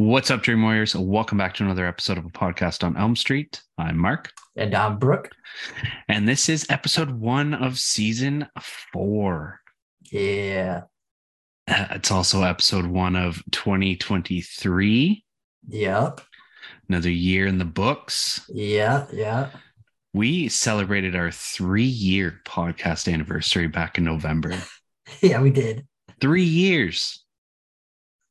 What's 0.00 0.30
up, 0.30 0.40
Dream 0.42 0.62
Warriors? 0.62 0.96
Welcome 0.96 1.36
back 1.36 1.52
to 1.56 1.62
another 1.62 1.86
episode 1.86 2.16
of 2.16 2.24
a 2.24 2.30
podcast 2.30 2.82
on 2.82 2.96
Elm 2.96 3.14
Street. 3.14 3.60
I'm 3.76 3.98
Marc. 3.98 4.32
And 4.56 4.74
I'm 4.74 4.98
Brooke. 4.98 5.30
And 6.08 6.26
this 6.26 6.48
is 6.48 6.66
episode 6.70 7.10
one 7.10 7.52
of 7.52 7.78
season 7.78 8.48
four. 8.94 9.60
Yeah. 10.10 10.84
Uh, 11.68 11.88
it's 11.90 12.10
also 12.10 12.44
episode 12.44 12.86
one 12.86 13.14
of 13.14 13.42
2023. 13.52 15.22
Yep. 15.68 16.20
Another 16.88 17.10
year 17.10 17.46
in 17.46 17.58
the 17.58 17.66
books. 17.66 18.40
Yeah. 18.48 19.04
Yeah. 19.12 19.50
We 20.14 20.48
celebrated 20.48 21.14
our 21.14 21.30
three 21.30 21.84
year 21.84 22.40
podcast 22.46 23.12
anniversary 23.12 23.68
back 23.68 23.98
in 23.98 24.04
November. 24.04 24.54
yeah, 25.20 25.42
we 25.42 25.50
did. 25.50 25.86
Three 26.22 26.44
years. 26.44 27.22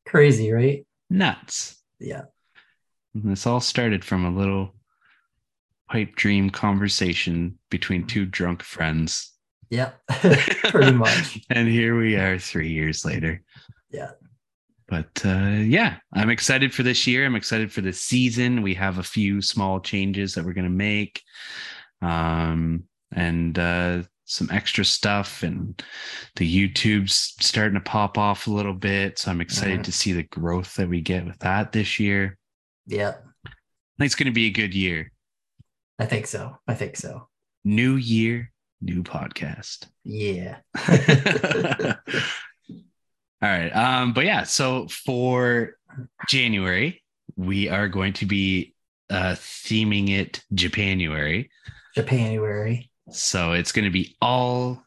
Crazy, 0.08 0.52
right? 0.52 0.84
Nuts. 1.10 1.78
Yeah. 2.00 2.24
And 3.14 3.32
this 3.32 3.48
all 3.48 3.60
started 3.60 4.06
from 4.06 4.26
a 4.26 4.38
little 4.38 4.76
pipe 5.90 6.16
dream 6.16 6.50
conversation 6.50 7.58
between 7.70 8.06
two 8.06 8.26
drunk 8.26 8.62
friends. 8.64 9.32
Yeah, 9.70 9.92
Pretty 10.10 10.94
much. 10.94 11.40
and 11.50 11.68
here 11.68 11.98
we 11.98 12.16
are 12.16 12.40
three 12.40 12.70
years 12.72 13.06
later. 13.06 13.42
Yeah. 13.92 14.12
But 14.88 15.22
uh, 15.24 15.58
yeah, 15.62 15.98
I'm 16.14 16.32
excited 16.32 16.74
for 16.74 16.82
this 16.82 17.06
year. 17.06 17.26
I'm 17.26 17.36
excited 17.36 17.72
for 17.72 17.82
this 17.82 18.02
season. 18.02 18.64
We 18.64 18.74
have 18.76 18.98
a 18.98 19.04
few 19.04 19.42
small 19.42 19.80
changes 19.80 20.34
that 20.34 20.44
we're 20.44 20.54
going 20.54 20.64
to 20.64 20.72
make. 20.72 21.22
Um, 22.02 22.86
and 23.12 23.58
uh, 23.60 24.04
some 24.30 24.48
extra 24.52 24.86
stuff 24.86 25.42
and 25.42 25.84
the 26.36 26.72
YouTube's 26.72 27.34
starting 27.40 27.74
to 27.74 27.80
pop 27.80 28.16
off 28.16 28.46
a 28.46 28.52
little 28.52 28.76
bit. 28.76 29.18
So 29.18 29.32
I'm 29.32 29.42
excited 29.42 29.74
mm-hmm. 29.74 29.82
to 29.84 29.92
see 29.92 30.14
the 30.14 30.24
growth 30.24 30.76
that 30.76 30.88
we 30.88 31.02
get 31.02 31.26
with 31.26 31.40
that 31.40 31.72
this 31.72 32.00
year. 32.00 32.38
Yeah. 32.86 33.16
I 33.44 33.50
think 33.98 34.06
it's 34.06 34.14
going 34.14 34.28
to 34.28 34.32
be 34.32 34.46
a 34.46 34.52
good 34.52 34.76
year. 34.76 35.12
I 35.98 36.06
think 36.06 36.28
so. 36.28 36.56
I 36.68 36.76
think 36.76 36.96
so. 36.96 37.28
New 37.66 37.96
year, 37.96 38.52
new 38.82 39.02
podcast. 39.02 39.88
Yeah. 40.04 40.58
All 43.42 43.50
right. 43.50 43.72
Um, 43.72 44.14
but 44.14 44.26
yeah, 44.26 44.44
so 44.44 44.88
for 44.90 45.76
January, 46.28 47.02
we 47.36 47.68
are 47.68 47.88
going 47.88 48.14
to 48.14 48.28
be 48.28 48.76
uh 49.10 49.34
theming 49.34 50.12
it 50.12 50.44
Japanuary. 50.54 51.50
Japanuary. 51.96 52.92
So 53.12 53.54
it's 53.54 53.72
going 53.72 53.86
to 53.86 53.92
be 53.92 54.16
all 54.22 54.84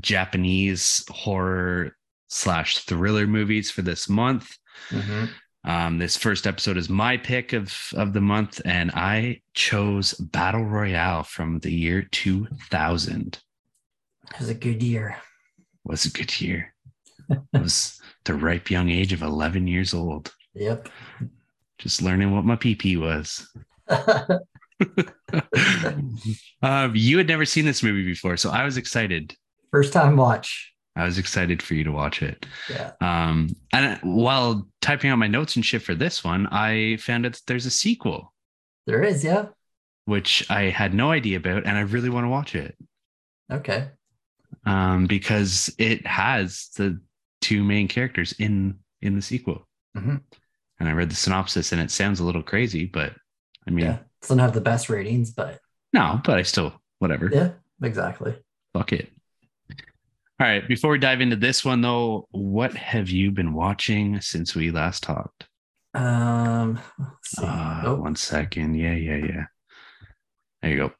Japanese 0.00 1.04
horror 1.08 1.96
slash 2.28 2.78
thriller 2.78 3.26
movies 3.26 3.70
for 3.70 3.82
this 3.82 4.08
month. 4.08 4.56
Mm-hmm. 4.90 5.24
Um, 5.64 5.98
this 5.98 6.16
first 6.16 6.46
episode 6.46 6.76
is 6.76 6.88
my 6.88 7.16
pick 7.16 7.52
of 7.52 7.76
of 7.94 8.12
the 8.12 8.20
month, 8.20 8.60
and 8.64 8.92
I 8.92 9.40
chose 9.54 10.14
Battle 10.14 10.64
Royale 10.64 11.24
from 11.24 11.58
the 11.58 11.72
year 11.72 12.02
2000. 12.02 13.38
It 14.30 14.38
was 14.38 14.48
a 14.48 14.54
good 14.54 14.82
year. 14.82 15.16
It 15.58 15.90
was 15.90 16.04
a 16.04 16.10
good 16.10 16.40
year. 16.40 16.72
it 17.28 17.40
was 17.52 18.00
the 18.24 18.34
ripe 18.34 18.70
young 18.70 18.90
age 18.90 19.12
of 19.12 19.22
11 19.22 19.66
years 19.66 19.92
old. 19.92 20.32
Yep. 20.54 20.88
Just 21.78 22.00
learning 22.00 22.32
what 22.32 22.44
my 22.44 22.56
PP 22.56 22.98
was. 22.98 23.48
um, 26.62 26.92
you 26.94 27.18
had 27.18 27.28
never 27.28 27.44
seen 27.44 27.64
this 27.64 27.82
movie 27.82 28.04
before, 28.04 28.36
so 28.36 28.50
I 28.50 28.64
was 28.64 28.76
excited. 28.76 29.34
First 29.70 29.92
time 29.92 30.16
watch. 30.16 30.72
I 30.96 31.04
was 31.04 31.18
excited 31.18 31.62
for 31.62 31.74
you 31.74 31.84
to 31.84 31.92
watch 31.92 32.22
it. 32.22 32.46
Yeah. 32.70 32.92
Um, 33.02 33.50
and 33.72 33.98
while 34.02 34.66
typing 34.80 35.10
out 35.10 35.18
my 35.18 35.26
notes 35.26 35.56
and 35.56 35.64
shit 35.64 35.82
for 35.82 35.94
this 35.94 36.24
one, 36.24 36.46
I 36.46 36.96
found 36.96 37.26
out 37.26 37.32
that 37.32 37.42
there's 37.46 37.66
a 37.66 37.70
sequel. 37.70 38.32
There 38.86 39.02
is, 39.02 39.22
yeah. 39.22 39.46
Which 40.06 40.48
I 40.50 40.62
had 40.62 40.94
no 40.94 41.10
idea 41.10 41.36
about, 41.36 41.66
and 41.66 41.76
I 41.76 41.82
really 41.82 42.08
want 42.08 42.24
to 42.24 42.30
watch 42.30 42.54
it. 42.54 42.76
Okay. 43.52 43.88
Um, 44.64 45.06
because 45.06 45.72
it 45.78 46.06
has 46.06 46.70
the 46.76 47.00
two 47.42 47.62
main 47.62 47.88
characters 47.88 48.32
in 48.38 48.78
in 49.02 49.16
the 49.16 49.22
sequel. 49.22 49.66
Mm-hmm. 49.96 50.16
And 50.80 50.88
I 50.88 50.92
read 50.92 51.10
the 51.10 51.16
synopsis, 51.16 51.72
and 51.72 51.80
it 51.80 51.90
sounds 51.90 52.20
a 52.20 52.24
little 52.24 52.42
crazy, 52.42 52.86
but 52.86 53.12
I 53.66 53.70
mean, 53.70 53.86
yeah 53.86 53.98
doesn't 54.26 54.38
have 54.38 54.52
the 54.52 54.60
best 54.60 54.88
ratings, 54.88 55.30
but 55.30 55.60
no, 55.92 56.20
but 56.24 56.38
I 56.38 56.42
still 56.42 56.72
whatever. 56.98 57.30
Yeah, 57.32 57.50
exactly. 57.82 58.36
Fuck 58.72 58.92
it. 58.92 59.08
All 60.38 60.46
right. 60.46 60.66
Before 60.66 60.90
we 60.90 60.98
dive 60.98 61.20
into 61.20 61.36
this 61.36 61.64
one, 61.64 61.80
though, 61.80 62.26
what 62.30 62.74
have 62.74 63.08
you 63.08 63.30
been 63.30 63.54
watching 63.54 64.20
since 64.20 64.54
we 64.54 64.70
last 64.70 65.02
talked? 65.02 65.46
Um, 65.94 66.78
uh, 67.38 67.82
oh. 67.86 67.94
one 67.94 68.16
second. 68.16 68.74
Yeah, 68.74 68.94
yeah, 68.94 69.16
yeah. 69.16 69.44
There 70.60 70.70
you 70.70 70.76
go. 70.76 70.92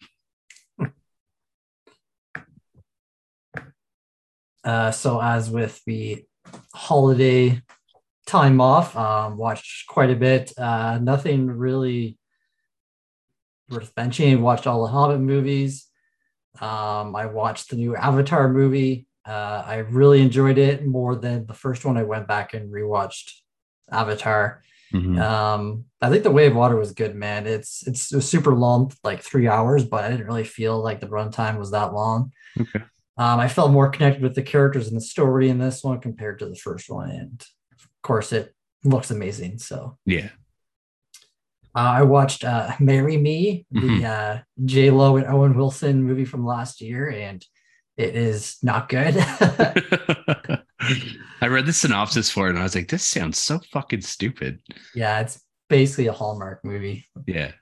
Uh, 4.64 4.90
so 4.90 5.20
as 5.20 5.50
with 5.50 5.80
the 5.84 6.24
holiday 6.74 7.60
time 8.26 8.60
off, 8.60 8.96
um, 8.96 9.36
watched 9.36 9.86
quite 9.86 10.10
a 10.10 10.16
bit. 10.16 10.52
Uh, 10.58 10.98
nothing 11.00 11.46
really 11.46 12.18
worth 13.70 13.92
mentioning. 13.96 14.42
Watched 14.42 14.66
all 14.66 14.82
the 14.82 14.92
Hobbit 14.92 15.20
movies. 15.20 15.86
Um, 16.60 17.14
I 17.14 17.26
watched 17.26 17.70
the 17.70 17.76
new 17.76 17.96
Avatar 17.96 18.48
movie. 18.48 19.06
Uh, 19.26 19.62
I 19.66 19.76
really 19.76 20.22
enjoyed 20.22 20.58
it 20.58 20.86
more 20.86 21.16
than 21.16 21.46
the 21.46 21.54
first 21.54 21.84
one. 21.84 21.96
I 21.96 22.04
went 22.04 22.28
back 22.28 22.54
and 22.54 22.72
rewatched 22.72 23.32
Avatar. 23.90 24.62
Mm-hmm. 24.92 25.18
Um, 25.20 25.84
I 26.00 26.08
think 26.10 26.22
The 26.22 26.30
Way 26.30 26.46
of 26.46 26.54
Water 26.54 26.76
was 26.76 26.92
good, 26.92 27.14
man. 27.14 27.46
It's 27.46 27.86
it's 27.86 28.02
super 28.24 28.54
long, 28.54 28.92
like 29.02 29.22
three 29.22 29.48
hours, 29.48 29.84
but 29.84 30.04
I 30.04 30.10
didn't 30.10 30.26
really 30.26 30.44
feel 30.44 30.80
like 30.80 31.00
the 31.00 31.08
runtime 31.08 31.58
was 31.58 31.72
that 31.72 31.92
long. 31.92 32.32
Okay. 32.58 32.84
Um, 33.18 33.40
I 33.40 33.48
felt 33.48 33.72
more 33.72 33.88
connected 33.88 34.22
with 34.22 34.34
the 34.34 34.42
characters 34.42 34.88
and 34.88 34.96
the 34.96 35.00
story 35.00 35.48
in 35.48 35.58
this 35.58 35.82
one 35.82 36.00
compared 36.00 36.38
to 36.38 36.46
the 36.46 36.54
first 36.54 36.88
one, 36.88 37.10
and 37.10 37.44
of 37.72 37.88
course, 38.02 38.32
it 38.32 38.54
looks 38.84 39.10
amazing. 39.10 39.58
So 39.58 39.98
yeah, 40.04 40.28
I 41.76 42.02
watched 42.02 42.42
uh, 42.42 42.72
"Marry 42.80 43.18
Me," 43.18 43.66
mm-hmm. 43.74 44.00
the 44.00 44.06
uh, 44.06 44.38
J 44.64 44.90
Lo 44.90 45.16
and 45.16 45.26
Owen 45.26 45.54
Wilson 45.54 46.02
movie 46.02 46.24
from 46.24 46.46
last 46.46 46.80
year, 46.80 47.10
and 47.10 47.44
it 47.98 48.16
is 48.16 48.56
not 48.62 48.88
good. 48.88 49.14
I 51.40 51.48
read 51.48 51.66
the 51.66 51.74
synopsis 51.74 52.30
for 52.30 52.46
it, 52.46 52.50
and 52.50 52.58
I 52.58 52.62
was 52.62 52.74
like, 52.74 52.88
"This 52.88 53.04
sounds 53.04 53.38
so 53.38 53.60
fucking 53.72 54.00
stupid." 54.00 54.60
Yeah, 54.94 55.20
it's 55.20 55.42
basically 55.68 56.06
a 56.06 56.12
Hallmark 56.12 56.64
movie. 56.64 57.04
Yeah. 57.26 57.52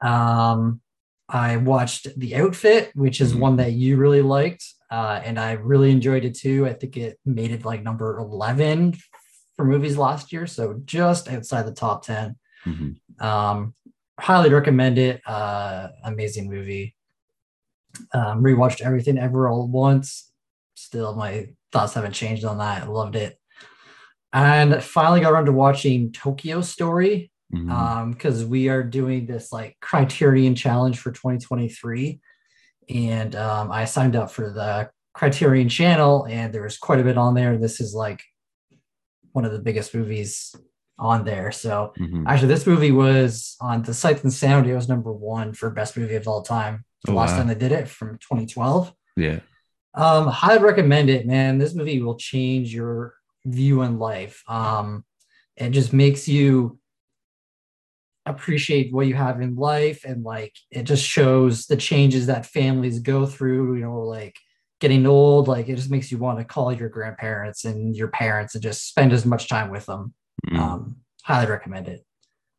Um, 0.00 0.80
I 1.28 1.58
watched 1.58 2.18
The 2.18 2.36
Outfit, 2.36 2.92
which 2.94 3.20
is 3.20 3.32
mm-hmm. 3.32 3.40
one 3.40 3.56
that 3.56 3.72
you 3.72 3.98
really 3.98 4.22
liked, 4.22 4.64
uh, 4.90 5.20
and 5.22 5.38
I 5.38 5.52
really 5.52 5.90
enjoyed 5.90 6.24
it 6.24 6.34
too. 6.34 6.66
I 6.66 6.72
think 6.72 6.96
it 6.96 7.18
made 7.26 7.50
it 7.50 7.66
like 7.66 7.82
number 7.82 8.18
eleven 8.18 8.96
for 9.56 9.66
movies 9.66 9.98
last 9.98 10.32
year, 10.32 10.46
so 10.46 10.80
just 10.86 11.28
outside 11.28 11.66
the 11.66 11.72
top 11.72 12.06
ten. 12.06 12.36
Mm-hmm. 12.64 12.92
Um, 13.20 13.74
highly 14.18 14.50
recommend 14.50 14.98
it. 14.98 15.20
Uh, 15.26 15.88
amazing 16.04 16.50
movie. 16.50 16.94
Um, 18.12 18.42
rewatched 18.42 18.80
everything 18.80 19.18
ever 19.18 19.48
all 19.48 19.66
once. 19.66 20.30
Still, 20.74 21.14
my 21.14 21.48
thoughts 21.72 21.94
haven't 21.94 22.12
changed 22.12 22.44
on 22.44 22.58
that. 22.58 22.88
Loved 22.88 23.16
it. 23.16 23.38
And 24.32 24.82
finally 24.82 25.20
got 25.20 25.32
around 25.32 25.46
to 25.46 25.52
watching 25.52 26.12
Tokyo 26.12 26.60
Story 26.60 27.30
Um, 27.52 28.12
because 28.12 28.36
mm-hmm. 28.36 28.44
um, 28.44 28.50
we 28.50 28.68
are 28.68 28.82
doing 28.82 29.26
this 29.26 29.52
like 29.52 29.76
Criterion 29.80 30.54
Challenge 30.54 30.98
for 30.98 31.10
2023, 31.12 32.20
and 32.90 33.34
um, 33.34 33.72
I 33.72 33.86
signed 33.86 34.16
up 34.16 34.30
for 34.30 34.50
the 34.50 34.90
Criterion 35.14 35.68
channel, 35.70 36.26
and 36.28 36.52
there 36.52 36.62
was 36.62 36.76
quite 36.76 37.00
a 37.00 37.04
bit 37.04 37.16
on 37.16 37.34
there. 37.34 37.56
This 37.56 37.80
is 37.80 37.94
like 37.94 38.22
one 39.32 39.46
of 39.46 39.52
the 39.52 39.60
biggest 39.60 39.94
movies 39.94 40.54
on 40.98 41.24
there. 41.24 41.52
So 41.52 41.92
mm-hmm. 41.98 42.26
actually, 42.26 42.48
this 42.48 42.66
movie 42.66 42.92
was 42.92 43.56
on 43.60 43.82
the 43.82 43.94
Sight 43.94 44.22
and 44.22 44.32
Sound. 44.32 44.66
It 44.66 44.74
was 44.74 44.88
number 44.88 45.12
one 45.12 45.52
for 45.52 45.70
best 45.70 45.96
movie 45.96 46.16
of 46.16 46.26
all 46.26 46.42
time. 46.42 46.84
The 47.04 47.12
oh, 47.12 47.14
last 47.14 47.32
wow. 47.32 47.38
time 47.38 47.48
they 47.48 47.54
did 47.54 47.72
it 47.72 47.88
from 47.88 48.18
2012. 48.18 48.92
Yeah. 49.16 49.40
Um, 49.94 50.32
I'd 50.42 50.62
recommend 50.62 51.10
it, 51.10 51.26
man. 51.26 51.58
This 51.58 51.74
movie 51.74 52.02
will 52.02 52.16
change 52.16 52.74
your 52.74 53.14
view 53.44 53.82
on 53.82 53.98
life. 53.98 54.42
Um, 54.48 55.04
it 55.56 55.70
just 55.70 55.92
makes 55.92 56.28
you 56.28 56.78
appreciate 58.28 58.92
what 58.92 59.06
you 59.06 59.14
have 59.14 59.40
in 59.40 59.56
life 59.56 60.04
and 60.04 60.22
like 60.22 60.54
it 60.70 60.82
just 60.82 61.04
shows 61.04 61.66
the 61.66 61.76
changes 61.76 62.26
that 62.26 62.44
families 62.44 62.98
go 62.98 63.24
through 63.24 63.74
you 63.76 63.82
know 63.82 64.00
like 64.00 64.36
getting 64.80 65.06
old 65.06 65.48
like 65.48 65.68
it 65.68 65.76
just 65.76 65.90
makes 65.90 66.12
you 66.12 66.18
want 66.18 66.38
to 66.38 66.44
call 66.44 66.70
your 66.70 66.90
grandparents 66.90 67.64
and 67.64 67.96
your 67.96 68.08
parents 68.08 68.54
and 68.54 68.62
just 68.62 68.86
spend 68.86 69.12
as 69.12 69.24
much 69.24 69.48
time 69.48 69.70
with 69.70 69.86
them 69.86 70.12
Mm. 70.46 70.58
Um, 70.58 70.96
highly 71.22 71.50
recommend 71.50 71.88
it. 71.88 72.04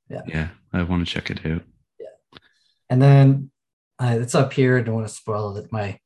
Yeah. 0.10 0.22
Yeah. 0.28 0.48
I 0.74 0.84
want 0.84 1.08
to 1.08 1.12
check 1.12 1.30
it 1.30 1.46
out. 1.46 1.62
Yeah. 2.00 2.40
And 2.90 3.02
then 3.02 3.52
uh, 4.00 4.18
it's 4.20 4.36
up 4.36 4.54
here. 4.54 4.78
I 4.78 4.82
don't 4.82 4.96
want 4.96 5.08
to 5.08 5.14
spoil 5.14 5.56
it, 5.58 5.72
my 5.72 6.00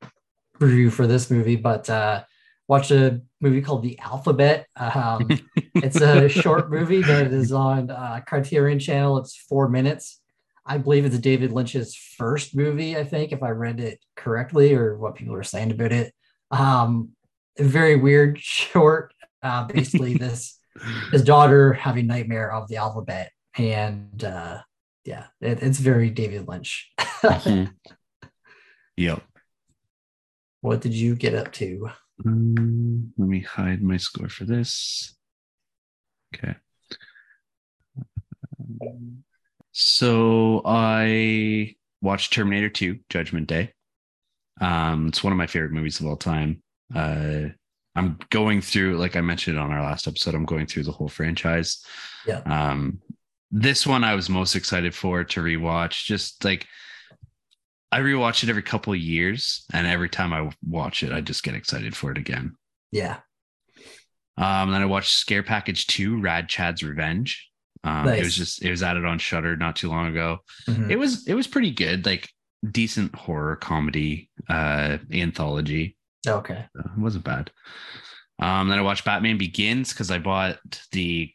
review 0.60 0.90
for 0.90 1.08
this 1.08 1.30
movie, 1.32 1.56
but 1.56 1.90
uh, 1.90 2.24
watched 2.68 2.92
a 2.92 3.22
movie 3.42 3.62
called 3.62 3.84
The 3.84 4.00
Alphabet. 4.00 4.68
Um, 4.76 5.28
it's 5.76 6.02
a 6.02 6.28
short 6.30 6.70
movie 6.70 7.02
that 7.02 7.28
is 7.28 7.52
on 7.52 7.90
uh, 7.90 8.22
Criterion 8.26 8.80
Channel. 8.80 9.18
It's 9.18 9.36
four 9.36 9.70
minutes. 9.70 10.20
I 10.66 10.78
believe 10.78 11.06
it's 11.06 11.18
David 11.20 11.52
Lynch's 11.52 11.96
first 11.96 12.56
movie. 12.56 12.98
I 12.98 13.04
think, 13.04 13.32
if 13.32 13.44
I 13.44 13.50
read 13.50 13.80
it 13.80 14.00
correctly, 14.16 14.74
or 14.74 14.98
what 14.98 15.16
people 15.16 15.36
are 15.36 15.44
saying 15.44 15.72
about 15.72 15.92
it. 15.92 16.14
Um, 16.52 17.10
very 17.58 17.98
weird, 17.98 18.40
short. 18.42 19.14
Uh, 19.42 19.66
basically, 19.66 20.14
this 20.14 20.58
his 21.12 21.24
daughter 21.24 21.74
having 21.74 22.08
nightmare 22.08 22.52
of 22.52 22.68
the 22.68 22.78
alphabet, 22.78 23.32
and 23.58 24.24
uh, 24.24 24.60
yeah, 25.06 25.26
it, 25.42 25.62
it's 25.62 25.80
very 25.80 26.10
David 26.10 26.48
Lynch. 26.48 26.92
Mhm. 27.24 27.74
Yep. 28.96 29.24
what 30.62 30.82
did 30.82 30.94
you 30.94 31.16
get 31.16 31.34
up 31.34 31.52
to? 31.54 31.90
Um, 32.26 33.12
let 33.18 33.28
me 33.28 33.40
hide 33.40 33.82
my 33.82 33.98
score 33.98 34.30
for 34.30 34.46
this. 34.46 35.16
Okay. 36.36 36.56
Um, 38.82 39.24
So 39.72 40.62
I 40.64 41.76
watched 42.02 42.34
Terminator 42.34 42.70
2 42.70 43.00
Judgment 43.10 43.48
Day. 43.48 43.74
Um, 44.62 45.08
it's 45.08 45.24
one 45.24 45.34
of 45.34 45.38
my 45.38 45.48
favorite 45.48 45.72
movies 45.72 46.00
of 46.00 46.06
all 46.06 46.18
time. 46.18 46.62
Uh, 46.94 47.46
I'm 47.96 48.18
going 48.30 48.62
through, 48.62 48.98
like 48.98 49.16
I 49.16 49.22
mentioned 49.22 49.60
on 49.60 49.72
our 49.72 49.84
last 49.84 50.08
episode, 50.08 50.34
I'm 50.36 50.46
going 50.46 50.66
through 50.66 50.84
the 50.84 50.92
whole 50.92 51.08
franchise. 51.10 51.86
Yeah. 52.26 52.40
Um, 52.46 53.00
this 53.52 53.86
one 53.86 54.04
I 54.04 54.16
was 54.16 54.30
most 54.30 54.56
excited 54.56 54.96
for 54.96 55.24
to 55.24 55.42
rewatch. 55.42 56.06
Just 56.06 56.44
like 56.44 56.66
I 57.92 58.00
rewatch 58.00 58.44
it 58.44 58.50
every 58.50 58.64
couple 58.64 58.94
of 58.94 59.00
years, 59.00 59.66
and 59.72 59.86
every 59.86 60.10
time 60.10 60.34
I 60.34 60.50
watch 60.68 61.04
it, 61.04 61.12
I 61.12 61.22
just 61.22 61.44
get 61.44 61.54
excited 61.54 61.96
for 61.96 62.12
it 62.12 62.18
again. 62.18 62.56
Yeah, 62.92 63.18
Um, 64.38 64.72
then 64.72 64.82
I 64.82 64.86
watched 64.86 65.12
Scare 65.12 65.44
Package 65.44 65.86
2, 65.88 66.20
Rad 66.20 66.50
Chad's 66.50 66.84
Revenge. 66.84 67.50
Um, 67.84 68.08
it 68.08 68.24
was 68.24 68.36
just 68.36 68.64
it 68.64 68.72
was 68.72 68.82
added 68.82 69.06
on 69.06 69.20
Shudder 69.20 69.56
not 69.58 69.76
too 69.76 69.90
long 69.90 70.08
ago. 70.08 70.40
Mhm. 70.68 70.90
It 70.90 70.96
was 70.98 71.28
it 71.28 71.36
was 71.36 71.46
pretty 71.48 71.70
good, 71.72 72.06
like 72.08 72.30
decent 72.72 73.14
horror 73.14 73.56
comedy 73.58 74.30
uh 74.50 74.98
anthology. 75.12 75.96
Okay. 76.28 76.66
So 76.76 76.80
it 76.82 77.00
wasn't 77.00 77.26
bad. 77.26 77.52
Um, 78.40 78.68
then 78.70 78.80
I 78.80 78.82
watched 78.82 79.06
Batman 79.06 79.38
Begins 79.38 79.94
because 79.94 80.12
I 80.12 80.20
bought 80.20 80.58
the 80.92 81.32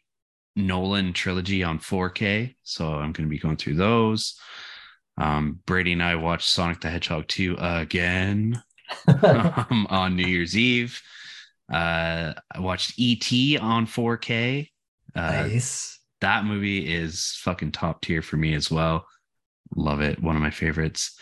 Nolan 0.55 1.13
trilogy 1.13 1.63
on 1.63 1.79
4K, 1.79 2.55
so 2.63 2.93
I'm 2.93 3.11
going 3.11 3.27
to 3.27 3.29
be 3.29 3.39
going 3.39 3.57
through 3.57 3.75
those. 3.75 4.37
Um, 5.17 5.59
Brady 5.65 5.93
and 5.93 6.03
I 6.03 6.15
watched 6.15 6.49
Sonic 6.49 6.81
the 6.81 6.89
Hedgehog 6.89 7.27
2 7.27 7.57
again 7.59 8.61
um, 9.23 9.87
on 9.89 10.15
New 10.15 10.25
Year's 10.25 10.57
Eve. 10.57 11.01
Uh, 11.71 12.33
I 12.53 12.59
watched 12.59 12.93
ET 12.99 13.31
on 13.61 13.85
4K. 13.85 14.69
Uh, 15.15 15.21
nice. 15.21 15.99
That 16.21 16.45
movie 16.45 16.93
is 16.93 17.37
fucking 17.41 17.71
top 17.71 18.01
tier 18.01 18.21
for 18.21 18.37
me 18.37 18.53
as 18.53 18.69
well. 18.69 19.05
Love 19.75 20.01
it. 20.01 20.21
One 20.21 20.35
of 20.35 20.41
my 20.41 20.49
favorites. 20.49 21.17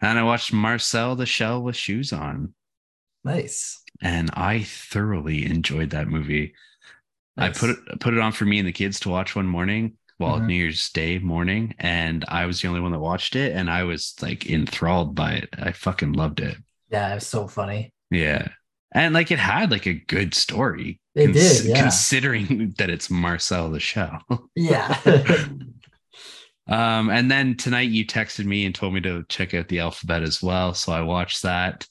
And 0.00 0.18
I 0.18 0.24
watched 0.24 0.52
Marcel 0.52 1.14
the 1.14 1.26
Shell 1.26 1.62
with 1.62 1.76
Shoes 1.76 2.12
on 2.12 2.54
Nice. 3.24 3.80
and 4.00 4.30
I 4.34 4.62
thoroughly 4.64 5.46
enjoyed 5.46 5.90
that 5.90 6.08
movie. 6.08 6.54
I 7.36 7.50
put 7.50 7.70
it 7.70 7.78
put 8.00 8.14
it 8.14 8.20
on 8.20 8.32
for 8.32 8.44
me 8.44 8.58
and 8.58 8.66
the 8.68 8.72
kids 8.72 9.00
to 9.00 9.08
watch 9.08 9.34
one 9.36 9.46
morning, 9.46 9.96
well, 10.18 10.38
Mhm. 10.38 10.46
New 10.46 10.54
Year's 10.54 10.90
Day 10.90 11.18
morning, 11.18 11.74
and 11.78 12.24
I 12.28 12.46
was 12.46 12.60
the 12.60 12.68
only 12.68 12.80
one 12.80 12.92
that 12.92 12.98
watched 12.98 13.36
it, 13.36 13.52
and 13.56 13.70
I 13.70 13.84
was 13.84 14.14
like 14.20 14.50
enthralled 14.50 15.14
by 15.14 15.34
it. 15.34 15.48
I 15.58 15.72
fucking 15.72 16.12
loved 16.12 16.40
it. 16.40 16.56
Yeah, 16.90 17.14
it's 17.14 17.26
so 17.26 17.46
funny. 17.48 17.92
Yeah, 18.10 18.48
and 18.94 19.14
like 19.14 19.30
it 19.30 19.38
had 19.38 19.70
like 19.70 19.86
a 19.86 19.94
good 19.94 20.34
story. 20.34 21.00
It 21.14 21.32
did, 21.32 21.64
yeah. 21.64 21.80
considering 21.80 22.74
that 22.78 22.90
it's 22.90 23.08
Marcel 23.10 23.70
the 23.70 23.80
Shell. 23.80 24.22
Yeah. 24.56 24.98
Um, 26.68 27.10
and 27.10 27.28
then 27.28 27.56
tonight 27.56 27.90
you 27.90 28.06
texted 28.06 28.44
me 28.44 28.64
and 28.64 28.74
told 28.74 28.94
me 28.94 29.00
to 29.00 29.24
check 29.28 29.52
out 29.52 29.66
the 29.68 29.80
alphabet 29.80 30.22
as 30.22 30.40
well. 30.40 30.74
So 30.74 30.92
I 30.92 31.00
watched 31.00 31.42
that. 31.42 31.86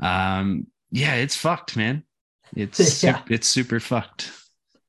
Um, 0.00 0.66
yeah, 0.90 1.14
it's 1.14 1.36
fucked, 1.36 1.76
man. 1.76 2.04
It's 2.54 2.78
Yeah. 3.02 3.22
it's 3.28 3.48
super 3.48 3.80
fucked. 3.80 4.30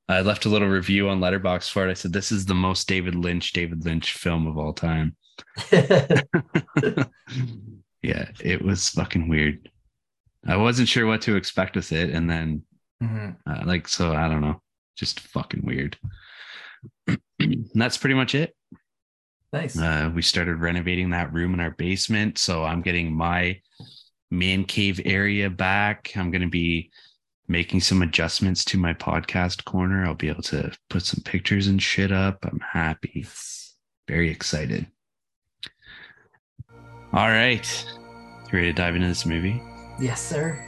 I 0.10 0.22
left 0.22 0.46
a 0.46 0.50
little 0.50 0.70
review 0.70 1.10
on 1.10 1.20
Letterboxd 1.20 1.70
for 1.72 1.86
it. 1.88 1.92
I 1.92 1.96
said 1.96 2.14
this 2.14 2.32
is 2.32 2.46
the 2.46 2.54
most 2.56 2.88
David 2.88 3.16
Lynch, 3.16 3.52
David 3.52 3.84
Lynch 3.84 4.14
film 4.14 4.48
of 4.48 4.58
all 4.58 4.72
time. 4.74 5.16
yeah, 8.02 8.30
it 8.42 8.62
was 8.62 8.90
fucking 8.90 9.28
weird. 9.28 9.70
I 10.46 10.56
wasn't 10.56 10.88
sure 10.88 11.06
what 11.06 11.22
to 11.24 11.36
expect 11.36 11.76
with 11.76 11.92
it, 11.92 12.12
and 12.12 12.30
then 12.30 12.64
Mhm. 13.04 13.36
uh, 13.46 13.64
like 13.66 13.88
so, 13.88 14.16
I 14.16 14.28
don't 14.30 14.42
know, 14.42 14.62
just 14.96 15.20
fucking 15.20 15.66
weird. 15.66 15.98
that's 17.74 17.98
pretty 17.98 18.16
much 18.16 18.34
it. 18.34 18.56
Nice. 19.52 19.78
Uh, 19.78 20.12
we 20.14 20.22
started 20.22 20.58
renovating 20.58 21.10
that 21.12 21.34
room 21.34 21.54
in 21.54 21.60
our 21.60 21.72
basement. 21.72 22.38
So 22.38 22.64
I'm 22.64 22.82
getting 22.82 23.14
my 23.14 23.60
man 24.30 24.66
cave 24.66 25.00
area 25.06 25.50
back. 25.50 26.12
I'm 26.16 26.32
going 26.32 26.42
to 26.42 26.50
be 26.50 26.92
making 27.48 27.80
some 27.80 28.02
adjustments 28.02 28.66
to 28.66 28.78
my 28.78 28.94
podcast 28.94 29.64
corner. 29.66 30.06
I'll 30.06 30.16
be 30.16 30.30
able 30.30 30.44
to 30.44 30.72
put 30.90 31.04
some 31.04 31.24
pictures 31.24 31.68
and 31.68 31.82
shit 31.82 32.12
up. 32.12 32.46
I'm 32.46 32.60
happy, 32.60 33.26
very 34.08 34.30
excited. 34.30 34.88
All 37.14 37.30
right. 37.30 37.86
You 38.52 38.54
ready 38.54 38.68
to 38.68 38.74
dive 38.74 38.96
into 38.96 39.08
this 39.08 39.26
movie? 39.26 39.62
Yes, 40.00 40.22
sir. 40.22 40.64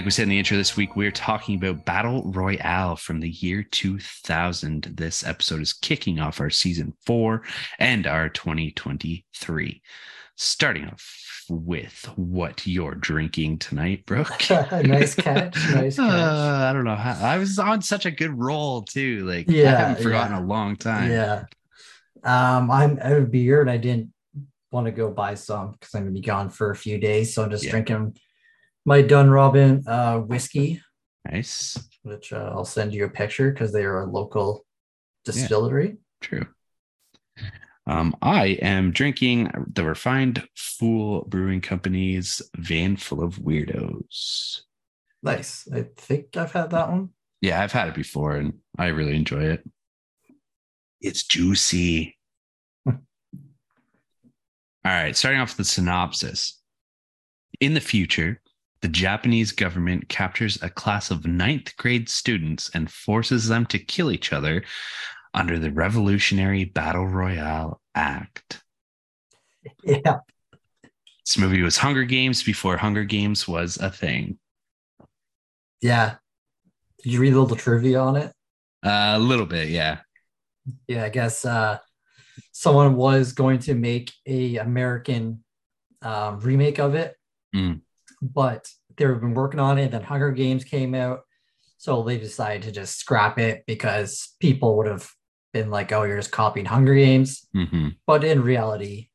Like 0.00 0.06
we 0.06 0.10
said 0.12 0.22
in 0.22 0.28
the 0.30 0.38
intro 0.38 0.56
this 0.56 0.78
week, 0.78 0.96
we're 0.96 1.10
talking 1.10 1.56
about 1.56 1.84
Battle 1.84 2.22
Royale 2.32 2.96
from 2.96 3.20
the 3.20 3.28
year 3.28 3.62
2000. 3.62 4.84
This 4.96 5.26
episode 5.26 5.60
is 5.60 5.74
kicking 5.74 6.18
off 6.20 6.40
our 6.40 6.48
season 6.48 6.94
four 7.04 7.42
and 7.78 8.06
our 8.06 8.30
2023. 8.30 9.82
Starting 10.36 10.86
off 10.86 11.44
with 11.50 12.08
what 12.16 12.66
you're 12.66 12.94
drinking 12.94 13.58
tonight, 13.58 14.06
Brooke. 14.06 14.42
nice 14.50 15.14
catch. 15.14 15.54
Nice 15.74 15.98
Uh, 15.98 16.06
catch. 16.06 16.16
I 16.16 16.72
don't 16.72 16.84
know. 16.84 16.96
how- 16.96 17.22
I 17.22 17.36
was 17.36 17.58
on 17.58 17.82
such 17.82 18.06
a 18.06 18.10
good 18.10 18.32
roll 18.38 18.80
too. 18.80 19.26
Like, 19.26 19.50
I 19.50 19.52
Yeah, 19.52 19.76
haven't 19.88 20.02
forgotten 20.02 20.32
yeah. 20.34 20.42
a 20.42 20.46
long 20.46 20.76
time. 20.76 21.10
Yeah. 21.10 21.44
Um, 22.24 22.70
I'm 22.70 22.98
out 23.00 23.12
of 23.18 23.30
beer 23.30 23.60
and 23.60 23.68
I 23.70 23.76
didn't 23.76 24.14
want 24.72 24.86
to 24.86 24.92
go 24.92 25.10
buy 25.10 25.34
some 25.34 25.72
because 25.72 25.94
I'm 25.94 26.04
gonna 26.04 26.12
be 26.12 26.22
gone 26.22 26.48
for 26.48 26.70
a 26.70 26.76
few 26.76 26.96
days. 26.96 27.34
So 27.34 27.44
I'm 27.44 27.50
just 27.50 27.64
Yeah. 27.64 27.72
drinking 27.72 28.16
my 28.84 29.02
Dunrobin 29.02 29.86
uh 29.86 30.20
whiskey, 30.20 30.80
Nice. 31.30 31.78
which 32.02 32.32
uh, 32.32 32.50
I'll 32.54 32.64
send 32.64 32.92
you 32.94 33.04
a 33.04 33.10
picture 33.10 33.50
because 33.52 33.72
they 33.72 33.84
are 33.84 34.00
a 34.02 34.06
local 34.10 34.64
distillery. 35.24 35.98
True. 36.20 36.46
Um, 37.86 38.14
I 38.22 38.58
am 38.62 38.92
drinking 38.92 39.50
the 39.72 39.84
Refined 39.84 40.46
Fool 40.56 41.24
Brewing 41.28 41.60
Company's 41.60 42.40
Van 42.56 42.96
Full 42.96 43.22
of 43.22 43.36
Weirdos. 43.36 44.60
Nice. 45.22 45.66
I 45.74 45.86
think 45.96 46.36
I've 46.36 46.52
had 46.52 46.70
that 46.70 46.88
one. 46.90 47.10
Yeah, 47.40 47.60
I've 47.62 47.72
had 47.72 47.88
it 47.88 47.94
before 47.94 48.36
and 48.36 48.54
I 48.78 48.88
really 48.88 49.16
enjoy 49.16 49.42
it. 49.44 49.68
It's 51.00 51.24
juicy. 51.24 52.16
All 52.86 52.94
right, 54.84 55.16
starting 55.16 55.40
off 55.40 55.50
with 55.50 55.56
the 55.58 55.64
synopsis. 55.64 56.60
In 57.60 57.74
the 57.74 57.80
future, 57.80 58.40
the 58.82 58.88
Japanese 58.88 59.52
government 59.52 60.08
captures 60.08 60.60
a 60.62 60.70
class 60.70 61.10
of 61.10 61.26
ninth 61.26 61.76
grade 61.76 62.08
students 62.08 62.70
and 62.74 62.90
forces 62.90 63.48
them 63.48 63.66
to 63.66 63.78
kill 63.78 64.10
each 64.10 64.32
other 64.32 64.62
under 65.34 65.58
the 65.58 65.70
Revolutionary 65.70 66.64
Battle 66.64 67.06
Royale 67.06 67.80
Act. 67.94 68.62
Yeah. 69.84 70.18
This 71.26 71.38
movie 71.38 71.62
was 71.62 71.76
Hunger 71.76 72.04
Games 72.04 72.42
before 72.42 72.76
Hunger 72.78 73.04
Games 73.04 73.46
was 73.46 73.76
a 73.76 73.90
thing. 73.90 74.38
Yeah. 75.82 76.16
Did 77.02 77.12
you 77.12 77.20
read 77.20 77.34
a 77.34 77.40
little 77.40 77.56
trivia 77.56 78.00
on 78.00 78.16
it? 78.16 78.32
Uh, 78.84 79.14
a 79.14 79.18
little 79.18 79.46
bit, 79.46 79.68
yeah. 79.68 79.98
Yeah, 80.88 81.04
I 81.04 81.08
guess 81.10 81.44
uh, 81.44 81.78
someone 82.52 82.96
was 82.96 83.32
going 83.32 83.58
to 83.60 83.74
make 83.74 84.12
a 84.26 84.56
American 84.56 85.44
um, 86.02 86.40
remake 86.40 86.78
of 86.78 86.94
it, 86.94 87.14
Mm. 87.54 87.80
But 88.22 88.68
they've 88.96 89.20
been 89.20 89.34
working 89.34 89.60
on 89.60 89.78
it. 89.78 89.90
Then 89.90 90.02
Hunger 90.02 90.30
Games 90.30 90.64
came 90.64 90.94
out, 90.94 91.20
so 91.78 92.02
they 92.02 92.18
decided 92.18 92.62
to 92.62 92.72
just 92.72 92.98
scrap 92.98 93.38
it 93.38 93.64
because 93.66 94.34
people 94.40 94.76
would 94.76 94.86
have 94.86 95.10
been 95.52 95.70
like, 95.70 95.92
"Oh, 95.92 96.02
you're 96.04 96.16
just 96.18 96.30
copying 96.32 96.66
Hunger 96.66 96.94
Games," 96.94 97.46
hmm 97.52 97.88
but 98.06 98.24
in 98.24 98.42
reality, 98.42 99.08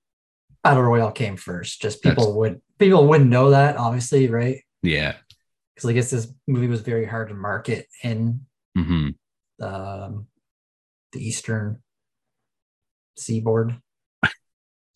Battle 0.63 0.83
Royale 0.83 1.11
came 1.11 1.37
first. 1.37 1.81
Just 1.81 2.01
people 2.01 2.23
That's- 2.25 2.35
would 2.37 2.61
people 2.79 3.07
wouldn't 3.07 3.29
know 3.29 3.51
that, 3.51 3.77
obviously, 3.77 4.27
right? 4.27 4.61
Yeah. 4.81 5.15
Because 5.75 5.89
I 5.89 5.93
guess 5.93 6.09
this 6.09 6.31
movie 6.47 6.67
was 6.67 6.81
very 6.81 7.05
hard 7.05 7.29
to 7.29 7.35
market 7.35 7.87
in 8.03 8.45
hmm 8.75 9.09
um, 9.61 10.27
the 11.13 11.25
Eastern 11.25 11.81
Seaboard. 13.17 13.79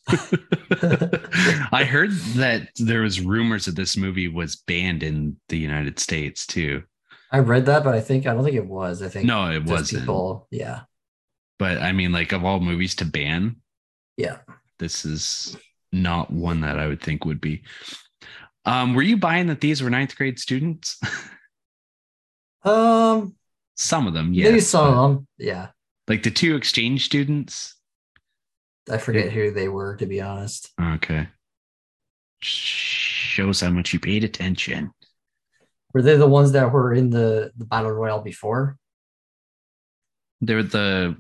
I 1.72 1.86
heard 1.88 2.12
that 2.36 2.70
there 2.78 3.02
was 3.02 3.22
rumors 3.22 3.66
that 3.66 3.76
this 3.76 3.96
movie 3.96 4.28
was 4.28 4.56
banned 4.56 5.04
in 5.04 5.38
the 5.50 5.58
United 5.58 6.00
States 6.00 6.46
too. 6.46 6.84
I 7.32 7.40
read 7.40 7.66
that, 7.68 7.84
but 7.84 7.94
I 7.94 8.02
think 8.02 8.26
I 8.26 8.34
don't 8.34 8.44
think 8.44 8.56
it 8.56 8.66
was. 8.66 9.02
I 9.02 9.10
think 9.10 9.26
No, 9.26 9.52
it 9.52 9.64
wasn't. 9.66 10.02
People, 10.02 10.48
yeah, 10.52 10.82
But 11.60 11.78
I 11.80 11.92
mean, 11.92 12.12
like 12.12 12.32
of 12.32 12.44
all 12.44 12.60
movies 12.60 12.96
to 12.96 13.06
ban, 13.06 13.58
yeah. 14.18 14.38
this 14.80 15.06
is 15.06 15.56
not 15.92 16.32
one 16.32 16.62
that 16.62 16.80
I 16.80 16.88
would 16.88 17.02
think 17.02 17.26
would 17.26 17.42
be. 17.42 17.64
Um, 18.66 18.94
were 18.94 19.02
you 19.02 19.18
buying 19.18 19.48
that 19.48 19.62
these 19.62 19.82
were 19.82 19.90
ninth 19.90 20.16
grade 20.16 20.40
students? 20.40 21.00
Um, 22.64 23.36
some 23.76 24.06
of 24.06 24.14
them, 24.14 24.32
maybe 24.32 24.60
some 24.60 24.86
of 24.86 24.96
them. 24.96 25.28
Yeah, 25.38 25.68
Like 26.08 26.24
the 26.24 26.32
two 26.32 26.56
exchange 26.56 27.06
students. 27.06 27.76
I 28.90 28.98
forget 28.98 29.32
who 29.32 29.52
they 29.52 29.68
were 29.68 29.96
to 29.98 30.06
be 30.06 30.22
honest. 30.22 30.72
Okay. 30.82 31.28
Shows 32.42 33.62
how 33.62 33.70
much 33.70 33.94
you 33.94 34.00
paid 34.00 34.24
attention. 34.24 34.92
Were 35.94 36.02
they 36.02 36.16
the 36.18 36.28
ones 36.28 36.52
that 36.54 36.72
were 36.72 36.94
in 36.94 37.10
the 37.10 37.52
the 37.58 37.66
battle 37.66 37.92
royale 37.92 38.22
before? 38.22 38.78
They're 40.42 40.64
the 40.64 41.18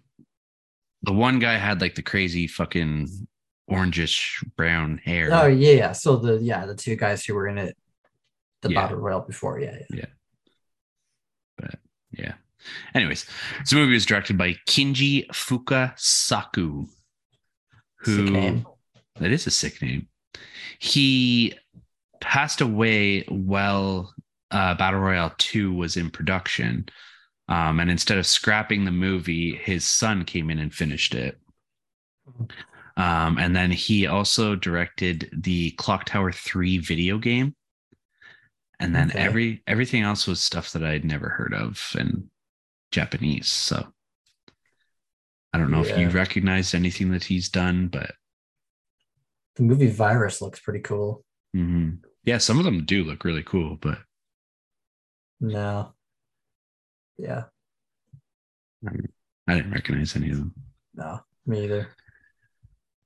the 1.03 1.13
one 1.13 1.39
guy 1.39 1.57
had 1.57 1.81
like 1.81 1.95
the 1.95 2.01
crazy 2.01 2.47
fucking 2.47 3.07
orangish 3.69 4.43
brown 4.55 4.99
hair. 5.03 5.29
Oh 5.31 5.47
yeah, 5.47 5.71
yeah. 5.73 5.91
So 5.91 6.17
the 6.17 6.35
yeah 6.41 6.65
the 6.65 6.75
two 6.75 6.95
guys 6.95 7.25
who 7.25 7.33
were 7.35 7.47
in 7.47 7.57
it, 7.57 7.75
the 8.61 8.69
Yeah. 8.71 8.81
battle 8.81 8.97
royale 8.97 9.21
before. 9.21 9.59
Yeah, 9.59 9.75
yeah. 9.89 9.97
Yeah. 9.97 10.05
But 11.57 11.75
yeah. 12.11 12.33
Anyways, 12.93 13.25
this 13.59 13.73
movie 13.73 13.93
was 13.93 14.05
directed 14.05 14.38
by 14.38 14.55
Kinji 14.67 15.27
Fukasaku, 15.27 16.88
who 18.00 18.63
that 19.20 19.32
is 19.32 19.48
a 19.48 19.51
sick 19.51 19.82
name. 19.82 20.08
He 20.79 21.53
passed 22.22 22.62
away 22.62 23.22
while 23.24 24.13
uh, 24.51 24.75
Battle 24.75 25.00
Royale 25.01 25.34
2 25.38 25.74
was 25.74 25.98
in 25.98 26.10
production. 26.10 26.88
Um, 27.48 27.79
and 27.79 27.89
instead 27.89 28.18
of 28.18 28.25
scrapping 28.27 28.86
the 28.86 28.91
movie, 28.91 29.56
his 29.56 29.86
son 29.86 30.24
came 30.24 30.50
in 30.50 30.60
and 30.60 30.74
finished 30.74 31.15
it. 31.15 31.39
Um, 32.98 33.38
and 33.38 33.56
then 33.56 33.72
he 33.72 34.08
also 34.08 34.56
directed 34.56 35.29
the 35.34 35.72
Clock 35.72 36.06
Tower 36.06 36.32
3 36.32 36.77
video 36.77 37.18
game. 37.18 37.56
And 38.79 38.96
then 38.96 39.10
Okay. 39.10 39.20
every- 39.20 39.44
every 39.44 39.63
everything 39.68 40.03
else 40.03 40.27
was 40.27 40.39
stuff 40.39 40.72
that 40.72 40.84
I'd 40.84 41.03
never 41.03 41.29
heard 41.29 41.53
of 41.53 41.96
in 41.98 42.29
Japanese. 42.91 43.48
So 43.48 43.94
I 45.53 45.58
don't 45.58 45.72
know 45.72 45.82
if 45.82 45.89
you 45.98 46.08
Yeah. 46.08 46.13
recognized 46.13 46.75
anything 46.75 47.12
that 47.12 47.24
he's 47.24 47.50
done, 47.50 47.88
but 47.88 48.15
The 49.56 49.63
movie 49.63 49.89
Virus 49.89 50.41
looks 50.41 50.60
pretty 50.60 50.79
cool. 50.79 51.25
Mhm. 51.56 52.01
Yeah, 52.24 52.38
some 52.38 52.60
of 52.60 52.65
them 52.65 52.86
do 52.86 53.03
look 53.03 53.24
really 53.25 53.44
cool, 53.44 53.75
but 53.77 54.00
No. 55.41 55.96
Yeah. 57.18 57.46
I 58.86 59.56
didn't 59.56 59.72
recognize 59.72 60.15
any 60.15 60.29
of 60.29 60.38
them. 60.38 60.53
No. 60.94 61.25
Me 61.46 61.63
either. 61.65 61.89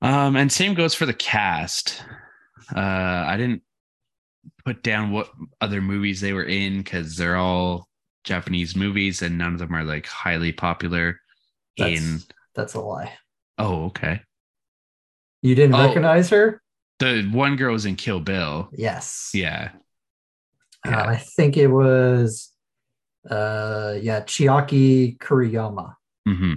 Um, 0.01 0.35
and 0.35 0.51
same 0.51 0.73
goes 0.73 0.93
for 0.93 1.05
the 1.05 1.13
cast. 1.13 2.03
Uh, 2.75 2.79
I 3.27 3.37
didn't 3.37 3.63
put 4.65 4.83
down 4.83 5.11
what 5.11 5.31
other 5.61 5.81
movies 5.81 6.19
they 6.21 6.33
were 6.33 6.43
in 6.43 6.77
because 6.79 7.15
they're 7.15 7.37
all 7.37 7.87
Japanese 8.23 8.75
movies 8.75 9.21
and 9.21 9.37
none 9.37 9.53
of 9.53 9.59
them 9.59 9.73
are 9.73 9.83
like 9.83 10.05
highly 10.05 10.51
popular. 10.51 11.19
That's 11.77 11.99
in 12.01 12.19
that's 12.55 12.73
a 12.75 12.81
lie. 12.81 13.13
oh, 13.57 13.85
okay. 13.85 14.21
You 15.41 15.55
didn't 15.55 15.75
Oh. 15.75 15.85
recognize 15.87 16.29
her? 16.29 16.61
The 16.99 17.23
one 17.31 17.55
girl 17.55 17.73
was 17.73 17.85
in 17.85 17.95
Kill 17.95 18.19
Bill. 18.19 18.69
Yes. 18.73 19.31
Yeah. 19.33 19.71
Uh, 20.85 20.91
I 20.91 21.15
think 21.17 21.57
it 21.57 21.67
was 21.67 22.51
uh 23.29 23.95
yeah, 24.01 24.21
Chiaki 24.21 25.17
Kuriyama. 25.17 25.95
hmm 26.27 26.53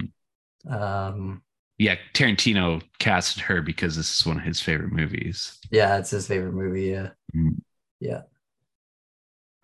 Um 0.70 1.42
Yeah. 1.78 1.96
Tarantino 2.14 2.82
casted 2.98 3.42
her 3.44 3.62
because 3.62 3.96
this 3.96 4.14
is 4.20 4.26
one 4.26 4.36
of 4.38 4.42
his 4.44 4.60
favorite 4.60 4.92
movies. 4.92 5.58
yeah, 5.70 5.98
it's 5.98 6.10
his 6.10 6.26
favorite 6.28 6.54
movie. 6.54 6.86
Yeah. 6.86 7.10
Mhm. 7.34 7.60
Yeah. 8.00 8.22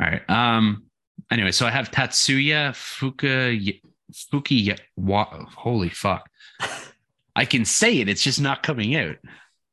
All 0.01 0.09
right. 0.09 0.29
Um. 0.31 0.85
Anyway, 1.31 1.53
so 1.53 1.67
I 1.67 1.71
have 1.71 1.91
Tatsuya 1.91 2.71
Fuka 2.73 3.81
Fuki. 4.13 4.79
Wa, 4.97 5.25
holy 5.57 5.89
fuck! 5.89 6.29
I 7.37 7.45
can 7.45 7.65
say 7.65 7.99
it. 8.01 8.09
It's 8.09 8.23
just 8.23 8.41
not 8.41 8.63
coming 8.63 8.95
out. 8.97 9.17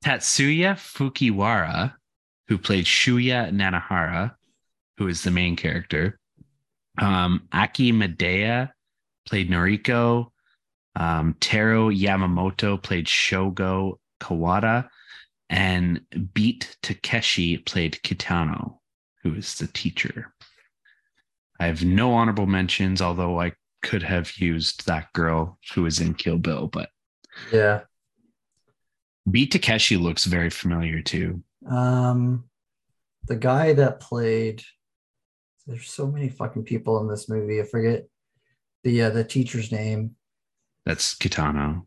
Tatsuya 0.03 0.75
Fukiwara, 0.75 1.93
who 2.47 2.57
played 2.57 2.85
Shuya 2.85 3.51
Nanahara, 3.51 4.35
who 4.97 5.07
is 5.07 5.23
the 5.23 5.31
main 5.31 5.55
character. 5.55 6.19
Um, 6.97 7.47
Aki 7.51 7.93
Maeda 7.93 8.71
played 9.27 9.49
Noriko. 9.49 10.27
Um, 10.95 11.35
Taro 11.39 11.89
Yamamoto 11.89 12.81
played 12.81 13.05
Shogo 13.05 13.99
Kawada, 14.19 14.89
and 15.49 16.01
Beat 16.33 16.75
Takeshi 16.81 17.57
played 17.57 17.99
Kitano 18.03 18.79
who 19.23 19.33
is 19.35 19.55
the 19.55 19.67
teacher. 19.67 20.33
I 21.59 21.67
have 21.67 21.83
no 21.83 22.13
honorable 22.13 22.45
mentions, 22.45 23.01
although 23.01 23.39
I 23.39 23.53
could 23.81 24.03
have 24.03 24.37
used 24.37 24.85
that 24.87 25.11
girl 25.13 25.57
who 25.73 25.83
was 25.83 25.99
in 25.99 26.13
Kill 26.13 26.37
Bill, 26.37 26.67
but 26.67 26.89
Yeah. 27.51 27.81
B 29.29 29.45
Takeshi 29.47 29.97
looks 29.97 30.25
very 30.25 30.49
familiar 30.49 31.01
too. 31.01 31.43
Um 31.69 32.45
the 33.27 33.35
guy 33.35 33.73
that 33.73 33.99
played 33.99 34.63
there's 35.67 35.91
so 35.91 36.07
many 36.07 36.29
fucking 36.29 36.63
people 36.63 36.99
in 36.99 37.07
this 37.07 37.29
movie. 37.29 37.61
I 37.61 37.63
forget 37.63 38.05
the 38.83 39.03
uh, 39.03 39.09
the 39.11 39.23
teacher's 39.23 39.71
name. 39.71 40.15
That's 40.85 41.15
Kitano. 41.15 41.85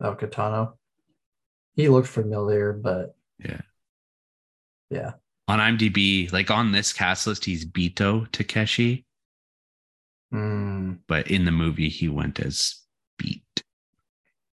Oh, 0.00 0.14
Kitano. 0.14 0.74
He 1.74 1.88
looked 1.88 2.08
familiar, 2.08 2.72
but 2.72 3.16
Yeah. 3.38 3.62
Yeah. 4.90 5.12
On 5.48 5.58
IMDb, 5.58 6.32
like 6.32 6.50
on 6.50 6.70
this 6.72 6.92
cast 6.92 7.26
list, 7.26 7.44
he's 7.44 7.64
Bito 7.64 8.30
Takeshi, 8.32 9.05
Hmm. 10.36 10.92
but 11.08 11.30
in 11.30 11.46
the 11.46 11.50
movie, 11.50 11.88
he 11.88 12.10
went 12.10 12.40
as 12.40 12.82
Beat. 13.16 13.62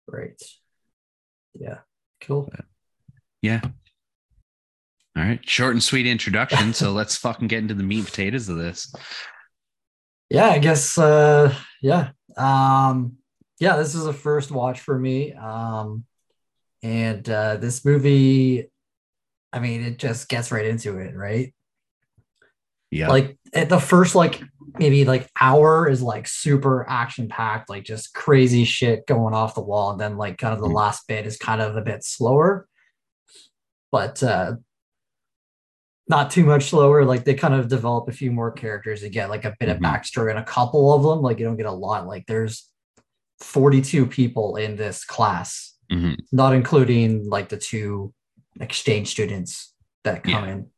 Right. 0.07 0.41
Yeah. 1.59 1.79
Cool. 2.21 2.53
Yeah. 3.41 3.63
All 5.17 5.25
right. 5.25 5.41
Short 5.43 5.73
and 5.73 5.83
sweet 5.83 6.07
introduction. 6.07 6.73
so 6.73 6.93
let's 6.93 7.17
fucking 7.17 7.49
get 7.49 7.59
into 7.59 7.75
the 7.75 7.83
meat 7.83 7.99
and 7.99 8.07
potatoes 8.07 8.49
of 8.49 8.59
this. 8.59 8.95
Yeah, 10.31 10.51
I 10.51 10.61
guess 10.61 10.97
uh 10.97 11.53
yeah. 11.83 12.11
Um 12.37 13.17
yeah, 13.59 13.77
this 13.77 13.97
is 13.97 14.07
a 14.07 14.13
first 14.13 14.53
watch 14.53 14.79
for 14.79 14.97
me. 14.97 15.33
Um 15.33 16.05
and 16.85 17.29
uh 17.29 17.57
this 17.57 17.85
movie 17.85 18.71
I 19.53 19.59
mean, 19.59 19.83
it 19.83 19.99
just 19.99 20.29
gets 20.29 20.53
right 20.53 20.65
into 20.65 20.99
it, 20.99 21.17
right? 21.17 21.53
Yeah. 22.93 23.09
Like 23.09 23.39
at 23.55 23.69
the 23.71 23.81
first 23.81 24.15
like 24.15 24.43
maybe 24.79 25.05
like 25.05 25.29
hour 25.41 25.89
is 25.89 26.03
like 26.03 26.29
super 26.29 26.87
action 26.89 27.27
packed, 27.29 27.71
like 27.71 27.85
just 27.85 28.13
crazy 28.15 28.65
shit 28.65 29.07
going 29.07 29.35
off 29.35 29.55
the 29.55 29.63
wall 29.63 29.91
and 29.93 30.01
then 30.01 30.17
like 30.19 30.37
kind 30.39 30.55
of 30.55 30.61
the 30.61 30.69
Mhm. 30.69 30.75
last 30.75 31.09
bit 31.09 31.27
is 31.27 31.37
kind 31.39 31.61
of 31.63 31.75
a 31.77 31.81
bit 31.83 32.05
slower. 32.05 32.69
But 33.91 34.23
uh 34.23 34.57
not 36.09 36.31
too 36.31 36.45
much 36.45 36.65
slower. 36.69 37.05
Like 37.05 37.25
they 37.25 37.35
kind 37.35 37.55
of 37.55 37.69
develop 37.69 38.09
a 38.09 38.13
few 38.13 38.31
more 38.31 38.51
characters. 38.53 39.03
You 39.03 39.09
get 39.09 39.31
like 39.31 39.45
a 39.47 39.55
bit 39.59 39.69
Mhm. 39.71 39.77
of 39.77 39.79
backstory 39.81 40.31
and 40.31 40.39
a 40.39 40.45
couple 40.45 40.93
of 40.93 41.03
them. 41.03 41.23
Like 41.23 41.39
you 41.39 41.47
don't 41.47 41.57
get 41.57 41.67
a 41.67 41.73
lot. 41.73 42.07
Like 42.07 42.27
there's 42.27 42.69
42 43.41 44.07
people 44.07 44.57
in 44.57 44.77
this 44.77 45.05
class, 45.05 45.75
Mhm. 45.91 46.17
not 46.31 46.55
including 46.55 47.29
like 47.29 47.49
the 47.49 47.57
two 47.57 48.13
exchange 48.61 49.09
students 49.09 49.73
that 50.05 50.23
come 50.25 50.45
Yeah. 50.45 50.53
in. 50.53 50.71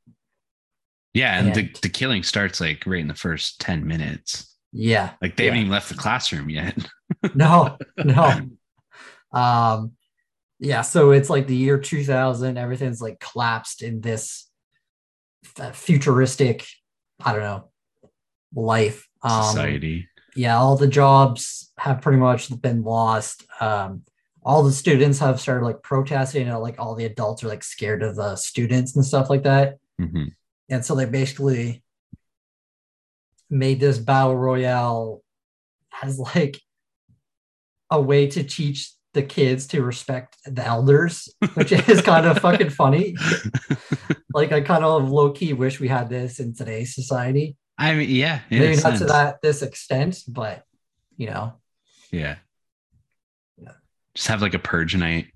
Yeah, 1.14 1.38
and 1.38 1.54
the, 1.54 1.60
And- 1.60 1.76
the 1.82 1.88
killing 1.88 2.22
starts 2.22 2.60
like 2.60 2.84
right 2.86 3.00
in 3.00 3.08
the 3.08 3.14
first 3.14 3.60
10 3.60 3.86
minutes. 3.86 4.54
Yeah. 4.72 5.12
Like 5.22 5.36
they 5.36 5.44
yeah. 5.44 5.50
haven't 5.50 5.60
even 5.60 5.72
left 5.72 5.88
the 5.88 5.94
classroom 5.94 6.50
yet. 6.50 6.76
no, 7.34 7.78
no. 7.96 8.40
Um, 9.32 9.92
yeah, 10.58 10.82
so 10.82 11.12
it's 11.12 11.30
like 11.30 11.46
the 11.46 11.54
year 11.56 11.78
2000, 11.78 12.56
everything's 12.58 13.00
like 13.00 13.20
collapsed 13.20 13.82
in 13.82 14.00
this 14.00 14.48
f- 15.58 15.76
futuristic, 15.76 16.66
I 17.24 17.32
don't 17.32 17.42
know, 17.42 17.70
life. 18.54 19.08
Um, 19.22 19.42
Society. 19.44 20.08
yeah, 20.36 20.58
all 20.58 20.76
the 20.76 20.86
jobs 20.88 21.72
have 21.78 22.00
pretty 22.02 22.18
much 22.18 22.48
been 22.60 22.82
lost. 22.82 23.44
Um, 23.60 24.02
all 24.42 24.62
the 24.62 24.72
students 24.72 25.18
have 25.20 25.40
started 25.40 25.64
like 25.64 25.82
protesting, 25.82 26.48
and 26.48 26.58
like 26.60 26.78
all 26.78 26.94
the 26.94 27.06
adults 27.06 27.42
are 27.44 27.48
like 27.48 27.64
scared 27.64 28.02
of 28.02 28.16
the 28.16 28.36
students 28.36 28.94
and 28.96 29.04
stuff 29.04 29.30
like 29.30 29.44
that. 29.44 29.76
hmm 29.98 30.24
And 30.68 30.84
so 30.84 30.94
they 30.94 31.04
basically 31.04 31.82
made 33.50 33.80
this 33.80 33.98
battle 33.98 34.36
royale 34.36 35.22
as 36.02 36.18
like 36.18 36.60
a 37.90 38.00
way 38.00 38.26
to 38.28 38.42
teach 38.42 38.92
the 39.12 39.22
kids 39.22 39.68
to 39.68 39.82
respect 39.82 40.36
the 40.44 40.64
elders, 40.64 41.28
which 41.54 41.70
is 41.70 42.00
kind 42.02 42.26
of 42.26 42.38
fucking 42.38 42.70
funny. 42.70 43.14
Like 44.32 44.50
I 44.52 44.60
kind 44.60 44.84
of 44.84 45.08
low 45.08 45.30
key 45.30 45.52
wish 45.52 45.78
we 45.78 45.88
had 45.88 46.08
this 46.08 46.40
in 46.40 46.54
today's 46.54 46.94
society. 46.94 47.56
I 47.78 47.94
mean, 47.94 48.10
yeah, 48.10 48.40
Maybe 48.50 48.80
not 48.82 48.98
to 48.98 49.04
that 49.06 49.42
this 49.42 49.62
extent, 49.62 50.22
but 50.28 50.64
you 51.16 51.26
know, 51.28 51.54
Yeah. 52.10 52.36
Yeah. 53.56 53.72
Just 54.14 54.28
have 54.28 54.42
like 54.42 54.54
a 54.54 54.58
purge 54.58 54.96
night. 54.96 55.26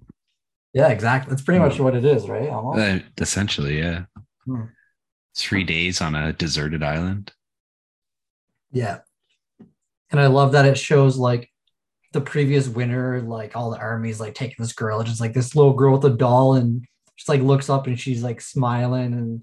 yeah, 0.73 0.88
exactly. 0.88 1.30
That's 1.30 1.42
pretty 1.42 1.61
much 1.61 1.78
what 1.78 1.94
it 1.94 2.04
is, 2.04 2.28
right? 2.28 2.49
Almost. 2.49 2.78
Uh, 2.78 2.99
essentially, 3.18 3.78
yeah. 3.78 4.04
Hmm. 4.44 4.64
Three 5.38 5.64
days 5.64 6.00
on 6.00 6.14
a 6.14 6.33
deserted 6.33 6.83
island. 6.83 7.33
Yeah. 8.73 8.99
And 10.11 10.21
I 10.21 10.26
love 10.26 10.52
that 10.52 10.66
it 10.66 10.76
shows 10.76 11.16
like 11.16 11.49
the 12.12 12.21
previous 12.21 12.66
winner, 12.68 13.21
like 13.23 13.54
all 13.57 13.71
the 13.71 13.78
armies 13.78 14.18
like 14.21 14.35
taking 14.35 14.57
this 14.59 14.73
girl, 14.73 15.02
just 15.02 15.21
like 15.21 15.33
this 15.35 15.54
little 15.54 15.75
girl 15.75 15.92
with 15.92 16.04
a 16.12 16.16
doll, 16.16 16.54
and 16.54 16.85
just 17.16 17.28
like 17.28 17.40
looks 17.40 17.71
up 17.71 17.87
and 17.87 17.99
she's 18.00 18.23
like 18.23 18.40
smiling 18.40 19.12
and 19.12 19.42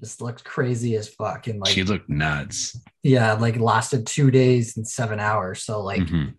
just 0.00 0.20
looks 0.20 0.42
crazy 0.42 0.96
as 0.96 1.08
fuck. 1.08 1.46
And 1.46 1.60
like 1.60 1.70
she 1.72 1.82
looked 1.82 2.08
nuts. 2.10 2.78
yeah, 3.02 3.32
like 3.34 3.56
lasted 3.56 4.06
two 4.06 4.30
days 4.30 4.76
and 4.76 4.86
seven 4.86 5.18
hours. 5.18 5.62
So 5.64 5.82
like 5.82 6.00
Mhm. 6.02 6.34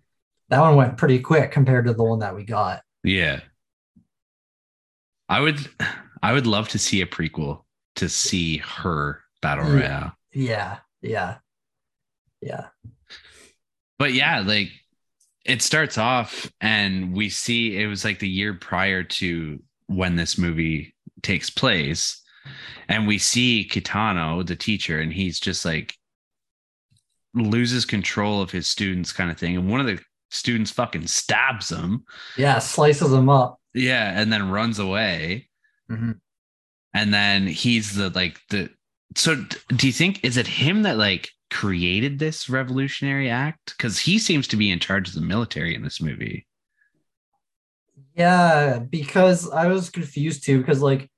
that 0.49 0.59
one 0.61 0.75
went 0.75 0.97
pretty 0.97 1.19
quick 1.19 1.51
compared 1.51 1.85
to 1.85 1.93
the 1.93 2.03
one 2.03 2.19
that 2.19 2.35
we 2.35 2.43
got. 2.45 2.83
Yeah. 3.03 3.39
I 5.29 5.39
would 5.39 5.57
I 6.21 6.31
would 6.33 6.45
love 6.47 6.69
to 6.69 6.79
see 6.79 7.01
a 7.01 7.05
prequel 7.07 7.63
to 7.95 8.09
see 8.09 8.57
her 8.57 9.21
battle 9.41 9.65
royale. 9.65 10.13
Yeah, 10.31 10.79
yeah. 11.01 11.37
Yeah. 12.41 12.67
But 13.99 14.13
yeah, 14.13 14.41
like 14.41 14.69
it 15.45 15.61
starts 15.61 15.97
off 15.97 16.51
and 16.59 17.13
we 17.13 17.29
see 17.29 17.77
it 17.77 17.87
was 17.87 18.03
like 18.03 18.19
the 18.19 18.29
year 18.29 18.53
prior 18.53 19.03
to 19.03 19.61
when 19.87 20.15
this 20.15 20.37
movie 20.37 20.95
takes 21.21 21.49
place. 21.49 22.21
And 22.89 23.07
we 23.07 23.17
see 23.17 23.69
Kitano, 23.71 24.45
the 24.45 24.55
teacher, 24.55 24.99
and 24.99 25.13
he's 25.13 25.39
just 25.39 25.63
like 25.63 25.95
loses 27.33 27.85
control 27.85 28.41
of 28.41 28.51
his 28.51 28.67
students 28.67 29.13
kind 29.13 29.31
of 29.31 29.37
thing. 29.37 29.55
And 29.55 29.69
one 29.69 29.79
of 29.79 29.85
the 29.85 29.99
students 30.29 30.71
fucking 30.71 31.07
stabs 31.07 31.69
him. 31.71 32.03
Yeah, 32.37 32.59
slices 32.59 33.13
him 33.13 33.29
up. 33.29 33.59
Yeah, 33.73 34.19
and 34.19 34.31
then 34.31 34.49
runs 34.49 34.79
away. 34.79 35.49
Mhm. 35.89 36.19
And 36.93 37.13
then 37.13 37.47
he's 37.47 37.95
the 37.95 38.09
like 38.09 38.39
the 38.49 38.69
so 39.15 39.35
do 39.75 39.87
you 39.87 39.93
think 39.93 40.23
is 40.23 40.37
it 40.37 40.47
him 40.47 40.83
that 40.83 40.97
like 40.97 41.29
created 41.49 42.19
this 42.19 42.49
revolutionary 42.49 43.29
act? 43.29 43.75
Because 43.77 43.99
he 43.99 44.19
seems 44.19 44.47
to 44.49 44.57
be 44.57 44.71
in 44.71 44.79
charge 44.79 45.07
of 45.07 45.15
the 45.15 45.21
military 45.21 45.75
in 45.75 45.83
this 45.83 46.01
movie. 46.01 46.47
Yeah, 48.15 48.79
because 48.79 49.49
I 49.49 49.67
was 49.67 49.89
confused 49.89 50.45
too, 50.45 50.59
because 50.59 50.81
like 50.81 51.09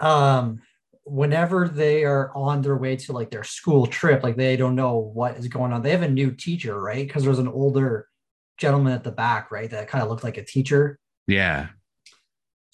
um 0.00 0.60
whenever 1.04 1.68
they 1.68 2.04
are 2.04 2.30
on 2.36 2.62
their 2.62 2.76
way 2.76 2.96
to 2.96 3.12
like 3.12 3.30
their 3.30 3.44
school 3.44 3.86
trip, 3.86 4.22
like 4.22 4.36
they 4.36 4.56
don't 4.56 4.76
know 4.76 4.96
what 4.96 5.36
is 5.36 5.48
going 5.48 5.72
on. 5.72 5.82
They 5.82 5.90
have 5.90 6.02
a 6.02 6.08
new 6.08 6.32
teacher, 6.32 6.80
right? 6.80 7.06
Because 7.06 7.24
there's 7.24 7.38
an 7.38 7.48
older 7.48 8.08
gentleman 8.56 8.92
at 8.92 9.04
the 9.04 9.12
back, 9.12 9.50
right? 9.50 9.70
That 9.70 9.88
kind 9.88 10.02
of 10.02 10.08
looked 10.08 10.24
like 10.24 10.38
a 10.38 10.44
teacher. 10.44 10.98
Yeah. 11.26 11.68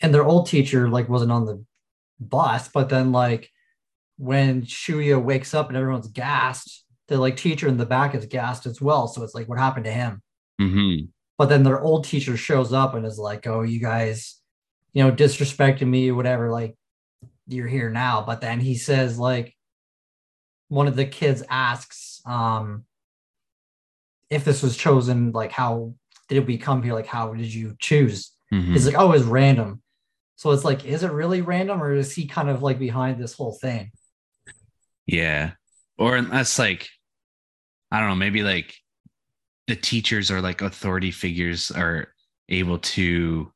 And 0.00 0.14
their 0.14 0.24
old 0.24 0.46
teacher 0.46 0.88
like 0.88 1.08
wasn't 1.08 1.32
on 1.32 1.44
the 1.44 1.64
bus, 2.20 2.68
but 2.68 2.88
then 2.88 3.12
like 3.12 3.50
when 4.16 4.62
Shuya 4.62 5.22
wakes 5.22 5.54
up 5.54 5.68
and 5.68 5.76
everyone's 5.76 6.08
gassed, 6.08 6.84
the 7.08 7.16
like 7.18 7.36
teacher 7.36 7.68
in 7.68 7.76
the 7.78 7.86
back 7.86 8.14
is 8.14 8.26
gassed 8.26 8.66
as 8.66 8.80
well. 8.80 9.08
So 9.08 9.22
it's 9.22 9.34
like 9.34 9.48
what 9.48 9.58
happened 9.58 9.84
to 9.86 9.92
him? 9.92 10.22
hmm 10.60 10.96
but 11.38 11.48
then 11.48 11.62
their 11.62 11.80
old 11.80 12.02
teacher 12.04 12.36
shows 12.36 12.72
up 12.72 12.94
and 12.94 13.06
is 13.06 13.16
like, 13.16 13.46
"Oh, 13.46 13.62
you 13.62 13.78
guys, 13.78 14.40
you 14.92 15.04
know, 15.04 15.12
disrespecting 15.12 15.86
me, 15.86 16.10
whatever. 16.10 16.50
Like, 16.50 16.76
you're 17.46 17.68
here 17.68 17.90
now." 17.90 18.24
But 18.26 18.40
then 18.40 18.58
he 18.58 18.74
says, 18.74 19.20
like, 19.20 19.56
one 20.66 20.88
of 20.88 20.96
the 20.96 21.06
kids 21.06 21.44
asks, 21.48 22.20
um, 22.26 22.84
if 24.30 24.44
this 24.44 24.62
was 24.64 24.76
chosen, 24.76 25.30
like, 25.30 25.52
how 25.52 25.94
did 26.28 26.46
we 26.46 26.58
come 26.58 26.82
here? 26.82 26.92
Like, 26.92 27.06
how 27.06 27.32
did 27.34 27.54
you 27.54 27.76
choose? 27.78 28.32
hmm 28.50 28.72
He's 28.72 28.86
like, 28.86 28.98
"Oh, 28.98 29.12
it's 29.12 29.24
random." 29.24 29.80
So 30.38 30.52
it's 30.52 30.64
like, 30.64 30.86
is 30.86 31.04
it 31.04 31.12
really 31.12 31.42
random, 31.42 31.82
or 31.82 31.94
is 31.94 32.14
he 32.14 32.26
kind 32.28 32.50
of 32.50 32.62
like 32.64 32.80
behind 32.80 33.22
this 33.22 33.34
whole 33.34 33.52
thing? 33.60 33.92
Yeah. 35.06 35.52
Or 35.98 36.16
unless 36.16 36.58
like 36.58 36.88
I 37.90 38.00
don't 38.00 38.08
know, 38.10 38.14
maybe 38.16 38.42
like 38.42 38.74
the 39.68 39.76
teachers 39.76 40.30
or 40.30 40.40
like 40.42 40.62
authority 40.62 41.10
figures 41.12 41.70
are 41.72 42.08
able 42.50 42.78
to 42.80 43.52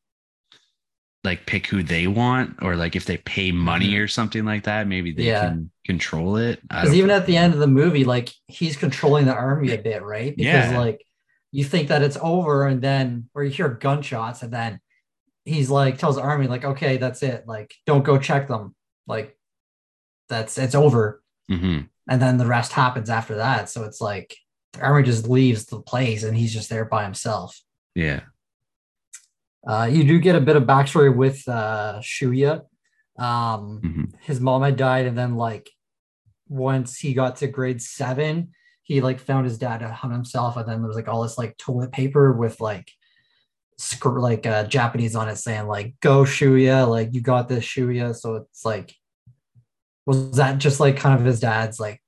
like 1.24 1.46
pick 1.46 1.66
who 1.68 1.82
they 1.82 2.06
want 2.06 2.56
or 2.62 2.74
like 2.74 2.96
if 2.96 3.04
they 3.04 3.16
pay 3.16 3.52
money 3.52 3.96
or 3.96 4.08
something 4.08 4.44
like 4.44 4.64
that, 4.64 4.88
maybe 4.88 5.12
they 5.12 5.22
Mm-hmm. 5.22 5.26
Yeah. 5.28 5.48
can 5.50 5.70
control 5.86 6.36
it. 6.36 6.60
Because 6.80 6.94
even 6.94 7.10
at 7.10 7.26
the 7.26 7.36
end 7.36 7.54
of 7.54 7.60
the 7.60 7.66
movie, 7.66 8.04
like 8.04 8.30
he's 8.46 8.76
controlling 8.76 9.26
the 9.26 9.34
army 9.34 9.72
a 9.72 9.78
bit, 9.78 10.02
right? 10.02 10.36
Because 10.36 10.70
Yeah. 10.70 10.72
like 10.72 11.04
you 11.52 11.64
think 11.64 11.88
that 11.88 12.02
it's 12.02 12.16
over, 12.20 12.66
and 12.66 12.82
then 12.82 13.28
or 13.34 13.44
you 13.44 13.50
hear 13.50 13.68
gunshots, 13.68 14.42
and 14.42 14.52
then 14.52 14.80
he's 15.44 15.70
like 15.70 15.98
tells 15.98 16.16
the 16.16 16.22
army, 16.22 16.46
like, 16.46 16.64
okay, 16.64 16.96
that's 16.96 17.22
it. 17.22 17.46
Like, 17.46 17.74
don't 17.86 18.04
go 18.04 18.18
check 18.18 18.48
them. 18.48 18.74
Like, 19.06 19.36
that's 20.28 20.56
it's 20.58 20.74
over. 20.74 21.22
Mhm. 21.50 21.88
And 22.08 22.22
then 22.22 22.36
the 22.38 22.46
rest 22.46 22.72
happens 22.72 23.10
after 23.10 23.36
that. 23.36 23.68
So 23.68 23.84
it's 23.84 24.00
like 24.00 24.36
the 24.72 24.80
army 24.82 25.02
just 25.04 25.28
leaves 25.28 25.66
the 25.66 25.80
place 25.80 26.22
and 26.24 26.36
he's 26.36 26.52
just 26.52 26.70
there 26.70 26.84
by 26.84 27.04
himself. 27.04 27.60
Yeah. 27.94 28.20
Uh, 29.66 29.88
you 29.90 30.02
do 30.04 30.18
get 30.18 30.34
a 30.34 30.40
bit 30.40 30.56
of 30.56 30.64
backstory 30.64 31.14
with 31.14 31.46
uh, 31.48 32.00
Shuya. 32.00 32.62
Um, 33.18 33.80
Mhm. 33.82 34.12
His 34.20 34.40
mom 34.40 34.62
had 34.62 34.76
died, 34.76 35.06
and 35.06 35.16
then 35.16 35.36
like 35.36 35.70
once 36.48 36.98
he 36.98 37.14
got 37.14 37.36
to 37.36 37.46
grade 37.46 37.80
seven, 37.82 38.52
he 38.82 39.00
like 39.00 39.20
found 39.20 39.44
his 39.44 39.58
dad 39.58 39.82
had 39.82 39.90
hung 39.92 40.10
himself, 40.10 40.56
and 40.56 40.66
then 40.68 40.78
there 40.80 40.88
was 40.88 40.96
like 40.96 41.08
all 41.08 41.22
this 41.22 41.38
like 41.38 41.56
toilet 41.58 41.92
paper 41.92 42.32
with 42.32 42.60
like 42.60 42.90
like 44.04 44.46
uh, 44.46 44.64
Japanese 44.64 45.16
on 45.16 45.28
it 45.28 45.36
saying 45.36 45.66
like 45.66 45.94
"Go 46.00 46.24
Shuya," 46.24 46.88
like 46.88 47.14
you 47.14 47.20
got 47.20 47.48
this 47.48 47.64
Shuya. 47.64 48.14
So 48.14 48.36
it's 48.36 48.64
like, 48.64 48.94
was 50.06 50.36
that 50.36 50.58
just 50.58 50.80
like 50.80 50.96
kind 50.96 51.18
of 51.18 51.24
his 51.26 51.40
dad's 51.40 51.80
like 51.80 52.00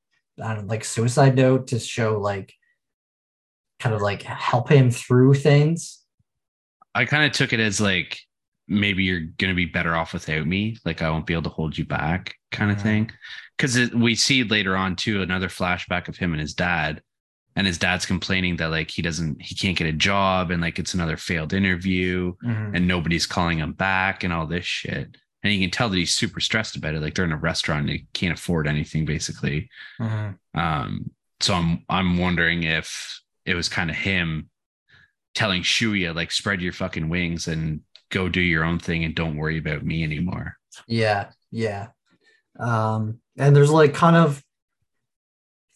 I 0.43 0.55
don't 0.55 0.67
know, 0.67 0.71
like 0.71 0.85
suicide 0.85 1.37
note 1.37 1.69
to 1.69 1.79
show 1.79 2.19
like 2.19 2.53
kind 3.81 3.95
of 3.95 4.01
like 4.03 4.23
help 4.23 4.69
him 4.69 4.91
through 4.91 5.35
things? 5.35 6.01
I 6.95 7.05
kind 7.05 7.25
of 7.25 7.33
took 7.33 7.53
it 7.53 7.61
as 7.61 7.81
like 7.81 8.19
maybe 8.67 9.05
you're 9.05 9.21
to 9.39 9.55
be 9.55 9.67
better 9.67 9.95
off 9.95 10.13
without 10.13 10.47
me. 10.47 10.77
Like 10.85 11.03
I 11.03 11.11
won't 11.11 11.27
be 11.27 11.35
able 11.35 11.43
to 11.45 11.49
hold 11.51 11.77
you 11.77 11.85
back, 11.85 12.35
kind 12.51 12.71
of 12.71 12.79
Mhm. 12.79 12.83
thing. 12.83 13.11
Because 13.57 13.93
we 13.93 14.15
see 14.15 14.43
later 14.43 14.77
on 14.77 14.97
too 14.97 15.23
another 15.23 15.49
flashback 15.49 16.09
of 16.09 16.17
him 16.17 16.33
and 16.33 16.41
his 16.41 16.55
dad, 16.55 17.03
and 17.57 17.67
his 17.67 17.79
dad's 17.79 18.07
complaining 18.07 18.57
that 18.57 18.71
like 18.71 18.91
he 18.91 19.03
doesn't, 19.03 19.41
he 19.41 19.55
can't 19.55 19.77
get 19.77 19.87
a 19.87 19.93
job, 19.93 20.51
and 20.51 20.61
like 20.61 20.79
it's 20.79 20.95
another 20.95 21.17
failed 21.17 21.53
interview, 21.53 22.33
and 22.43 22.87
nobody's 22.89 23.27
calling 23.27 23.59
him 23.59 23.73
back, 23.73 24.25
and 24.25 24.33
all 24.33 24.47
this 24.47 24.65
shit. 24.65 25.17
And 25.43 25.53
you 25.53 25.61
can 25.61 25.71
tell 25.71 25.91
that 25.91 25.97
he's 25.97 26.15
super 26.15 26.41
stressed 26.41 26.75
about 26.75 26.95
it. 26.95 27.03
Like 27.03 27.15
they're 27.15 27.25
in 27.25 27.33
a 27.33 27.37
restaurant, 27.37 27.83
and 27.83 27.91
he 27.91 28.07
can't 28.13 28.39
afford 28.39 28.67
anything 28.67 29.05
basically. 29.05 29.69
Mhm. 30.01 30.39
Um, 30.55 31.11
so 31.41 31.55
I'm 31.55 31.85
I'm 31.89 32.17
wondering 32.19 32.63
if 32.63 33.21
it 33.45 33.55
was 33.55 33.69
kind 33.69 33.91
of 33.91 33.97
him 33.97 34.49
telling 35.35 35.63
Shuya 35.63 36.15
like 36.15 36.31
spread 36.31 36.63
your 36.63 36.73
fucking 36.73 37.09
wings 37.09 37.49
and 37.49 37.81
go 38.11 38.29
do 38.29 38.41
your 38.41 38.65
own 38.65 38.79
thing 38.79 39.05
and 39.05 39.15
don't 39.15 39.37
worry 39.37 39.59
about 39.59 39.85
me 39.85 40.03
anymore. 40.03 40.57
Yeah, 40.87 41.31
yeah. 41.51 41.89
Um, 42.59 43.21
and 43.37 43.55
there's 43.55 43.71
like 43.71 43.93
kind 43.95 44.17
of 44.17 44.43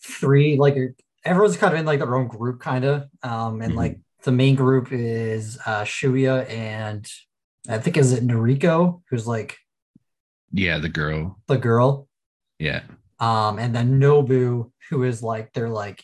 three, 0.02 0.56
like 0.56 0.76
everyone's 1.24 1.56
kind 1.56 1.74
of 1.74 1.80
in 1.80 1.86
like 1.86 1.98
their 2.00 2.16
own 2.16 2.28
group, 2.28 2.60
kind 2.60 2.84
of. 2.84 3.08
Um, 3.22 3.60
and 3.60 3.72
Mhm. 3.74 3.76
like 3.76 4.00
the 4.24 4.32
main 4.32 4.54
group 4.54 4.88
is 4.92 5.58
uh 5.66 5.82
Shuya 5.82 6.48
and 6.50 7.06
I 7.68 7.78
think 7.78 7.96
is 7.96 8.12
it 8.12 8.26
Noriko, 8.26 9.02
who's 9.10 9.26
like 9.26 9.56
Yeah, 10.52 10.78
the 10.78 10.88
girl. 10.88 11.38
the 11.46 11.58
girl. 11.58 12.08
Yeah. 12.58 12.82
Um, 13.20 13.58
and 13.58 13.74
then 13.74 14.00
Nobu, 14.00 14.70
who 14.90 15.02
is 15.04 15.22
like 15.22 15.52
they're 15.52 15.68
like 15.68 16.02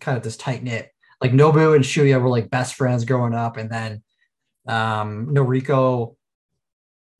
kind 0.00 0.16
of 0.16 0.22
this 0.24 0.36
tight 0.36 0.62
knit. 0.62 0.90
Like 1.20 1.32
Nobu 1.32 1.74
and 1.74 1.84
Shuya 1.84 2.20
were 2.20 2.28
like 2.28 2.50
best 2.50 2.74
friends 2.74 3.04
growing 3.04 3.34
up, 3.34 3.56
and 3.56 3.70
then 3.70 4.02
um, 4.66 5.26
Noriko, 5.34 6.16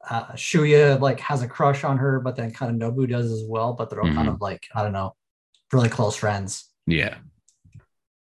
uh, 0.08 0.32
Shuya 0.32 1.00
like 1.00 1.20
has 1.20 1.42
a 1.42 1.48
crush 1.48 1.84
on 1.84 1.98
her, 1.98 2.20
but 2.20 2.36
then 2.36 2.52
kind 2.52 2.82
of 2.82 2.94
Nobu 2.94 3.08
does 3.08 3.30
as 3.30 3.42
well. 3.46 3.72
But 3.74 3.90
they're 3.90 4.00
all 4.02 4.12
kind 4.12 4.28
Mhm. 4.28 4.34
of 4.34 4.40
like 4.40 4.66
I 4.74 4.82
don't 4.82 4.92
know, 4.92 5.14
really 5.72 5.88
close 5.88 6.16
friends. 6.16 6.70
Yeah. 6.86 7.16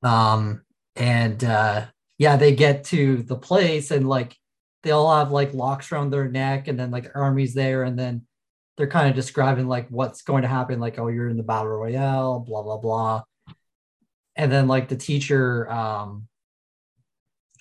Um, 0.04 0.64
and 0.96 1.44
uh, 1.44 1.86
yeah, 2.18 2.38
they 2.38 2.54
get 2.56 2.84
to 2.86 3.18
the 3.24 3.36
place 3.36 3.92
and 3.92 4.08
like 4.08 4.36
they 4.84 4.92
all 4.92 5.14
have 5.18 5.32
like 5.32 5.54
locks 5.54 5.92
around 5.92 6.12
their 6.12 6.28
neck, 6.30 6.68
and 6.68 6.80
then 6.80 6.92
like 6.92 7.06
the 7.06 7.16
army's 7.16 7.56
there, 7.56 7.84
and 7.84 7.98
then 7.98 8.28
they're 8.78 8.88
kind 8.88 9.10
of 9.10 9.16
describing 9.16 9.68
like 9.68 9.88
what's 9.90 10.22
going 10.22 10.44
to 10.44 10.48
happen, 10.48 10.80
like 10.80 11.00
oh 11.00 11.08
you're 11.08 11.30
in 11.30 11.38
the 11.38 11.44
battle 11.44 11.70
royale, 11.70 12.40
blah 12.40 12.62
blah 12.62 12.78
blah, 12.78 13.24
and 14.36 14.52
then 14.52 14.68
like 14.68 14.88
the 14.88 14.96
teacher 14.96 15.70
um 15.72 16.28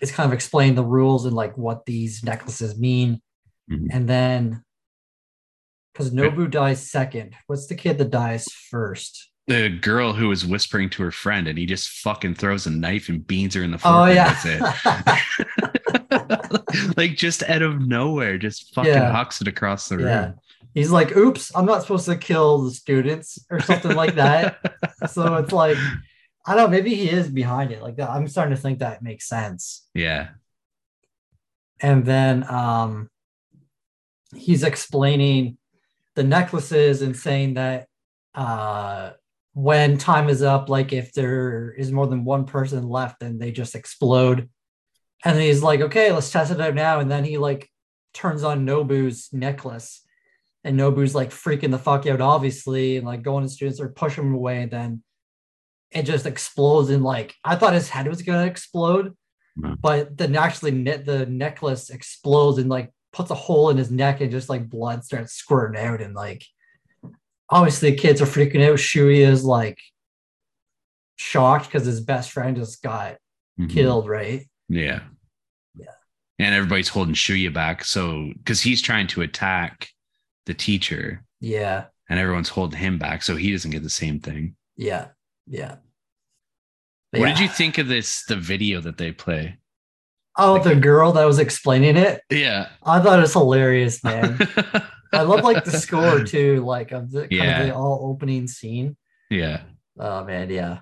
is 0.03 0.13
kind 0.13 0.27
of 0.27 0.35
explaining 0.35 0.75
the 0.75 0.85
rules 0.85 1.25
and 1.25 1.35
like 1.35 1.57
what 1.57 1.87
these 1.87 2.23
necklaces 2.23 2.79
mean, 2.79 3.23
Mhm. 3.71 3.87
and 3.91 4.07
then 4.07 4.63
because 5.95 6.11
Nobu 6.11 6.51
dies 6.51 6.91
second, 6.91 7.35
what's 7.47 7.69
the 7.69 7.75
kid 7.75 7.97
that 7.99 8.11
dies 8.11 8.45
first? 8.53 9.31
The 9.47 9.69
girl 9.69 10.15
who 10.15 10.29
was 10.29 10.45
whispering 10.47 10.89
to 10.91 11.03
her 11.03 11.11
friend, 11.11 11.47
and 11.49 11.59
he 11.59 11.67
just 11.67 11.89
fucking 11.89 12.35
throws 12.37 12.67
a 12.67 12.71
knife 12.71 13.11
and 13.11 13.27
beans 13.27 13.55
her 13.55 13.63
in 13.63 13.73
the 13.73 13.79
floor. 13.79 13.95
Oh 13.95 14.07
yeah, 14.07 14.33
That's 14.43 15.21
it. 16.11 16.95
like 16.97 17.17
just 17.17 17.43
out 17.45 17.63
of 17.63 17.87
nowhere, 17.87 18.39
just 18.39 18.75
fucking 18.75 18.93
Yeah. 18.93 19.13
hucks 19.13 19.41
it 19.41 19.49
across 19.49 19.89
the 19.89 19.99
room. 19.99 20.07
Yeah. 20.07 20.33
He's 20.73 20.91
like, 20.91 21.17
oops, 21.17 21.53
I'm 21.55 21.67
not 21.67 21.83
supposed 21.83 22.07
to 22.07 22.17
kill 22.17 22.63
the 22.65 22.71
students 22.73 23.39
or 23.51 23.61
something 23.61 23.95
like 23.95 24.15
that. 24.17 24.59
So 25.11 25.35
it's 25.37 25.53
like, 25.53 25.77
I 26.47 26.55
don't 26.55 26.65
know, 26.65 26.69
maybe 26.69 26.95
he 26.95 27.11
is 27.11 27.29
behind 27.29 27.71
it. 27.73 27.83
Like. 27.83 28.01
I'm 28.01 28.27
starting 28.27 28.57
to 28.57 28.61
think 28.61 28.79
that 28.79 29.03
makes 29.03 29.29
sense. 29.29 29.87
yeah. 29.93 30.29
And 31.81 32.07
then 32.07 32.45
um 32.51 33.11
he's 34.35 34.63
explaining 34.63 35.59
the 36.15 36.23
necklaces 36.25 37.03
and 37.03 37.15
saying 37.15 37.55
that 37.55 37.89
uh 38.35 39.11
when 39.55 39.99
time 39.99 40.29
is 40.29 40.43
up, 40.43 40.69
like 40.69 40.93
if 40.93 41.13
there 41.13 41.73
is 41.73 41.93
more 41.93 42.07
than 42.09 42.25
one 42.25 42.45
person 42.45 42.89
left, 42.89 43.21
then 43.21 43.39
they 43.39 43.53
just 43.53 43.75
explode. 43.75 44.51
And 45.25 45.37
then 45.37 45.43
he's 45.43 45.63
like, 45.63 45.81
okay, 45.81 46.13
let's 46.13 46.31
test 46.31 46.51
it 46.53 46.61
out 46.61 46.75
now. 46.75 46.99
And 47.01 47.11
then 47.11 47.25
he 47.25 47.39
like 47.39 47.71
turns 48.13 48.43
on 48.43 48.65
Nobu's 48.65 49.29
necklace. 49.33 50.03
And 50.65 50.77
Nobu's 50.77 51.15
like 51.15 51.31
freaking 51.31 51.71
the 51.71 51.79
fuck 51.79 52.07
out, 52.07 52.21
obviously, 52.21 52.97
and 52.97 53.07
like 53.07 53.23
going 53.23 53.45
to 53.45 53.49
students 53.51 53.81
are 53.81 53.89
pushing 53.89 54.25
him 54.25 54.35
away. 54.35 54.63
And 54.63 54.71
then 54.71 55.03
it 55.93 56.03
just 56.03 56.27
explodes. 56.27 56.91
And 56.91 57.05
like, 57.05 57.35
I 57.45 57.55
thought 57.57 57.75
his 57.75 57.89
head 57.89 58.09
was 58.09 58.23
going 58.23 58.41
to 58.45 58.51
explode, 58.51 59.15
Wow. 59.57 59.77
but 59.81 60.17
then 60.17 60.35
actually, 60.35 60.73
ne- 60.73 60.97
the 60.97 61.27
necklace 61.27 61.91
explodes 61.91 62.59
and 62.59 62.69
like 62.69 62.91
puts 63.13 63.31
a 63.31 63.37
hole 63.37 63.71
in 63.71 63.77
his 63.77 63.91
neck 63.91 64.21
and 64.21 64.33
just 64.33 64.49
like 64.49 64.69
blood 64.69 65.05
starts 65.05 65.35
squirting 65.35 65.81
out. 65.81 66.01
And 66.03 66.13
like, 66.15 66.45
obviously, 67.51 67.91
the 67.91 67.97
kids 67.97 68.21
are 68.23 68.27
freaking 68.27 68.65
out. 68.69 68.77
Shuya 68.79 69.29
is 69.29 69.45
like 69.45 69.79
shocked 71.17 71.67
because 71.67 71.87
his 71.87 72.01
best 72.01 72.31
friend 72.33 72.57
just 72.57 72.83
got 72.83 73.17
Mhm. 73.59 73.71
killed, 73.71 74.09
right? 74.09 74.49
Yeah. 74.69 75.03
Yeah. 75.77 75.87
And 76.39 76.55
everybody's 76.55 76.89
holding 76.89 77.15
Shuya 77.15 77.53
back. 77.53 77.85
So, 77.85 78.31
because 78.39 78.61
he's 78.61 78.83
trying 78.83 79.07
to 79.09 79.23
attack 79.23 79.89
the 80.47 80.55
teacher 80.55 81.25
Yeah. 81.41 81.87
and 82.09 82.19
everyone's 82.19 82.49
holding 82.49 82.79
him 82.81 82.99
back. 82.99 83.23
So 83.23 83.37
he 83.37 83.53
doesn't 83.53 83.71
get 83.71 83.83
the 83.83 83.91
same 83.91 84.21
thing. 84.21 84.57
Yeah. 84.77 85.09
Yeah. 85.47 85.77
But 87.13 87.21
What 87.21 87.29
yeah. 87.29 87.35
did 87.35 87.43
you 87.43 87.49
think 87.49 87.79
of 87.79 87.87
this, 87.87 88.25
the 88.25 88.37
video 88.37 88.81
that 88.81 88.99
they 88.99 89.13
play? 89.13 89.59
Oh, 90.37 90.59
the 90.61 90.75
girl 90.75 91.13
that 91.13 91.25
was 91.25 91.39
explaining 91.39 91.97
it. 91.97 92.21
Yeah. 92.29 92.71
I 92.83 92.99
thought 93.01 93.21
it 93.21 93.23
was 93.23 93.33
hilarious, 93.35 94.03
man. 94.03 94.37
I 95.15 95.23
love 95.23 95.43
like 95.45 95.65
the 95.65 95.71
score 95.73 96.25
too, 96.25 96.65
like 96.65 96.93
of 96.93 97.11
the 97.11 97.21
kind 97.23 97.33
Yeah. 97.33 97.61
of 97.61 97.67
the 97.69 97.75
all 97.75 98.01
opening 98.11 98.47
scene. 98.49 98.97
Yeah. 99.31 99.63
Oh 99.99 100.25
man, 100.25 100.51
yeah. 100.51 100.81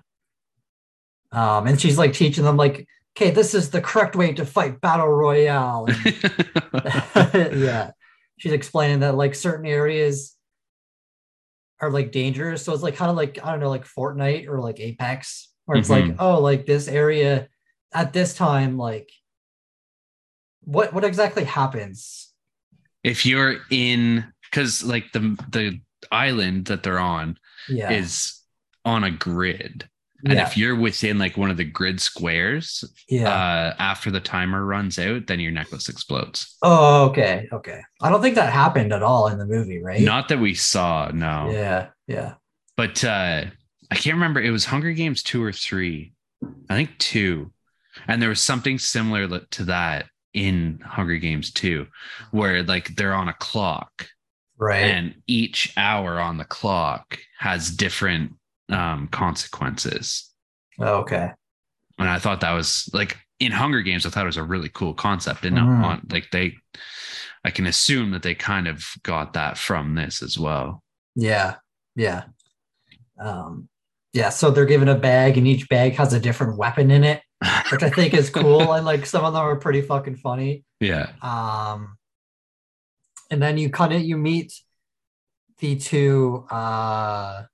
Um, 1.30 1.66
and 1.66 1.80
she's 1.80 1.96
like 1.98 2.12
teaching 2.12 2.44
them 2.44 2.56
like, 2.56 2.86
okay, 3.16 3.30
this 3.30 3.54
is 3.54 3.70
the 3.70 3.80
correct 3.80 4.16
way 4.16 4.32
to 4.34 4.44
fight 4.44 4.80
battle 4.80 5.08
royale. 5.08 5.86
And- 5.86 6.14
yeah, 7.62 7.90
she's 8.38 8.52
explaining 8.52 9.00
that 9.00 9.14
like 9.14 9.34
certain 9.34 9.66
areas 9.66 10.36
are 11.80 11.90
like 11.90 12.12
dangerous, 12.12 12.64
so 12.64 12.72
it's 12.72 12.82
like 12.82 12.96
kind 12.96 13.10
of 13.10 13.16
like 13.16 13.38
I 13.42 13.50
don't 13.50 13.60
know, 13.60 13.70
like 13.70 13.84
Fortnite 13.86 14.46
or 14.48 14.60
like 14.60 14.78
Apex, 14.80 15.48
where 15.64 15.78
it's 15.78 15.90
like, 15.90 16.04
Mhm. 16.04 16.16
oh, 16.18 16.40
like 16.40 16.64
this 16.66 16.86
area 16.88 17.48
at 17.94 18.12
this 18.12 18.34
time, 18.34 18.76
like 18.78 19.10
what 20.64 20.92
what 20.92 21.04
exactly 21.04 21.44
happens? 21.44 22.31
If 23.04 23.26
you're 23.26 23.56
in, 23.70 24.24
because 24.50 24.84
like 24.84 25.12
the 25.12 25.36
the 25.50 25.80
island 26.10 26.66
that 26.66 26.82
they're 26.82 26.98
on 26.98 27.38
Yeah, 27.68 27.90
is 27.90 28.40
on 28.84 29.04
a 29.04 29.10
grid. 29.10 29.88
And 30.24 30.34
yeah, 30.34 30.46
if 30.46 30.56
you're 30.56 30.76
within 30.76 31.18
like 31.18 31.36
one 31.36 31.50
of 31.50 31.56
the 31.56 31.64
grid 31.64 32.00
squares, 32.00 32.84
yeah. 33.08 33.28
uh, 33.28 33.74
after 33.80 34.08
the 34.12 34.20
timer 34.20 34.64
runs 34.64 34.96
out, 34.96 35.26
then 35.26 35.40
your 35.40 35.50
necklace 35.50 35.88
explodes. 35.88 36.56
oh, 36.62 37.06
okay, 37.08 37.48
okay. 37.52 37.80
I 38.00 38.08
don't 38.08 38.22
think 38.22 38.36
that 38.36 38.52
happened 38.52 38.92
at 38.92 39.02
all 39.02 39.26
in 39.26 39.38
the 39.38 39.46
movie, 39.46 39.82
right? 39.82 40.00
Not 40.00 40.28
that 40.28 40.38
we 40.38 40.54
saw, 40.54 41.10
no. 41.12 41.50
Yeah, 41.50 41.88
yeah. 42.06 42.34
But 42.76 43.02
uh, 43.02 43.46
I 43.90 43.94
can't 43.96 44.14
remember. 44.14 44.40
It 44.40 44.52
was 44.52 44.64
Hunger 44.64 44.92
Games 44.92 45.24
two 45.24 45.42
or 45.42 45.52
three. 45.52 46.12
I 46.70 46.74
think 46.76 46.96
two. 46.98 47.52
And 48.06 48.22
there 48.22 48.28
was 48.28 48.40
something 48.40 48.78
similar 48.78 49.40
to 49.40 49.64
that 49.64 50.06
in 50.34 50.80
Hunger 50.84 51.16
Games 51.16 51.50
2, 51.52 51.86
where 52.30 52.62
like 52.62 52.94
they're 52.96 53.14
on 53.14 53.28
a 53.28 53.34
clock 53.34 54.06
Right. 54.58 54.84
and 54.84 55.14
each 55.26 55.72
hour 55.76 56.20
on 56.20 56.36
the 56.38 56.44
clock 56.44 57.18
has 57.38 57.70
different 57.70 58.32
um, 58.70 59.08
consequences. 59.08 60.30
okay. 60.80 61.32
And 61.98 62.08
I 62.08 62.18
thought 62.18 62.40
that 62.40 62.52
was 62.52 62.88
like 62.94 63.18
in 63.38 63.52
Hunger 63.52 63.82
Games, 63.82 64.06
I 64.06 64.10
thought 64.10 64.22
it 64.22 64.26
was 64.26 64.36
a 64.36 64.42
really 64.42 64.70
cool 64.70 64.94
concept. 64.94 65.44
And 65.44 65.56
Mhm. 65.58 65.84
on 65.84 66.06
like 66.10 66.30
they, 66.30 66.54
I 67.44 67.50
can 67.50 67.66
assume 67.66 68.12
that 68.12 68.22
they 68.22 68.34
kind 68.34 68.66
of 68.68 68.84
got 69.02 69.32
that 69.34 69.58
from 69.58 69.94
this 69.94 70.22
as 70.22 70.38
well. 70.38 70.82
Yeah, 71.14 71.56
yeah. 71.96 72.24
Um, 73.20 73.68
yeah, 74.12 74.30
so 74.30 74.50
they're 74.50 74.64
given 74.66 74.88
a 74.88 74.94
bag 74.98 75.36
and 75.38 75.46
each 75.46 75.68
bag 75.68 75.94
has 75.96 76.12
a 76.12 76.20
different 76.20 76.56
weapon 76.56 76.90
in 76.90 77.04
it, 77.04 77.22
which 77.70 77.82
I 77.82 77.90
think 77.90 78.14
is 78.14 78.30
cool. 78.30 78.72
and 78.72 78.84
like 78.84 79.06
some 79.06 79.24
of 79.24 79.32
them 79.32 79.42
are 79.42 79.56
pretty 79.56 79.82
fucking 79.82 80.16
funny. 80.16 80.64
yeah. 80.80 81.10
Um, 81.22 81.96
and 83.30 83.40
then 83.42 83.58
you 83.58 83.70
kind 83.70 83.92
of 83.92 84.02
you 84.02 84.16
meet 84.16 84.52
the 85.58 85.76
two 85.76 86.44
uh 86.50 87.44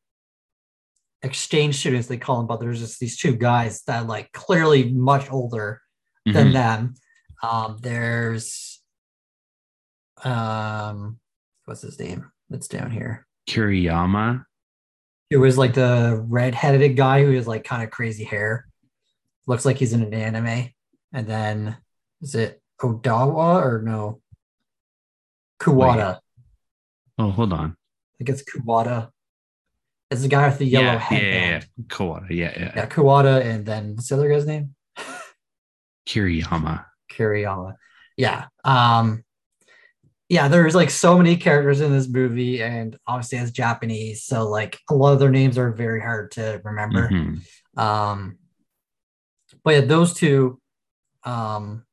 exchange 1.22 1.76
students 1.78 2.06
they 2.08 2.16
call 2.16 2.38
them, 2.38 2.46
but 2.46 2.60
there's 2.60 2.78
just 2.80 3.00
these 3.00 3.16
two 3.18 3.34
guys 3.36 3.82
that 3.86 4.06
like 4.06 4.32
clearly 4.32 4.92
much 4.92 5.30
older 5.30 5.80
than 6.24 6.48
Mhm. 6.48 6.52
them. 6.52 6.94
Um, 7.42 7.78
there's 7.80 8.80
um 10.24 11.18
what's 11.64 11.82
his 11.82 11.98
name? 11.98 12.30
That's 12.50 12.68
down 12.68 12.90
here. 12.90 13.26
Kuriyama. 13.48 14.44
It 15.30 15.36
was 15.36 15.58
like 15.58 15.74
the 15.74 16.24
red-headed 16.26 16.96
guy 16.96 17.22
who 17.24 17.32
has 17.32 17.46
like 17.46 17.64
kind 17.64 17.82
of 17.82 17.90
crazy 17.90 18.24
hair. 18.24 18.66
Looks 19.48 19.64
like 19.64 19.78
he's 19.78 19.92
in 19.92 20.02
an 20.02 20.14
anime. 20.14 20.68
And 21.12 21.26
then 21.26 21.76
is 22.20 22.36
it 22.36 22.62
Odawa 22.80 23.62
or 23.64 23.82
no? 23.82 24.20
Kuwata. 25.60 26.20
Oh, 27.18 27.30
hold 27.30 27.52
on. 27.52 27.70
I 27.70 28.24
think 28.24 28.28
it's 28.30 28.44
Kuwata. 28.44 29.10
It's 30.10 30.22
the 30.22 30.28
guy 30.28 30.48
with 30.48 30.58
the 30.58 30.66
yellow 30.66 30.84
yeah, 30.84 30.92
yeah, 30.92 30.98
headband. 30.98 31.32
yeah, 31.32 31.68
yeah. 31.76 31.84
Kawada. 31.86 32.30
Yeah, 32.30 32.52
yeah. 32.56 32.72
Yeah, 32.76 32.86
Kuwata, 32.86 33.44
and 33.44 33.66
then 33.66 33.94
what's 33.96 34.08
the 34.08 34.14
other 34.14 34.28
guy's 34.28 34.46
name? 34.46 34.74
Kiriyama. 36.06 36.84
Kiriyama. 37.12 37.74
Yeah. 38.16 38.46
Um 38.64 39.24
yeah, 40.30 40.48
there's 40.48 40.74
like 40.74 40.90
so 40.90 41.16
many 41.16 41.36
characters 41.36 41.80
in 41.80 41.90
this 41.90 42.06
movie, 42.06 42.62
and 42.62 42.94
obviously 43.06 43.38
it's 43.38 43.50
Japanese, 43.50 44.24
so 44.24 44.46
like 44.48 44.78
a 44.90 44.94
lot 44.94 45.14
of 45.14 45.20
their 45.20 45.30
names 45.30 45.56
are 45.56 45.72
very 45.72 46.00
hard 46.00 46.32
to 46.32 46.60
remember. 46.64 47.08
Mhm. 47.08 47.40
Um 47.78 48.37
but 49.68 49.74
yeah, 49.74 49.80
those 49.82 50.14
two, 50.14 50.58
um 51.24 51.84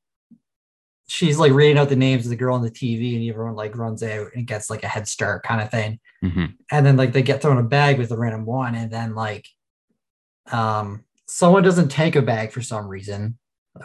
she's 1.07 1.37
like 1.37 1.51
reading 1.51 1.77
out 1.77 1.89
the 1.89 1.95
names 1.95 2.25
of 2.25 2.29
the 2.29 2.35
girl 2.35 2.55
on 2.55 2.63
the 2.63 2.71
TV, 2.71 3.15
and 3.15 3.29
everyone 3.29 3.55
like 3.55 3.77
runs 3.77 4.01
out 4.01 4.27
and 4.33 4.47
gets 4.47 4.69
like 4.69 4.83
a 4.83 4.87
head 4.87 5.07
start 5.07 5.43
kind 5.43 5.61
of 5.61 5.69
thing. 5.69 5.99
Mhm. 6.23 6.55
and 6.71 6.85
then 6.85 6.95
like 6.97 7.11
they 7.13 7.21
get 7.21 7.41
thrown 7.41 7.57
a 7.57 7.63
bag 7.63 7.99
with 7.99 8.11
a 8.11 8.17
random 8.17 8.45
one 8.45 8.73
and 8.75 8.89
then 8.91 9.13
like 9.13 9.45
um 10.51 11.03
someone 11.27 11.63
doesn't 11.63 11.89
take 11.89 12.15
a 12.15 12.21
bag 12.21 12.51
for 12.51 12.61
some 12.61 12.87
reason 12.87 13.37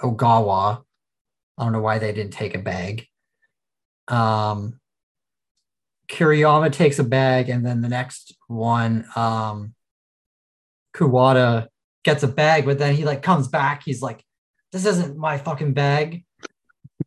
ogawa 0.02 0.82
i 1.58 1.62
don't 1.64 1.72
know 1.72 1.80
why 1.82 1.98
they 1.98 2.12
didn't 2.12 2.32
take 2.32 2.54
a 2.54 2.58
bag 2.58 3.06
um 4.08 4.80
Kiriyama 6.08 6.72
takes 6.72 6.98
a 6.98 7.04
bag, 7.04 7.48
and 7.48 7.64
then 7.64 7.82
the 7.82 7.88
next 7.88 8.34
one, 8.48 9.06
um, 9.14 9.74
Kuwata 10.92 11.68
gets 12.04 12.22
a 12.22 12.28
bag, 12.28 12.64
but 12.64 12.78
then 12.78 12.94
he 12.94 13.04
like 13.04 13.22
comes 13.22 13.48
back. 13.48 13.82
He's 13.84 14.02
like, 14.02 14.24
"This 14.72 14.86
isn't 14.86 15.16
my 15.16 15.38
fucking 15.38 15.72
bag," 15.74 16.24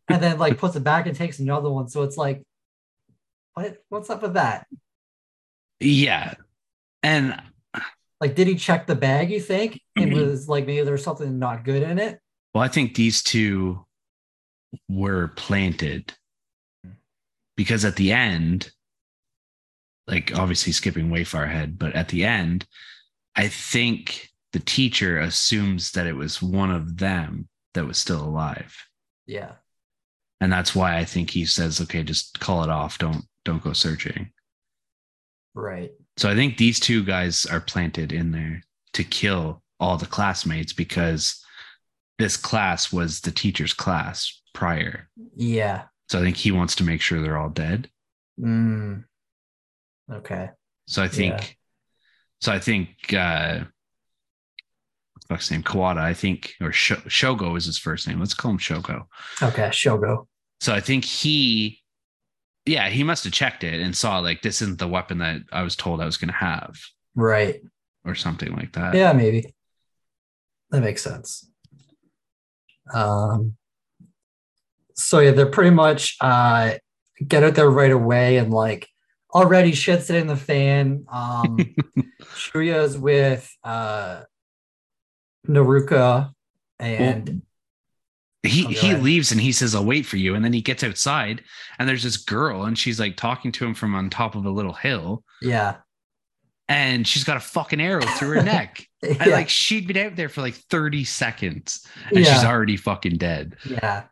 and 0.09 0.21
then 0.21 0.37
like 0.37 0.57
puts 0.57 0.75
it 0.75 0.83
back 0.83 1.07
and 1.07 1.15
takes 1.15 1.39
another 1.39 1.69
one. 1.69 1.87
So 1.89 2.03
it's 2.03 2.17
like, 2.17 2.43
what? 3.53 3.77
What's 3.89 4.09
up 4.09 4.21
with 4.21 4.33
that? 4.33 4.67
Yeah. 5.79 6.35
And 7.01 7.39
Like, 8.21 8.35
did 8.35 8.47
he 8.47 8.55
check 8.55 8.87
the 8.87 8.95
bag? 8.95 9.29
You 9.29 9.41
think 9.41 9.81
it 9.97 9.99
mm-hmm. 9.99 10.17
was 10.17 10.47
like 10.47 10.65
maybe 10.65 10.83
there 10.83 10.93
was 10.93 11.03
something 11.03 11.39
not 11.39 11.65
good 11.65 11.83
in 11.83 11.99
it? 11.99 12.19
well, 12.53 12.63
I 12.63 12.67
think 12.67 12.95
these 12.95 13.23
two 13.23 13.85
were 14.87 15.29
planted 15.29 16.13
because 17.55 17.83
at 17.83 17.95
the 17.95 18.11
end, 18.11 18.71
like 20.07 20.37
obviously 20.37 20.71
skipping 20.71 21.09
way 21.09 21.23
far 21.23 21.43
ahead, 21.43 21.79
but 21.79 21.93
at 21.93 22.09
the 22.09 22.25
end, 22.25 22.65
I 23.35 23.47
think 23.47 24.29
the 24.53 24.59
teacher 24.59 25.19
assumes 25.19 25.91
that 25.91 26.07
it 26.07 26.15
was 26.15 26.41
one 26.41 26.71
of 26.71 26.97
them 26.97 27.47
that 27.73 27.85
was 27.85 27.97
still 27.97 28.23
alive. 28.23 28.75
Yeah. 29.25 29.53
And 30.41 30.51
that's 30.51 30.75
why 30.75 30.97
I 30.97 31.05
think 31.05 31.29
he 31.29 31.45
says, 31.45 31.81
okay, 31.81 32.03
just 32.03 32.39
call 32.39 32.63
it 32.63 32.69
off. 32.69 32.97
Don't 32.97 33.23
don't 33.45 33.63
go 33.63 33.73
searching. 33.73 34.31
Right. 35.53 35.91
So 36.17 36.29
I 36.29 36.35
think 36.35 36.57
these 36.57 36.79
two 36.79 37.03
guys 37.03 37.45
are 37.45 37.59
planted 37.59 38.11
in 38.11 38.31
there 38.31 38.61
to 38.93 39.03
kill 39.03 39.61
all 39.79 39.97
the 39.97 40.05
classmates 40.05 40.73
because 40.73 41.43
this 42.19 42.37
class 42.37 42.93
was 42.93 43.21
the 43.21 43.31
teacher's 43.31 43.73
class 43.73 44.41
prior. 44.53 45.09
Yeah. 45.35 45.83
So 46.09 46.19
I 46.19 46.21
think 46.21 46.37
he 46.37 46.51
wants 46.51 46.75
to 46.75 46.83
make 46.83 47.01
sure 47.01 47.21
they're 47.21 47.37
all 47.37 47.49
dead. 47.49 47.89
Mm. 48.39 49.03
Okay. 50.11 50.49
So 50.87 51.01
I 51.01 51.07
think, 51.07 51.33
Yeah. 51.33 51.47
so 52.41 52.51
I 52.51 52.59
think, 52.59 53.13
uh, 53.13 53.63
fuck's 55.27 55.45
his 55.47 55.51
name? 55.51 55.63
Kawada, 55.63 55.97
I 55.99 56.13
think, 56.13 56.53
or 56.61 56.71
Sh- 56.71 56.91
Shogo 57.07 57.57
is 57.57 57.65
his 57.65 57.77
first 57.77 58.07
name. 58.07 58.19
Let's 58.19 58.33
call 58.33 58.51
him 58.51 58.57
Shogo. 58.57 59.05
Okay. 59.41 59.69
Shogo. 59.69 60.27
So 60.61 60.73
I 60.73 60.79
think 60.79 61.03
he, 61.05 61.79
yeah, 62.65 62.89
he 62.89 63.03
must 63.03 63.23
have 63.25 63.33
checked 63.33 63.63
it 63.63 63.81
and 63.81 63.95
saw 63.95 64.19
like 64.19 64.41
this 64.41 64.61
isn't 64.61 64.79
the 64.79 64.87
weapon 64.87 65.17
that 65.19 65.41
I 65.51 65.63
was 65.63 65.75
told 65.75 66.01
I 66.01 66.05
was 66.05 66.17
going 66.17 66.29
to 66.29 66.35
have 66.35 66.75
Right. 67.15 67.61
or 68.05 68.15
something 68.15 68.53
like 68.55 68.73
that. 68.73 68.95
Yeah, 68.95 69.13
maybe. 69.13 69.53
That 70.71 70.81
makes 70.81 71.01
sense. 71.03 71.49
Um 72.93 73.55
so 74.95 75.19
yeah, 75.19 75.31
they're 75.31 75.45
pretty 75.45 75.69
much 75.71 76.17
uh 76.21 76.73
get 77.25 77.43
out 77.43 77.55
there 77.55 77.69
right 77.69 77.91
away 77.91 78.37
and 78.37 78.51
like 78.51 78.87
already 79.33 79.71
shit's 79.73 80.09
in 80.09 80.27
the 80.27 80.35
fan. 80.35 81.05
Um 81.11 81.57
Shuya's 82.35 82.97
with 82.97 83.49
uh 83.63 84.23
Naruka 85.47 86.31
and 86.79 87.41
he 88.43 88.65
Oh, 88.65 88.69
he 88.69 88.89
ahead. 88.89 89.03
leaves 89.03 89.31
and 89.31 89.39
he 89.39 89.51
says 89.53 89.73
i'll 89.73 89.85
wait 89.85 90.05
for 90.05 90.17
you 90.17 90.35
and 90.35 90.43
then 90.43 90.51
he 90.53 90.61
gets 90.61 90.83
outside 90.83 91.41
and 91.79 91.87
there's 91.87 92.03
this 92.03 92.17
girl 92.17 92.63
and 92.65 92.77
she's 92.77 92.99
like 92.99 93.15
talking 93.15 93.51
to 93.53 93.65
him 93.65 93.73
from 93.73 93.95
on 93.95 94.09
top 94.09 94.35
of 94.35 94.45
a 94.45 94.49
little 94.49 94.73
hill 94.73 95.23
yeah. 95.41 95.75
and 96.67 97.07
she's 97.07 97.23
got 97.23 97.37
a 97.37 97.41
fucking 97.41 97.79
arrow 97.79 98.01
through 98.01 98.37
her 98.37 98.43
neck 98.43 98.85
Yeah. 99.01 99.15
and 99.21 99.31
like 99.31 99.47
she'd 99.49 99.87
been 99.87 99.97
out 99.97 100.15
there 100.17 100.27
for 100.29 100.41
like 100.41 100.55
30 100.55 101.05
seconds 101.05 101.87
and 102.09 102.19
Yeah. 102.25 102.33
she's 102.33 102.43
already 102.43 102.75
fucking 102.77 103.17
dead 103.17 103.55
Yeah. 103.65 104.03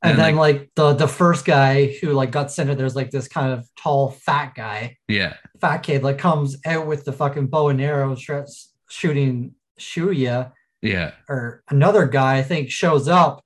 And, 0.00 0.12
And, 0.12 0.20
then 0.20 0.36
like, 0.36 0.70
the 0.76 0.92
the 0.94 1.08
first 1.08 1.44
guy 1.44 1.86
who 2.00 2.12
like 2.12 2.30
got 2.30 2.52
sent 2.52 2.76
there's 2.78 2.94
like 2.94 3.10
this 3.10 3.26
kind 3.26 3.52
of 3.52 3.66
tall 3.76 4.10
fat 4.12 4.54
guy, 4.54 4.96
yeah 5.08 5.34
fat 5.60 5.78
kid, 5.78 6.04
like 6.04 6.18
comes 6.18 6.56
out 6.66 6.86
with 6.86 7.04
the 7.04 7.12
fucking 7.12 7.46
bow 7.48 7.70
and 7.70 7.80
arrow 7.80 8.14
starts 8.14 8.72
shooting 8.88 9.54
Shuya. 9.80 10.52
Yeah 10.82 11.12
or 11.28 11.62
another 11.70 12.06
guy 12.06 12.38
I 12.38 12.42
think 12.42 12.70
shows 12.70 13.08
up 13.08 13.42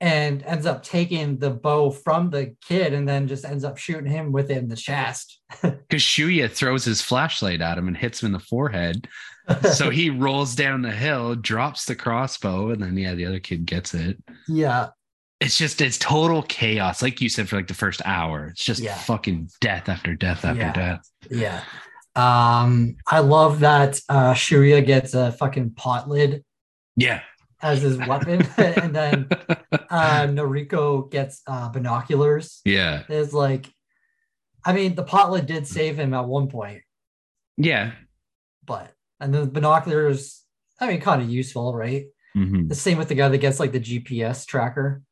and 0.00 0.42
ends 0.44 0.64
up 0.66 0.82
taking 0.84 1.38
the 1.38 1.50
bow 1.50 1.90
from 1.90 2.30
the 2.30 2.54
kid 2.66 2.92
and 2.92 3.08
then 3.08 3.26
just 3.26 3.44
ends 3.44 3.64
up 3.64 3.76
shooting 3.78 4.06
him 4.10 4.30
within 4.30 4.68
the 4.68 4.76
chest. 4.76 5.40
because 5.62 6.02
shuya 6.02 6.48
throws 6.50 6.84
his 6.84 7.02
flashlight 7.02 7.60
at 7.60 7.76
him 7.78 7.88
and 7.88 7.96
hits 7.96 8.22
him 8.22 8.26
in 8.28 8.32
the 8.32 8.38
forehead 8.38 9.08
so 9.72 9.90
he 9.90 10.10
rolls 10.24 10.54
down 10.54 10.82
the 10.82 10.90
hill 10.92 11.34
drops 11.34 11.84
the 11.86 11.96
crossbow 11.96 12.70
and 12.70 12.82
then 12.82 12.96
yeah 12.96 13.14
the 13.14 13.26
other 13.26 13.40
kid 13.40 13.64
gets 13.66 13.94
it 13.94 14.16
yeah, 14.46 14.88
it's 15.40 15.56
just 15.58 15.80
it's 15.80 15.98
total 15.98 16.42
chaos 16.42 17.00
like 17.02 17.20
you 17.20 17.28
said 17.28 17.48
for 17.48 17.56
like 17.56 17.66
the 17.68 17.74
first 17.74 18.02
hour 18.04 18.48
it's 18.48 18.64
just 18.64 18.80
Yeah. 18.80 18.94
fucking 18.98 19.48
death 19.60 19.88
after 19.88 20.14
death 20.14 20.44
after 20.44 20.60
Yeah. 20.60 20.72
death 20.72 21.10
yeah. 21.30 21.62
Um, 22.14 22.96
I 23.06 23.20
love 23.20 23.60
that 23.60 24.00
uh 24.08 24.34
Shuria 24.34 24.84
gets 24.84 25.14
a 25.14 25.32
fucking 25.32 25.70
pot 25.72 26.08
lid 26.08 26.44
yeah 26.98 27.20
as 27.60 27.82
his 27.82 27.96
weapon, 27.98 28.46
and 28.56 28.94
then 28.94 29.28
uh 29.90 30.26
Noriko 30.36 31.10
gets 31.10 31.42
uh 31.46 31.68
binoculars. 31.70 32.60
yeah 32.64 33.02
It's 33.08 33.32
like 33.32 33.64
I 34.64 34.72
mean 34.72 34.94
the 34.94 35.02
pot 35.04 35.30
lid 35.32 35.46
did 35.46 35.66
save 35.66 35.98
him 35.98 36.12
at 36.14 36.26
one 36.26 36.48
point, 36.48 36.82
yeah 37.56 37.92
but 38.64 38.92
and 39.20 39.32
the 39.34 39.46
binoculars, 39.46 40.44
I 40.80 40.88
mean, 40.88 41.00
kind 41.00 41.22
of 41.22 41.28
useful, 41.30 41.74
right? 41.74 42.04
Mhm. 42.36 42.68
The 42.68 42.74
same 42.74 42.98
with 42.98 43.08
the 43.08 43.14
guy 43.16 43.28
that 43.28 43.38
gets 43.38 43.58
like 43.58 43.72
the 43.72 43.80
GPS 43.80 44.46
tracker. 44.46 45.02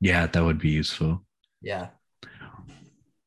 yeah 0.00 0.26
that 0.26 0.44
would 0.44 0.58
be 0.58 0.70
useful 0.70 1.24
Yeah. 1.62 1.88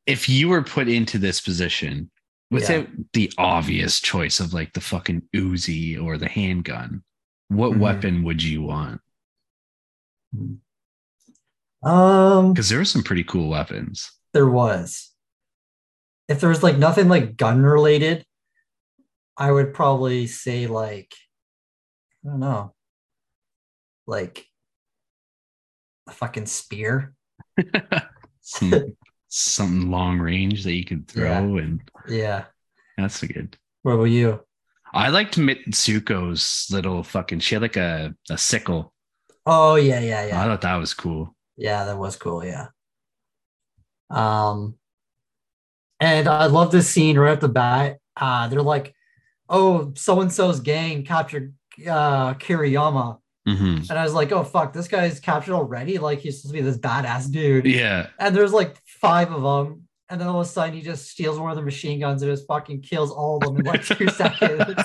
if 0.05 0.29
you 0.29 0.49
were 0.49 0.61
put 0.63 0.87
into 0.87 1.17
this 1.17 1.39
position 1.41 2.11
without 2.51 2.87
the 3.13 3.31
obvious 3.37 3.99
choice 3.99 4.39
of 4.39 4.53
like 4.53 4.71
the 4.73 4.81
fucking 4.81 5.23
Uzi 5.35 6.01
or 6.01 6.17
the 6.17 6.29
handgun, 6.29 7.03
what 7.49 7.71
Mhm. 7.73 7.79
weapon 7.79 8.23
would 8.23 8.41
you 8.43 8.61
want? 8.63 9.01
Um, 11.83 12.53
Because 12.53 12.69
there 12.69 12.79
are 12.79 12.85
some 12.85 13.03
pretty 13.03 13.23
cool 13.23 13.49
weapons. 13.49 14.11
there 14.33 14.49
was. 14.49 15.11
If 16.27 16.39
there 16.41 16.49
was 16.49 16.63
like 16.63 16.77
nothing 16.77 17.07
like 17.07 17.37
gun 17.37 17.61
related, 17.63 18.25
I 19.37 19.51
would 19.51 19.73
probably 19.73 20.27
say 20.27 20.67
like 20.67 21.13
I 22.25 22.29
don't 22.29 22.39
know, 22.39 22.73
like 24.07 24.45
a 26.07 26.11
fucking 26.11 26.47
spear. 26.47 27.13
Some, 28.41 28.95
something 29.27 29.89
long 29.91 30.19
range 30.19 30.63
that 30.63 30.73
you 30.73 30.85
could 30.85 31.07
throw, 31.07 31.57
and 31.57 31.81
Yeah. 32.07 32.45
that's 32.97 33.21
a 33.23 33.27
good. 33.27 33.57
What 33.83 33.93
about 33.93 34.03
you? 34.05 34.44
I 34.95 35.09
liked 35.09 35.37
Mitsuko's 35.37 36.67
little 36.71 37.03
fucking. 37.03 37.41
She 37.41 37.55
had 37.55 37.61
like 37.61 37.75
a, 37.75 38.15
a 38.29 38.37
sickle. 38.37 38.93
Oh 39.45 39.75
yeah, 39.75 39.99
yeah, 39.99 40.27
yeah. 40.27 40.41
I 40.41 40.45
thought 40.45 40.61
that 40.61 40.75
was 40.77 40.93
cool. 40.93 41.35
Yeah, 41.57 41.85
that 41.85 41.97
was 41.97 42.15
cool. 42.15 42.43
Yeah. 42.43 42.67
Um, 44.09 44.75
and 45.99 46.27
I 46.27 46.45
love 46.45 46.71
this 46.71 46.89
scene 46.89 47.17
right 47.17 47.33
off 47.33 47.39
the 47.41 47.49
bat. 47.49 47.97
Uh, 48.15 48.47
they're 48.47 48.61
like, 48.61 48.95
"Oh, 49.49 49.91
so 49.95 50.21
and 50.21 50.31
so's 50.31 50.59
gang 50.61 51.03
captured 51.03 51.53
uh 51.85 52.33
Kiriyama," 52.35 53.19
hmm 53.45 53.77
and 53.89 53.91
I 53.91 54.03
was 54.03 54.13
like, 54.13 54.31
"Oh 54.31 54.43
fuck, 54.43 54.73
this 54.73 54.87
guy's 54.87 55.19
captured 55.19 55.55
already! 55.55 55.97
Like 55.97 56.19
he's 56.19 56.41
supposed 56.41 56.55
to 56.55 56.61
be 56.61 56.65
this 56.65 56.77
badass 56.77 57.31
dude." 57.31 57.65
Yeah. 57.65 58.07
And 58.17 58.35
there's 58.35 58.53
like 58.53 58.77
five 58.85 59.31
of 59.31 59.43
them, 59.43 59.84
and 60.09 60.19
then 60.21 60.27
all 60.27 60.39
of 60.41 60.45
a 60.45 60.49
sudden 60.49 60.75
he 60.75 60.81
just 60.81 61.09
steals 61.09 61.39
one 61.39 61.49
of 61.49 61.55
the 61.55 61.61
machine 61.63 61.99
guns 61.99 62.21
and 62.21 62.31
just 62.31 62.47
fucking 62.47 62.81
kills 62.81 63.11
all 63.11 63.37
of 63.37 63.43
them 63.43 63.57
in 63.57 63.65
like 63.65 63.83
two 63.83 64.07
seconds. 64.09 64.75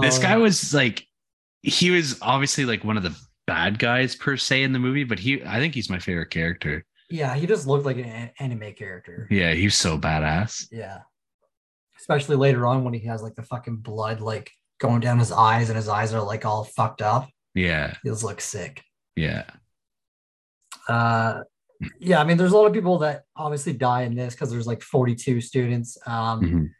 this 0.00 0.18
guy 0.18 0.32
Um, 0.34 0.42
was 0.42 0.74
like 0.74 1.06
he 1.62 1.90
was 1.90 2.18
obviously 2.22 2.64
like 2.64 2.84
one 2.84 2.96
of 2.96 3.02
the 3.02 3.16
bad 3.46 3.78
guys 3.78 4.14
per 4.14 4.36
se 4.36 4.62
in 4.62 4.72
the 4.72 4.78
movie 4.78 5.04
but 5.04 5.18
he 5.18 5.42
i 5.44 5.58
think 5.60 5.74
he's 5.74 5.88
my 5.90 5.98
favorite 5.98 6.30
character 6.30 6.84
yeah, 7.08 7.36
he 7.36 7.46
just 7.46 7.68
looked 7.68 7.86
like 7.86 7.98
an 7.98 8.30
anime 8.40 8.72
character. 8.74 9.28
yeah 9.30 9.52
he's 9.54 9.76
so 9.76 9.96
badass 9.96 10.66
Yeah. 10.72 11.02
Especially 11.96 12.34
later 12.34 12.66
on 12.66 12.82
when 12.82 12.94
he 12.94 13.06
has 13.06 13.22
like 13.22 13.36
the 13.36 13.44
fucking 13.44 13.76
blood 13.76 14.20
like 14.20 14.50
going 14.80 15.00
down 15.00 15.20
his 15.20 15.30
eyes 15.30 15.70
and 15.70 15.76
his 15.76 15.88
eyes 15.88 16.12
are 16.12 16.20
like 16.22 16.44
all 16.44 16.64
fucked 16.64 17.02
up. 17.02 17.28
yeah 17.54 17.94
He 18.02 18.08
just 18.10 18.24
looks 18.24 18.44
sick. 18.44 18.82
yeah 19.14 19.44
Uh 20.88 21.42
yeah, 21.98 22.20
I 22.20 22.24
mean 22.24 22.36
there's 22.36 22.52
a 22.52 22.56
lot 22.56 22.66
of 22.66 22.72
people 22.72 22.98
that 22.98 23.24
obviously 23.36 23.72
die 23.72 24.02
in 24.02 24.14
this 24.14 24.34
because 24.34 24.50
there's 24.50 24.66
like 24.66 24.82
42 24.82 25.40
students. 25.40 25.98
Um 26.06 26.40
Mhm. 26.40 26.70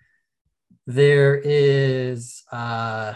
there 0.86 1.40
is 1.44 2.44
uh 2.52 3.14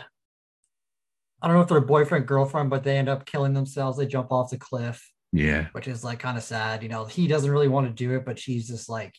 I 1.42 1.46
don't 1.46 1.56
know 1.56 1.62
if 1.62 1.68
they're 1.68 1.80
boyfriend, 1.80 2.26
girlfriend, 2.26 2.68
but 2.68 2.84
they 2.84 2.98
end 2.98 3.08
up 3.08 3.24
killing 3.24 3.54
themselves. 3.54 3.96
They 3.96 4.06
jump 4.06 4.30
off 4.30 4.50
the 4.50 4.58
cliff, 4.58 5.10
yeah 5.32 5.68
which 5.72 5.88
is 5.88 6.04
like 6.04 6.18
kind 6.18 6.36
of 6.36 6.44
sad. 6.44 6.82
You 6.82 6.88
know, 6.88 7.04
he 7.06 7.26
doesn't 7.26 7.50
really 7.50 7.68
want 7.68 7.86
to 7.86 7.92
do 7.92 8.14
it, 8.16 8.24
but 8.24 8.38
she's 8.38 8.66
just 8.68 8.88
like 8.88 9.14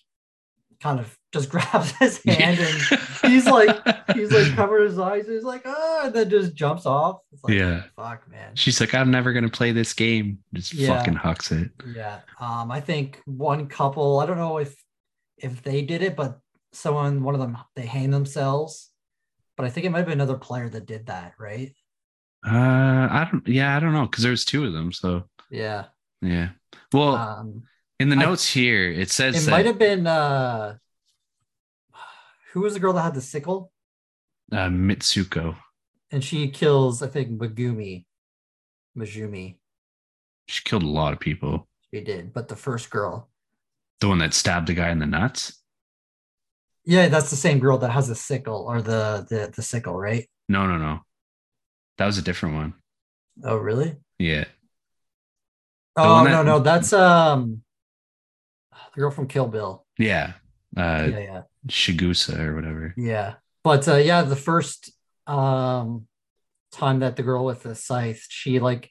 kind 0.82 1.00
of 1.00 1.18
just 1.34 1.50
grabs 1.52 1.92
his 2.00 2.22
hand 2.26 2.60
and 2.60 3.00
he's 3.32 3.46
like 3.46 3.78
he's 4.16 4.32
like 4.32 4.54
covered 4.56 4.82
his 4.84 5.00
eyes. 5.00 5.28
He's 5.28 5.44
like, 5.44 5.62
oh, 5.66 6.02
and 6.06 6.14
then 6.14 6.30
just 6.30 6.56
jumps 6.56 6.86
off. 6.86 7.20
It's 7.32 7.44
like, 7.44 7.54
Yeah. 7.54 7.84
fuck, 7.96 8.30
man. 8.30 8.56
She's 8.56 8.80
like, 8.82 8.94
I'm 8.94 9.12
never 9.12 9.32
gonna 9.34 9.50
play 9.50 9.72
this 9.72 9.94
game. 9.94 10.40
Just 10.54 10.74
Yeah. 10.74 10.98
fucking 10.98 11.16
hucks 11.16 11.52
it. 11.52 11.70
Yeah. 11.96 12.20
Um, 12.40 12.72
I 12.72 12.82
think 12.82 13.22
one 13.26 13.68
couple, 13.68 14.20
I 14.20 14.26
don't 14.26 14.38
know 14.38 14.58
if 14.58 14.76
if 15.38 15.64
they 15.64 15.82
did 15.82 16.02
it, 16.04 16.16
but 16.16 16.40
someone, 16.74 17.24
one 17.24 17.34
of 17.36 17.42
them, 17.42 17.58
they 17.76 17.86
hang 17.86 18.12
themselves. 18.12 18.90
But 19.58 19.66
I 19.66 19.70
think 19.70 19.86
it 19.86 19.90
might 19.90 20.00
have 20.00 20.08
been 20.08 20.20
another 20.22 20.38
player 20.38 20.70
that 20.70 20.86
did 20.86 21.08
that, 21.08 21.34
right? 21.40 21.74
Uh, 22.46 22.52
I 23.12 23.28
don't. 23.32 23.48
Yeah, 23.48 23.76
I 23.76 23.80
don't 23.80 23.94
know 23.94 24.06
because 24.06 24.24
there's 24.24 24.46
two 24.46 24.66
of 24.66 24.74
them. 24.74 24.92
So 24.92 25.26
Yeah. 25.52 25.86
yeah. 26.22 26.50
Well, 26.94 27.16
Um, 27.16 27.64
in 28.02 28.10
the 28.10 28.16
I- 28.18 28.20
notes 28.26 28.46
here, 28.52 28.90
it 28.92 29.10
says 29.10 29.36
it 29.36 29.46
that, 29.46 29.52
might 29.52 29.66
have 29.66 29.78
been 29.80 30.08
uh 30.08 30.78
who 32.54 32.62
was 32.62 32.74
the 32.74 32.80
girl 32.80 32.94
that 32.94 33.02
had 33.04 33.14
the 33.16 33.22
sickle? 33.22 33.72
uh, 34.52 34.68
Mitsuko. 34.68 35.56
And 36.12 36.22
she 36.22 36.50
kills, 36.50 37.02
I 37.02 37.08
think, 37.08 37.30
Megumi. 37.40 38.06
Majumi. 38.98 39.56
She 40.48 40.62
killed 40.64 40.84
a 40.84 40.88
lot 40.88 41.14
of 41.14 41.20
people. 41.22 41.70
She 41.94 42.02
did, 42.02 42.34
but 42.34 42.50
the 42.50 42.58
first 42.58 42.90
girl. 42.90 43.30
The 44.02 44.10
one 44.10 44.18
that 44.20 44.34
stabbed 44.34 44.68
the 44.68 44.74
guy 44.74 44.90
in 44.90 45.00
the 45.00 45.06
nuts. 45.06 45.58
Yeah, 46.84 47.08
that's 47.08 47.30
the 47.30 47.38
same 47.38 47.60
girl 47.60 47.78
that 47.78 47.92
has 47.92 48.10
the 48.10 48.16
sickle 48.16 48.66
or 48.68 48.82
the 48.82 49.26
the, 49.30 49.54
the 49.56 49.62
sickle, 49.62 49.98
right? 49.98 50.28
No, 50.50 50.68
no, 50.68 50.78
no. 50.78 51.00
That 51.98 52.08
was 52.08 52.18
a 52.18 52.22
different 52.24 52.56
one. 52.56 52.74
Oh, 53.44 53.56
really? 53.58 53.96
Yeah. 54.20 54.46
Oh 55.96 56.16
one 56.16 56.26
no, 56.26 56.32
that- 56.38 56.46
no, 56.46 56.60
that's 56.60 56.92
um 56.92 57.62
the 58.96 59.02
girl 59.02 59.12
from 59.12 59.28
Kill 59.28 59.48
Bill. 59.48 59.86
Yeah. 59.98 60.34
Uh, 60.76 61.08
yeah, 61.12 61.20
yeah. 61.20 61.42
Chigusa 61.68 62.40
or 62.40 62.56
whatever. 62.56 62.94
Yeah. 62.98 63.36
But 63.64 63.88
uh 63.88 63.96
yeah, 63.98 64.22
the 64.24 64.36
first 64.36 64.92
um 65.28 66.08
time 66.72 67.00
that 67.00 67.16
the 67.16 67.24
girl 67.24 67.46
with 67.46 67.64
the 67.64 67.76
scythe, 67.76 68.26
she 68.30 68.60
like 68.60 68.90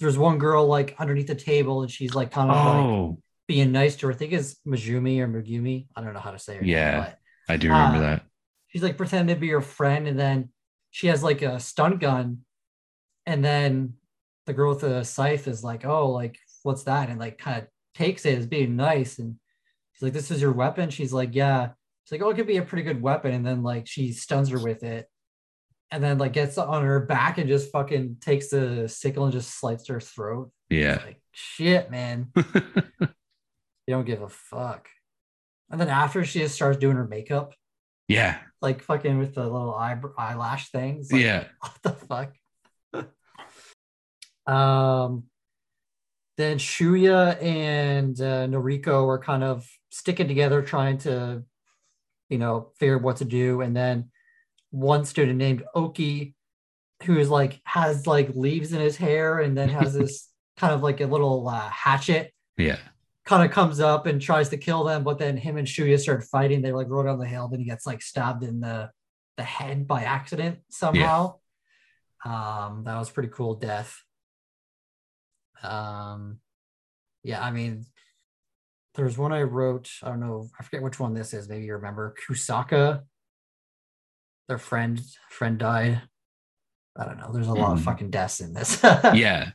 there's 0.00 0.16
one 0.18 0.38
girl 0.38 0.66
like 0.66 0.94
underneath 0.98 1.26
the 1.26 1.34
table 1.34 1.82
and 1.82 1.90
she's 1.90 2.14
like 2.14 2.30
kind 2.30 2.50
of 2.50 2.56
like 2.56 2.74
Oh, 2.86 3.18
being 3.46 3.70
nice 3.72 3.96
to 3.96 4.06
her. 4.06 4.12
I 4.12 4.16
think 4.16 4.32
it's 4.32 4.56
Majumi 4.66 5.20
or 5.20 5.28
Megumi. 5.28 5.86
I 5.94 6.00
don't 6.02 6.14
know 6.14 6.20
how 6.20 6.30
to 6.32 6.38
say 6.38 6.54
her. 6.56 6.62
name, 6.62 6.70
Yeah. 6.70 7.00
but 7.00 7.18
I 7.48 7.56
do 7.58 7.68
remember 7.68 7.98
Ah. 7.98 8.00
that. 8.00 8.22
she's 8.68 8.82
like 8.82 8.96
pretending 8.96 9.34
to 9.36 9.40
be 9.40 9.46
your 9.46 9.60
friend, 9.60 10.08
and 10.08 10.18
then 10.18 10.48
she 10.90 11.06
has 11.08 11.22
like 11.22 11.42
a 11.42 11.60
stun 11.60 11.98
gun, 11.98 12.38
and 13.26 13.44
then 13.44 13.94
the 14.46 14.52
girl 14.54 14.70
with 14.70 14.80
the 14.80 15.04
scythe 15.04 15.46
is 15.46 15.62
like, 15.62 15.84
"Oh, 15.84 16.10
like 16.10 16.38
what's 16.62 16.84
that?" 16.84 17.08
and 17.10 17.20
like 17.20 17.38
kind 17.38 17.62
of 17.62 17.68
takes 17.94 18.24
it 18.26 18.38
as 18.38 18.46
being 18.46 18.76
nice, 18.76 19.18
and 19.18 19.36
she's 19.92 20.02
like, 20.02 20.12
"This 20.12 20.30
is 20.30 20.40
your 20.40 20.52
weapon." 20.52 20.90
She's 20.90 21.12
like, 21.12 21.34
"Yeah." 21.34 21.70
She's 22.04 22.12
like, 22.12 22.22
"Oh, 22.22 22.30
it 22.30 22.36
could 22.36 22.46
be 22.46 22.58
a 22.58 22.62
pretty 22.62 22.84
good 22.84 23.00
weapon," 23.00 23.32
and 23.32 23.46
then 23.46 23.62
like 23.62 23.86
she 23.86 24.12
stuns 24.12 24.50
her 24.50 24.58
with 24.58 24.82
it, 24.82 25.08
and 25.90 26.02
then 26.02 26.18
like 26.18 26.32
gets 26.32 26.58
on 26.58 26.84
her 26.84 27.00
back 27.00 27.38
and 27.38 27.48
just 27.48 27.72
fucking 27.72 28.16
takes 28.20 28.48
the 28.48 28.88
sickle 28.88 29.24
and 29.24 29.32
just 29.32 29.58
slits 29.58 29.88
her 29.88 30.00
throat. 30.00 30.50
Yeah. 30.68 31.00
Like 31.04 31.20
shit, 31.32 31.90
man. 31.90 32.32
You 33.86 33.94
don't 33.94 34.06
give 34.06 34.22
a 34.22 34.28
fuck. 34.28 34.88
And 35.70 35.80
then 35.80 35.88
after 35.88 36.24
she 36.24 36.38
just 36.40 36.54
starts 36.54 36.78
doing 36.78 36.96
her 36.96 37.06
makeup, 37.06 37.54
yeah. 38.08 38.38
like 38.62 38.82
fucking 38.82 39.18
with 39.18 39.34
the 39.34 39.42
little 39.42 39.74
eye, 39.74 39.98
eyelash 40.16 40.70
things. 40.70 41.12
like, 41.12 41.22
Yeah. 41.22 41.44
What 41.60 41.82
the 41.82 41.92
fuck? 42.94 43.06
um, 44.54 45.24
then 46.36 46.58
Shuya 46.58 47.40
and 47.42 48.20
uh, 48.20 48.46
Noriko 48.46 49.06
are 49.08 49.18
kind 49.18 49.44
of 49.44 49.68
sticking 49.90 50.28
together, 50.28 50.62
trying 50.62 50.98
to, 50.98 51.44
you 52.28 52.38
know, 52.38 52.72
figure 52.78 52.96
out 52.96 53.02
what 53.02 53.16
to 53.18 53.24
do. 53.24 53.60
And 53.60 53.76
then 53.76 54.10
one 54.70 55.04
student 55.04 55.38
named 55.38 55.62
Oki, 55.74 56.34
who 57.04 57.18
is 57.18 57.28
like 57.30 57.60
has 57.64 58.06
like 58.06 58.30
leaves 58.34 58.72
in 58.72 58.80
his 58.80 58.96
hair, 58.96 59.38
and 59.38 59.56
then 59.56 59.68
has 59.68 59.94
this 59.98 60.28
kind 60.56 60.72
of 60.72 60.82
like 60.82 61.00
a 61.00 61.06
little 61.06 61.48
uh, 61.48 61.68
hatchet 61.70 62.32
Yeah. 62.56 62.78
kind 63.24 63.44
of 63.44 63.50
comes 63.50 63.80
up 63.80 64.06
and 64.06 64.20
tries 64.20 64.48
to 64.50 64.56
kill 64.56 64.84
them, 64.84 65.04
but 65.04 65.18
then 65.18 65.36
him 65.36 65.56
and 65.56 65.66
Shuya 65.68 65.98
start 65.98 66.24
fighting. 66.24 66.62
They 66.62 66.72
like 66.72 66.88
roll 66.88 67.04
down 67.04 67.18
the 67.18 67.26
hill, 67.26 67.48
then 67.48 67.60
he 67.60 67.66
gets 67.66 67.86
like 67.86 68.02
stabbed 68.02 68.42
in 68.42 68.60
the 68.60 68.90
the 69.36 69.42
head 69.44 69.86
by 69.88 70.02
accident 70.04 70.58
somehow. 70.70 71.34
Um, 72.24 72.84
that 72.84 72.96
was 72.96 73.10
pretty 73.10 73.30
cool 73.30 73.54
death. 73.56 74.00
Um, 75.64 76.38
yeah, 77.22 77.42
I 77.42 77.50
mean, 77.50 77.86
there's 78.94 79.16
one 79.18 79.32
I 79.32 79.42
wrote. 79.42 79.90
I 80.02 80.08
don't 80.08 80.20
know, 80.20 80.48
I 80.58 80.62
forget 80.62 80.82
which 80.82 81.00
one 81.00 81.14
this 81.14 81.32
is. 81.34 81.48
Maybe 81.48 81.64
you 81.64 81.74
remember 81.74 82.14
Kusaka. 82.28 83.02
Their 84.48 84.58
friend 84.58 85.00
friend 85.30 85.58
died. 85.58 86.02
I 86.96 87.04
don't 87.06 87.18
know. 87.18 87.32
There's 87.32 87.48
a 87.48 87.52
lot 87.54 87.72
of 87.72 87.78
Mhm. 87.80 87.84
fucking 87.84 88.10
deaths 88.10 88.40
in 88.40 88.52
this. 88.54 88.80
Yeah. 89.14 89.52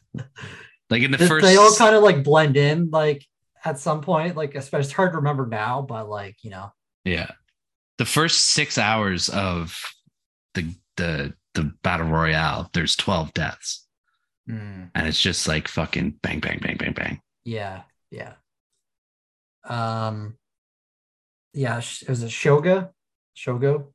Like 0.89 1.03
in 1.03 1.11
the 1.11 1.17
They- 1.17 1.27
first 1.27 1.45
they 1.45 1.55
all 1.57 1.73
kind 1.75 1.95
of 1.95 2.01
like 2.03 2.23
blend 2.23 2.57
in 2.57 2.89
like 2.89 3.23
at 3.63 3.77
some 3.77 4.01
point 4.01 4.35
like 4.35 4.55
especially 4.55 4.85
it's 4.85 4.93
hard 4.93 5.11
to 5.11 5.17
remember 5.17 5.45
now 5.45 5.81
but 5.81 6.09
like 6.09 6.37
you 6.43 6.49
know 6.49 6.71
Yeah. 7.05 7.29
The 7.99 8.05
first 8.05 8.45
six 8.45 8.77
hours 8.77 9.29
of 9.29 9.77
the 10.55 10.73
the 10.97 11.33
the 11.53 11.63
battle 11.83 12.07
royale, 12.07 12.69
there's 12.73 12.95
12 12.95 13.33
deaths. 13.33 13.85
And 14.49 15.07
it's 15.07 15.21
just 15.21 15.47
like 15.47 15.67
fucking 15.67 16.15
bang, 16.23 16.39
bang, 16.39 16.59
bang, 16.61 16.77
bang, 16.77 16.93
bang. 16.93 17.21
yeah 17.45 17.83
yeah 18.11 18.33
um 19.65 20.35
yeah 21.53 21.79
sh- 21.79 22.03
it 22.03 22.09
was 22.09 22.23
a 22.23 22.27
shoga 22.27 22.89
shogo 23.37 23.87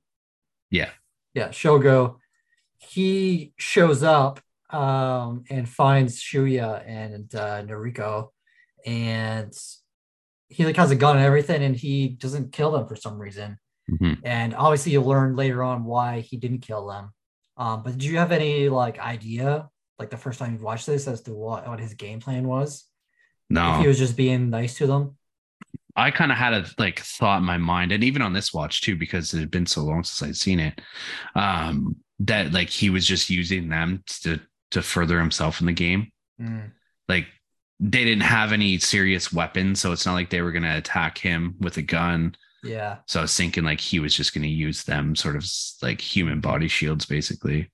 Yeah. 0.71 0.91
yeah 1.35 1.49
shogo 1.49 2.17
he 2.79 3.53
shows 3.59 4.03
up 4.03 4.41
um 4.71 5.45
and 5.51 5.69
finds 5.69 6.23
shuya 6.23 6.83
and 6.87 7.35
uh 7.35 7.63
noriko 7.63 8.29
and 8.87 9.53
he 10.49 10.65
like 10.65 10.77
has 10.77 10.91
a 10.91 10.97
gun 10.97 11.17
and 11.17 11.25
everything 11.27 11.63
and 11.63 11.77
he 11.77 12.09
doesn't 12.09 12.53
kill 12.53 12.71
them 12.73 12.87
for 12.87 12.97
some 12.97 13.19
reason 13.19 13.59
Mhm. 13.91 14.21
and 14.25 14.55
obviously 14.55 14.93
you 14.93 15.03
learn 15.03 15.37
later 15.37 15.63
on 15.63 15.85
why 15.85 16.21
he 16.21 16.37
didn't 16.39 16.61
kill 16.61 16.87
them 16.87 17.11
um 17.57 17.83
but 17.83 17.93
did 17.93 18.05
you 18.05 18.17
have 18.19 18.33
any 18.33 18.69
like 18.69 18.99
idea 18.99 19.69
like 19.99 20.11
the 20.11 20.17
first 20.17 20.39
time 20.39 20.55
you 20.55 20.65
watched 20.65 20.87
this 20.87 21.07
as 21.09 21.23
to 21.23 21.33
what 21.33 21.67
what 21.69 21.81
his 21.81 21.95
game 21.95 22.21
plan 22.21 22.47
was 22.47 22.89
if 23.67 23.77
No, 23.77 23.77
he 23.77 23.87
was 23.87 23.99
just 23.99 24.17
being 24.17 24.51
nice 24.51 24.77
to 24.79 24.87
them 24.87 25.17
I 25.97 26.11
kind 26.11 26.33
of 26.33 26.39
had 26.39 26.55
a 26.55 26.67
like 26.79 26.99
thought 27.01 27.39
in 27.39 27.45
my 27.45 27.57
mind, 27.59 27.93
and 27.93 28.03
even 28.03 28.23
on 28.23 28.33
this 28.33 28.53
watch 28.53 28.81
too, 28.81 28.97
because 28.97 29.33
it 29.33 29.41
had 29.41 29.51
been 29.51 29.67
so 29.67 29.83
long 29.83 30.03
since 30.03 30.29
I'd 30.29 30.37
seen 30.37 30.59
it, 30.59 30.81
um, 31.37 31.97
that 32.21 32.53
like 32.53 32.69
he 32.69 32.91
was 32.91 33.07
just 33.07 33.31
using 33.31 33.69
them 33.69 34.03
to 34.23 34.41
to 34.73 34.83
further 34.83 35.21
himself 35.21 35.61
in 35.61 35.67
the 35.67 35.73
game. 35.73 36.11
Like 37.09 37.27
they 37.81 38.05
didn't 38.05 38.23
have 38.23 38.53
any 38.53 38.79
serious 38.79 39.33
weapons, 39.33 39.81
so 39.81 39.93
it's 39.93 40.07
not 40.07 40.15
like 40.15 40.31
they 40.31 40.43
were 40.43 40.53
gonna 40.53 40.77
attack 40.77 41.19
him 41.19 41.55
with 41.61 41.77
a 41.77 41.83
gun. 41.83 42.35
yeah 42.63 42.99
So 43.07 43.21
I 43.21 43.23
was 43.23 43.37
thinking 43.37 43.65
like 43.65 43.81
he 43.81 44.01
was 44.01 44.15
just 44.17 44.35
gonna 44.35 44.47
use 44.47 44.85
them 44.85 45.15
sort 45.17 45.37
of 45.37 45.47
like 45.83 46.01
human 46.01 46.41
body 46.41 46.69
shields, 46.69 47.07
basically. 47.07 47.71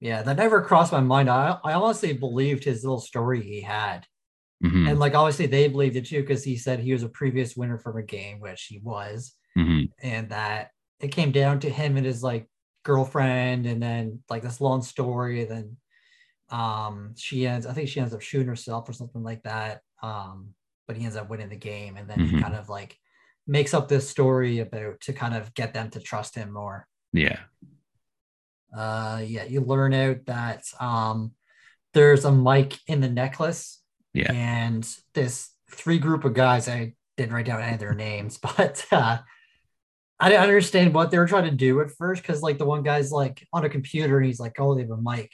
Yeah 0.00 0.22
that 0.22 0.36
never 0.36 0.62
crossed 0.62 0.92
my 0.92 1.00
mind 1.00 1.28
i 1.28 1.58
i 1.64 1.72
honestly 1.72 2.12
believed 2.12 2.64
his 2.64 2.84
little 2.84 3.00
story 3.00 3.42
he 3.42 3.60
had 3.60 4.06
Mhm, 4.62 4.88
and 4.88 4.98
like 4.98 5.14
obviously 5.14 5.46
they 5.46 5.68
believed 5.68 5.96
it 5.96 6.06
too 6.06 6.20
because 6.22 6.44
he 6.44 6.56
said 6.56 6.80
he 6.80 6.92
was 6.92 7.02
a 7.04 7.08
previous 7.08 7.56
winner 7.56 7.78
from 7.78 7.96
a 7.96 8.02
game 8.02 8.40
which 8.40 8.64
he 8.64 8.78
was 8.80 9.34
mhm. 9.56 9.88
and 10.02 10.30
that 10.30 10.70
it 11.00 11.08
came 11.08 11.32
down 11.32 11.60
to 11.60 11.70
him 11.70 11.96
and 11.96 12.06
his 12.06 12.22
like 12.22 12.48
girlfriend 12.84 13.66
and 13.66 13.82
then 13.82 14.22
like 14.30 14.42
this 14.42 14.60
long 14.60 14.82
story 14.82 15.42
and 15.42 15.50
then 15.50 15.76
um 16.58 17.14
she 17.16 17.46
ends 17.46 17.66
i 17.66 17.72
think 17.72 17.88
she 17.88 18.00
ends 18.00 18.14
up 18.14 18.22
shooting 18.22 18.48
herself 18.48 18.88
or 18.88 18.92
something 18.92 19.22
like 19.22 19.42
that 19.42 19.82
um 20.02 20.54
but 20.86 20.96
he 20.96 21.04
ends 21.04 21.16
up 21.16 21.28
winning 21.28 21.50
the 21.50 21.56
game 21.56 21.96
and 21.96 22.08
then 22.08 22.20
he 22.20 22.32
Mhm. 22.32 22.40
kind 22.42 22.54
of 22.54 22.68
like 22.68 22.98
makes 23.46 23.74
up 23.74 23.88
this 23.88 24.08
story 24.08 24.60
about 24.60 25.00
to 25.00 25.12
kind 25.12 25.34
of 25.34 25.52
get 25.54 25.74
them 25.74 25.90
to 25.90 26.00
trust 26.00 26.34
him 26.34 26.52
more 26.52 26.86
Yeah. 27.12 27.40
Uh 28.76 29.22
yeah 29.24 29.44
you 29.44 29.60
learn 29.60 29.94
out 29.94 30.18
that 30.26 30.62
um 30.80 31.32
there's 31.94 32.24
a 32.24 32.32
mic 32.32 32.76
in 32.86 33.00
the 33.00 33.08
necklace 33.08 33.80
Yeah. 34.14 34.32
and 34.32 34.86
this 35.14 35.50
three 35.70 35.98
group 35.98 36.24
of 36.24 36.34
guys 36.34 36.68
i 36.68 36.94
didn't 37.16 37.32
write 37.32 37.46
down 37.46 37.60
any 37.62 37.74
of 37.74 37.80
their 37.80 37.94
names 37.94 38.38
but 38.42 38.84
uh 38.92 39.18
i 40.20 40.28
didn't 40.28 40.42
understand 40.42 40.94
what 40.94 41.10
they 41.10 41.18
were 41.18 41.26
trying 41.26 41.48
to 41.50 41.56
do 41.56 41.80
at 41.80 41.90
first 41.90 42.22
because 42.22 42.42
like 42.42 42.58
the 42.58 42.66
one 42.66 42.82
guy's 42.82 43.10
like 43.10 43.46
on 43.52 43.64
a 43.64 43.68
computer 43.70 44.18
and 44.18 44.26
he's 44.26 44.40
like 44.40 44.58
oh 44.60 44.74
they 44.74 44.82
have 44.82 44.90
a 44.90 44.96
mic 45.00 45.32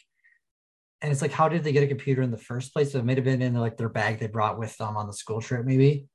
and 1.02 1.10
it's 1.12 1.22
like 1.22 1.32
how 1.32 1.48
did 1.48 1.64
they 1.64 1.72
get 1.72 1.82
a 1.82 1.88
computer 1.88 2.22
in 2.22 2.30
the 2.30 2.38
first 2.38 2.72
place 2.72 2.92
so 2.92 2.98
it 2.98 3.04
might 3.04 3.16
have 3.16 3.24
been 3.24 3.42
in 3.42 3.54
like 3.54 3.76
their 3.76 3.88
bag 3.88 4.18
they 4.18 4.26
brought 4.28 4.58
with 4.58 4.76
them 4.78 4.96
on 4.96 5.06
the 5.06 5.12
school 5.12 5.40
trip 5.40 5.64
maybe 5.66 6.06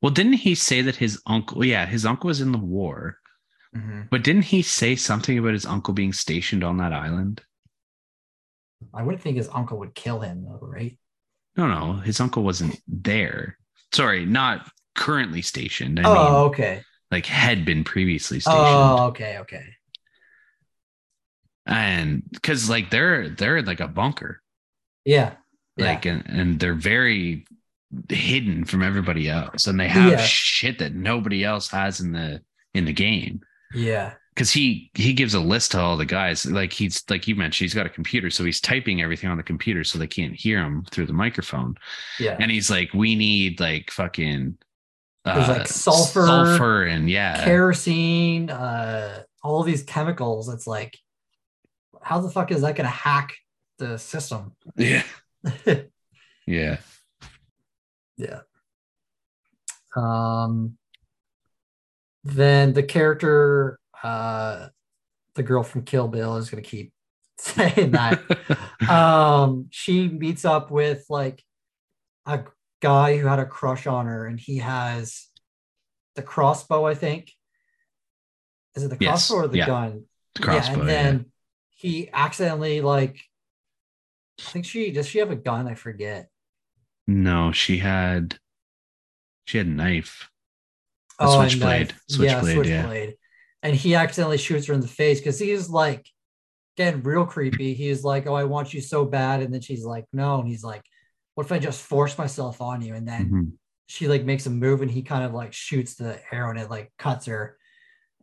Well, 0.00 0.12
didn't 0.12 0.34
he 0.44 0.54
say 0.54 0.82
that 0.82 0.96
his 0.96 1.20
uncle? 1.26 1.64
Yeah, 1.64 1.86
his 1.86 2.04
uncle 2.06 2.28
was 2.28 2.40
in 2.40 2.52
the 2.52 2.58
war, 2.58 3.18
Mm-hmm. 3.76 4.02
but 4.10 4.22
didn't 4.22 4.42
he 4.42 4.62
say 4.62 4.94
something 4.94 5.36
about 5.38 5.52
his 5.52 5.66
uncle 5.66 5.94
being 5.94 6.12
stationed 6.12 6.62
on 6.62 6.76
that 6.78 6.92
island? 6.92 7.42
i 8.92 9.02
wouldn't 9.02 9.22
think 9.22 9.36
his 9.36 9.48
uncle 9.52 9.78
would 9.78 9.94
kill 9.94 10.20
him 10.20 10.44
though 10.44 10.58
right 10.60 10.96
No, 11.56 11.66
no, 11.66 11.94
his 11.94 12.20
uncle 12.20 12.42
wasn't 12.42 12.78
there. 12.86 13.58
Sorry, 13.92 14.26
not 14.26 14.68
currently 14.94 15.42
stationed. 15.42 15.98
I 16.00 16.02
oh 16.04 16.14
mean, 16.14 16.34
okay 16.50 16.82
like 17.10 17.26
had 17.26 17.64
been 17.64 17.84
previously 17.84 18.38
oh, 18.38 18.40
stationed. 18.40 18.66
Oh, 18.66 19.06
okay, 19.06 19.38
okay. 19.38 19.66
And 21.66 22.22
because 22.30 22.68
like 22.68 22.90
they're 22.90 23.28
they're 23.28 23.62
like 23.62 23.80
a 23.80 23.88
bunker. 23.88 24.42
Yeah. 25.04 25.34
yeah. 25.76 25.86
Like 25.86 26.06
and, 26.06 26.24
and 26.26 26.60
they're 26.60 26.74
very 26.74 27.46
hidden 28.08 28.64
from 28.64 28.82
everybody 28.82 29.28
else. 29.28 29.66
And 29.66 29.78
they 29.78 29.88
have 29.88 30.12
Yeah. 30.12 30.24
shit 30.24 30.80
that 30.80 30.94
nobody 30.94 31.44
else 31.44 31.70
has 31.70 32.00
in 32.00 32.12
the 32.12 32.42
in 32.74 32.84
the 32.84 32.92
game. 32.92 33.40
Yeah. 33.72 34.14
because 34.34 34.50
he 34.50 34.90
he 34.94 35.12
gives 35.12 35.34
a 35.34 35.40
list 35.40 35.72
to 35.72 35.80
all 35.80 35.96
the 35.96 36.04
guys 36.04 36.44
like 36.46 36.72
he's 36.72 37.02
like 37.08 37.26
you 37.28 37.34
mentioned 37.36 37.64
he's 37.66 37.74
got 37.74 37.86
a 37.86 37.90
computer 37.90 38.30
so 38.30 38.44
he's 38.44 38.60
typing 38.60 39.00
everything 39.00 39.30
on 39.30 39.36
the 39.36 39.42
computer 39.42 39.84
so 39.84 39.98
they 39.98 40.06
can't 40.06 40.34
hear 40.34 40.58
him 40.62 40.84
through 40.90 41.06
the 41.06 41.12
microphone 41.12 41.74
Yeah. 42.18 42.36
and 42.40 42.50
he's 42.50 42.70
like 42.70 42.92
we 42.92 43.14
need 43.14 43.60
like 43.60 43.90
fucking 43.90 44.58
There's, 45.24 45.48
like, 45.48 45.66
sulfur, 45.68 46.26
sulfur 46.26 46.84
and 46.84 47.08
yeah 47.08 47.44
Kerosene, 47.44 48.50
uh, 48.50 49.22
all 49.42 49.62
these 49.62 49.82
chemicals. 49.82 50.48
It's 50.48 50.66
like, 50.66 50.98
how 52.02 52.20
the 52.20 52.30
fuck 52.30 52.50
is 52.50 52.60
that 52.62 52.76
gonna 52.76 52.88
hack 52.88 53.34
the 53.78 53.98
system? 53.98 54.52
yeah 54.76 55.02
yeah 56.46 56.76
Yeah. 58.16 58.40
Um 59.96 60.76
then 62.24 62.72
the 62.72 62.82
character 62.82 63.78
uh 64.02 64.68
the 65.34 65.42
girl 65.42 65.62
from 65.62 65.82
Kill 65.82 66.08
Bill 66.08 66.36
is 66.36 66.50
gonna 66.50 66.62
keep 66.62 66.92
saying 67.38 67.92
that. 67.92 68.20
um 68.88 69.66
she 69.70 70.08
meets 70.08 70.44
up 70.44 70.70
with 70.70 71.04
like 71.08 71.42
a 72.26 72.44
guy 72.80 73.16
who 73.18 73.26
had 73.26 73.38
a 73.38 73.46
crush 73.46 73.86
on 73.86 74.06
her 74.06 74.26
and 74.26 74.38
he 74.40 74.58
has 74.58 75.26
the 76.16 76.22
crossbow, 76.22 76.84
I 76.84 76.94
think. 76.94 77.32
Is 78.76 78.84
it 78.84 78.90
the 78.90 78.96
Yes, 79.00 79.28
crossbow 79.28 79.36
or 79.44 79.48
the 79.48 79.58
yeah. 79.58 79.66
gun? 79.66 80.04
crossbow 80.40 80.74
yeah, 80.76 80.80
and 80.80 80.88
yeah. 80.88 81.02
then 81.02 81.24
he 81.70 82.08
accidentally 82.12 82.80
like 82.80 83.20
I 84.40 84.50
think 84.50 84.64
she 84.64 84.90
does 84.90 85.06
she 85.08 85.18
have 85.18 85.30
a 85.30 85.36
gun? 85.36 85.68
I 85.68 85.74
forget. 85.74 86.28
no 87.06 87.52
she 87.52 87.78
had 87.78 88.38
she 89.46 89.58
had 89.58 89.66
a 89.66 89.70
knife 89.70 90.30
Oh, 91.18 91.40
and, 91.40 91.46
uh, 91.46 91.48
switchblade. 91.48 91.94
yeah, 92.08 92.40
Switchblade, 92.40 92.66
yeah. 92.66 93.10
And 93.62 93.74
he 93.76 93.94
accidentally 93.94 94.38
shoots 94.38 94.66
her 94.66 94.74
in 94.74 94.80
the 94.80 94.88
face 94.88 95.20
because 95.20 95.38
he's 95.38 95.68
like 95.70 96.06
getting 96.76 97.02
real 97.02 97.24
creepy. 97.24 97.72
He's 97.74 98.04
like, 98.04 98.26
"Oh, 98.26 98.34
I 98.34 98.44
want 98.44 98.74
you 98.74 98.80
so 98.80 99.04
bad," 99.04 99.40
and 99.40 99.52
then 99.54 99.60
she's 99.60 99.84
like, 99.84 100.04
"No," 100.12 100.38
and 100.40 100.48
he's 100.48 100.64
like, 100.64 100.82
"What 101.34 101.46
if 101.46 101.52
I 101.52 101.58
just 101.58 101.80
force 101.82 102.18
myself 102.18 102.60
on 102.60 102.82
you?" 102.82 102.94
And 102.94 103.06
then 103.08 103.30
Mhm. 103.30 103.52
she 103.86 104.08
like 104.08 104.24
makes 104.24 104.46
a 104.46 104.50
move, 104.50 104.82
and 104.82 104.90
he 104.90 105.02
kind 105.02 105.24
of 105.24 105.32
like 105.32 105.52
shoots 105.52 105.94
the 105.94 106.18
arrow, 106.32 106.50
and 106.50 106.58
it 106.58 106.68
like 106.70 106.92
cuts 106.98 107.26
her. 107.26 107.56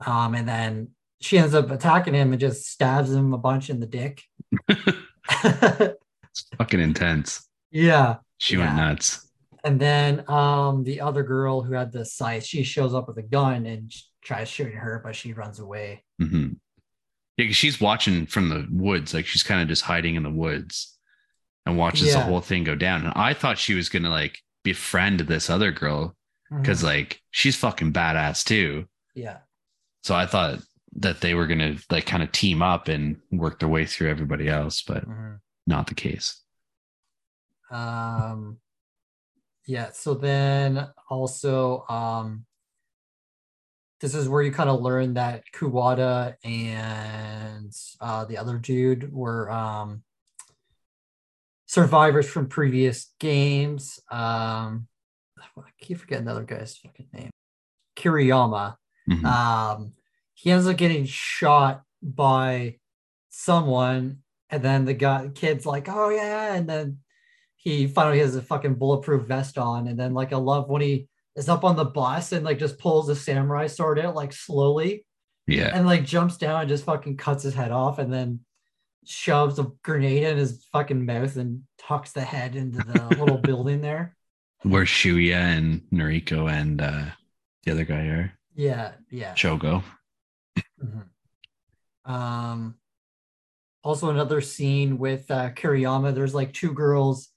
Um, 0.05 0.35
and 0.35 0.47
then 0.47 0.89
she 1.21 1.37
ends 1.37 1.53
up 1.55 1.71
attacking 1.71 2.13
him 2.13 2.31
and 2.33 2.39
just 2.39 2.65
stabs 2.69 3.11
him 3.11 3.33
a 3.33 3.37
bunch 3.37 3.69
in 3.69 3.79
the 3.79 3.87
dick. 3.87 4.23
it's 5.43 6.45
fucking 6.57 6.79
intense 6.79 7.47
yeah. 7.71 8.17
she 8.37 8.57
went 8.57 8.75
nuts 8.75 9.27
And 9.63 9.79
then 9.79 10.27
um 10.29 10.83
the 10.83 11.01
other 11.01 11.23
girl 11.23 11.61
who 11.61 11.73
had 11.73 11.91
the 11.91 12.05
sight, 12.05 12.45
she 12.45 12.63
shows 12.63 12.93
up 12.93 13.07
with 13.07 13.17
a 13.17 13.23
gun 13.23 13.65
and 13.65 13.93
tries 14.21 14.49
shooting 14.49 14.77
her, 14.77 15.01
but 15.03 15.15
she 15.15 15.33
runs 15.33 15.59
away. 15.59 16.03
hmm 16.19 16.49
Yeah, 17.37 17.51
she's 17.51 17.79
watching 17.81 18.25
from 18.25 18.49
the 18.49 18.67
woods, 18.71 19.13
like 19.13 19.25
she's 19.25 19.43
kind 19.43 19.61
of 19.61 19.67
just 19.67 19.83
hiding 19.83 20.15
in 20.15 20.23
the 20.23 20.29
woods 20.31 20.97
and 21.65 21.77
watches 21.77 22.13
the 22.13 22.21
whole 22.21 22.41
thing 22.41 22.63
go 22.63 22.75
down. 22.75 23.05
And 23.05 23.13
I 23.15 23.33
thought 23.33 23.57
she 23.57 23.73
was 23.75 23.89
gonna 23.89 24.09
like 24.09 24.39
befriend 24.63 25.21
this 25.21 25.49
other 25.49 25.71
girl 25.71 26.15
because 26.61 26.81
Mhm. 26.81 26.85
like 26.85 27.21
she's 27.31 27.55
fucking 27.55 27.93
badass 27.93 28.43
too. 28.43 28.87
yeah. 29.15 29.39
So 30.03 30.15
I 30.15 30.25
thought 30.25 30.59
that 30.97 31.21
they 31.21 31.33
were 31.33 31.47
gonna 31.47 31.77
like 31.89 32.05
kind 32.05 32.23
of 32.23 32.31
team 32.31 32.61
up 32.61 32.87
and 32.87 33.17
work 33.31 33.59
their 33.59 33.69
way 33.69 33.85
through 33.85 34.09
everybody 34.09 34.47
else, 34.49 34.81
but 34.81 35.05
Mhm. 35.07 35.39
not 35.67 35.87
the 35.87 35.95
case. 35.95 36.41
Um 37.69 38.59
yeah, 39.71 39.91
so 39.93 40.13
then 40.15 40.85
also 41.09 41.85
um 41.87 42.45
this 44.01 44.13
is 44.13 44.27
where 44.27 44.41
you 44.41 44.51
kind 44.51 44.69
of 44.69 44.81
learn 44.81 45.13
that 45.13 45.43
Kuwata 45.53 46.35
and 46.43 47.71
uh 48.01 48.25
the 48.25 48.37
other 48.37 48.57
dude 48.57 49.13
were 49.13 49.49
um 49.49 50.03
survivors 51.67 52.27
from 52.27 52.49
previous 52.49 53.13
games. 53.19 54.01
Um 54.11 54.87
I 55.39 55.69
keep 55.79 55.99
forgetting 55.99 56.25
the 56.25 56.31
other 56.31 56.43
guy's 56.43 56.75
fucking 56.75 57.07
name. 57.13 57.29
Kiriyama. 57.95 58.75
Mhm. 59.09 59.23
um 59.25 59.93
he 60.33 60.51
ends 60.51 60.67
up 60.67 60.75
getting 60.75 61.05
shot 61.05 61.83
by 62.03 62.75
someone 63.29 64.17
and 64.49 64.61
then 64.61 64.83
the 64.83 64.93
guy 64.93 65.23
the 65.23 65.29
kid's 65.29 65.65
like 65.65 65.87
oh 65.87 66.09
yeah 66.09 66.55
and 66.55 66.67
then 66.67 66.97
he 67.63 67.87
finally 67.87 68.19
has 68.19 68.35
a 68.35 68.41
fucking 68.41 68.75
bulletproof 68.75 69.27
vest 69.27 69.57
on 69.57 69.87
and 69.87 69.99
then 69.99 70.13
like 70.13 70.33
i 70.33 70.37
love 70.37 70.69
when 70.69 70.81
he 70.81 71.07
is 71.35 71.47
up 71.47 71.63
on 71.63 71.75
the 71.75 71.85
bus 71.85 72.31
and 72.31 72.43
like 72.43 72.59
just 72.59 72.79
pulls 72.79 73.07
the 73.07 73.15
samurai 73.15 73.67
sword 73.67 73.99
out 73.99 74.15
like 74.15 74.33
slowly 74.33 75.05
yeah. 75.47 75.71
and 75.73 75.85
like 75.85 76.05
jumps 76.05 76.37
down 76.37 76.61
and 76.61 76.69
just 76.69 76.85
fucking 76.85 77.17
cuts 77.17 77.43
his 77.43 77.53
head 77.53 77.71
off 77.71 77.99
and 77.99 78.11
then 78.11 78.39
shoves 79.05 79.57
a 79.57 79.71
grenade 79.83 80.23
in 80.23 80.37
his 80.37 80.65
fucking 80.71 81.05
mouth 81.05 81.35
and 81.35 81.63
tucks 81.77 82.11
the 82.11 82.21
head 82.21 82.55
into 82.55 82.77
the 82.79 83.07
little 83.19 83.37
building 83.37 83.81
there 83.81 84.15
Where 84.63 84.85
Shuya 84.85 85.35
and 85.35 85.81
Noriko 85.91 86.51
and 86.51 86.81
uh 86.81 87.05
the 87.63 87.71
other 87.71 87.85
guy 87.85 88.05
are 88.07 88.33
yeah 88.55 88.93
yeah 89.09 89.33
Shogo. 89.33 89.83
Mhm. 90.83 91.05
Um, 92.05 92.75
also 93.83 94.09
another 94.09 94.41
scene 94.41 94.97
with 94.97 95.29
uh, 95.31 95.51
Kiriyama. 95.51 96.13
There's 96.13 96.35
like 96.35 96.53
two 96.53 96.73
girls, 96.73 97.29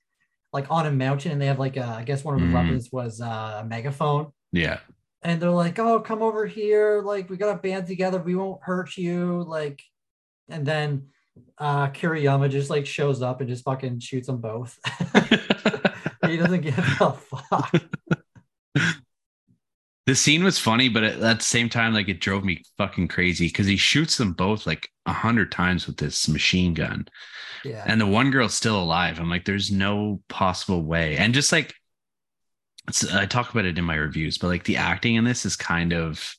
like 0.55 0.71
on 0.71 0.87
a 0.87 0.91
mountain, 0.91 1.33
and 1.33 1.43
they 1.43 1.47
have 1.47 1.59
like 1.59 1.77
a, 1.77 1.85
I 1.85 2.05
guess 2.05 2.25
one 2.25 2.35
of 2.37 2.41
the 2.41 2.47
Mhm. 2.47 2.55
weapons 2.55 2.91
was 2.93 3.21
uh, 3.21 3.61
a 3.63 3.67
megaphone, 3.67 4.33
Yeah. 4.53 4.79
and 5.23 5.43
they're 5.43 5.51
like, 5.51 5.79
"Oh, 5.81 6.01
come 6.01 6.23
over 6.23 6.47
here! 6.47 7.03
Like 7.03 7.29
we 7.29 7.37
got 7.37 7.55
a 7.55 7.59
band 7.59 7.87
together. 7.89 8.19
We 8.21 8.37
won't 8.37 8.63
hurt 8.63 8.97
you." 8.97 9.43
Like, 9.47 9.83
and 10.49 10.65
then 10.65 11.09
uh, 11.59 11.89
Kiriyama 11.89 12.49
just 12.49 12.71
like 12.71 12.87
shows 12.87 13.21
up 13.21 13.41
and 13.41 13.49
just 13.51 13.65
fucking 13.65 13.99
shoots 13.99 14.29
them 14.29 14.39
both. 14.39 14.79
he 16.27 16.37
doesn't 16.37 16.61
give 16.63 16.79
a 16.79 17.13
fuck. 17.13 17.75
the 20.07 20.15
scene 20.15 20.45
was 20.45 20.59
funny, 20.59 20.89
but 20.89 21.03
at, 21.05 21.21
at 21.23 21.39
the 21.39 21.45
same 21.45 21.69
time, 21.69 21.95
like 21.95 22.09
it 22.09 22.21
drove 22.21 22.45
me 22.45 22.63
fucking 22.79 23.09
crazy 23.09 23.47
because 23.49 23.67
he 23.67 23.77
shoots 23.77 24.17
them 24.19 24.33
both 24.33 24.67
like 24.67 24.89
a 25.07 25.13
hundred 25.13 25.51
times 25.53 25.87
with 25.87 25.97
this 25.97 26.29
machine 26.29 26.75
gun, 26.75 27.07
Yeah, 27.63 27.89
and 27.89 28.01
the 28.01 28.07
one 28.07 28.31
girl's 28.31 28.55
still 28.55 28.81
alive. 28.83 29.19
I'm 29.21 29.31
like, 29.31 29.45
there's 29.45 29.71
no 29.73 30.23
possible 30.29 30.83
way. 30.83 31.17
And 31.19 31.35
just 31.35 31.53
like, 31.53 31.75
it's, 32.89 33.11
I 33.13 33.27
talk 33.27 33.51
about 33.51 33.65
it 33.65 33.79
in 33.79 33.85
my 33.85 33.95
reviews, 33.95 34.39
but 34.39 34.49
like 34.49 34.65
the 34.65 34.77
acting 34.77 35.15
in 35.15 35.25
this 35.25 35.47
is 35.47 35.57
kind 35.57 35.93
of 35.93 36.35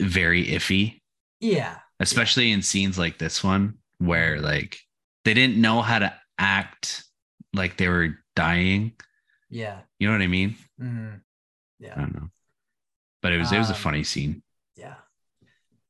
very 0.00 0.44
iffy, 0.46 1.00
yeah, 1.40 1.78
especially 2.00 2.52
in 2.52 2.62
scenes 2.62 2.98
like 2.98 3.18
this 3.18 3.42
one 3.44 3.78
where 3.98 4.40
like 4.40 4.78
they 5.24 5.34
didn't 5.34 5.60
know 5.60 5.82
how 5.82 5.98
to 5.98 6.14
act 6.38 7.04
like 7.52 7.76
they 7.76 7.88
were 7.88 8.18
dying. 8.36 8.92
yeah, 9.48 9.82
You 9.98 10.08
know 10.08 10.14
what 10.14 10.22
I 10.22 10.26
mean? 10.26 10.56
Mhm. 10.80 11.20
I 11.20 11.20
yeah. 11.78 11.94
don't 12.00 12.14
know, 12.14 12.30
but 13.24 13.32
it 13.32 13.38
was 13.38 13.50
it 13.52 13.58
was 13.58 13.70
a 13.70 13.74
Um, 13.74 13.80
funny 13.80 14.04
scene. 14.04 14.42
Yeah. 14.76 14.96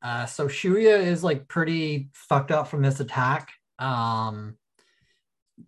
Uh, 0.01 0.25
so 0.25 0.47
Shuya 0.47 1.03
is 1.03 1.25
like 1.25 1.49
pretty 1.49 2.11
fucked 2.13 2.53
up 2.53 2.69
from 2.69 2.83
this 2.83 3.01
attack. 3.01 3.51
Um, 3.81 4.57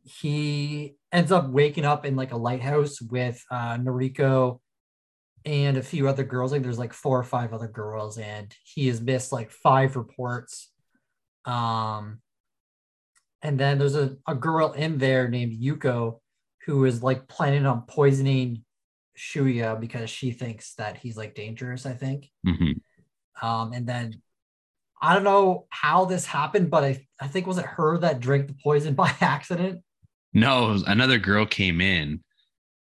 he 0.05 0.95
ends 1.11 1.33
up 1.33 1.49
waking 1.49 1.85
up 1.85 2.07
in 2.07 2.15
like 2.15 2.31
a 2.31 2.37
lighthouse 2.37 3.03
with 3.03 3.43
uh, 3.51 3.79
Noriko 3.79 4.61
and 5.45 5.77
a 5.77 5.83
few 5.83 6.07
other 6.07 6.23
girls. 6.23 6.53
Like 6.53 6.63
there's 6.63 6.79
like 6.79 6.93
four 6.93 7.19
or 7.19 7.25
five 7.25 7.53
other 7.53 7.67
girls, 7.67 8.17
and 8.17 8.55
he 8.63 8.87
has 8.87 9.01
missed 9.01 9.33
like 9.33 9.51
five 9.51 9.97
reports. 9.97 10.71
Um, 11.47 12.21
and 13.43 13.59
then 13.59 13.79
there's 13.79 13.97
a, 13.97 14.17
a 14.29 14.37
girl 14.37 14.71
in 14.71 14.99
there 14.99 15.27
named 15.27 15.61
Yuko 15.61 16.21
who 16.65 16.85
is 16.85 17.03
like 17.03 17.27
planning 17.27 17.67
on 17.67 17.83
poisoning 17.89 18.63
Shuya 19.17 19.81
because 19.81 20.11
she 20.11 20.31
thinks 20.31 20.75
that 20.75 20.99
he's 20.99 21.17
like 21.17 21.35
dangerous, 21.35 21.87
I 21.87 21.93
think. 21.93 22.31
Mhm. 22.47 22.81
Um, 23.43 23.73
and 23.73 23.87
then 23.87 24.23
I 25.01 25.15
don't 25.15 25.25
know 25.25 25.67
how 25.71 26.07
this 26.07 26.27
happened, 26.27 26.71
but 26.71 26.85
I, 26.85 27.07
I 27.21 27.29
think 27.29 27.47
was 27.47 27.59
it 27.59 27.67
her 27.67 27.99
that 27.99 28.21
drank 28.21 28.47
the 28.47 28.57
poison 28.63 28.95
by 28.97 29.13
accident? 29.21 29.83
No, 30.33 30.79
another 30.87 31.19
girl 31.19 31.47
came 31.47 31.81
in 31.81 32.23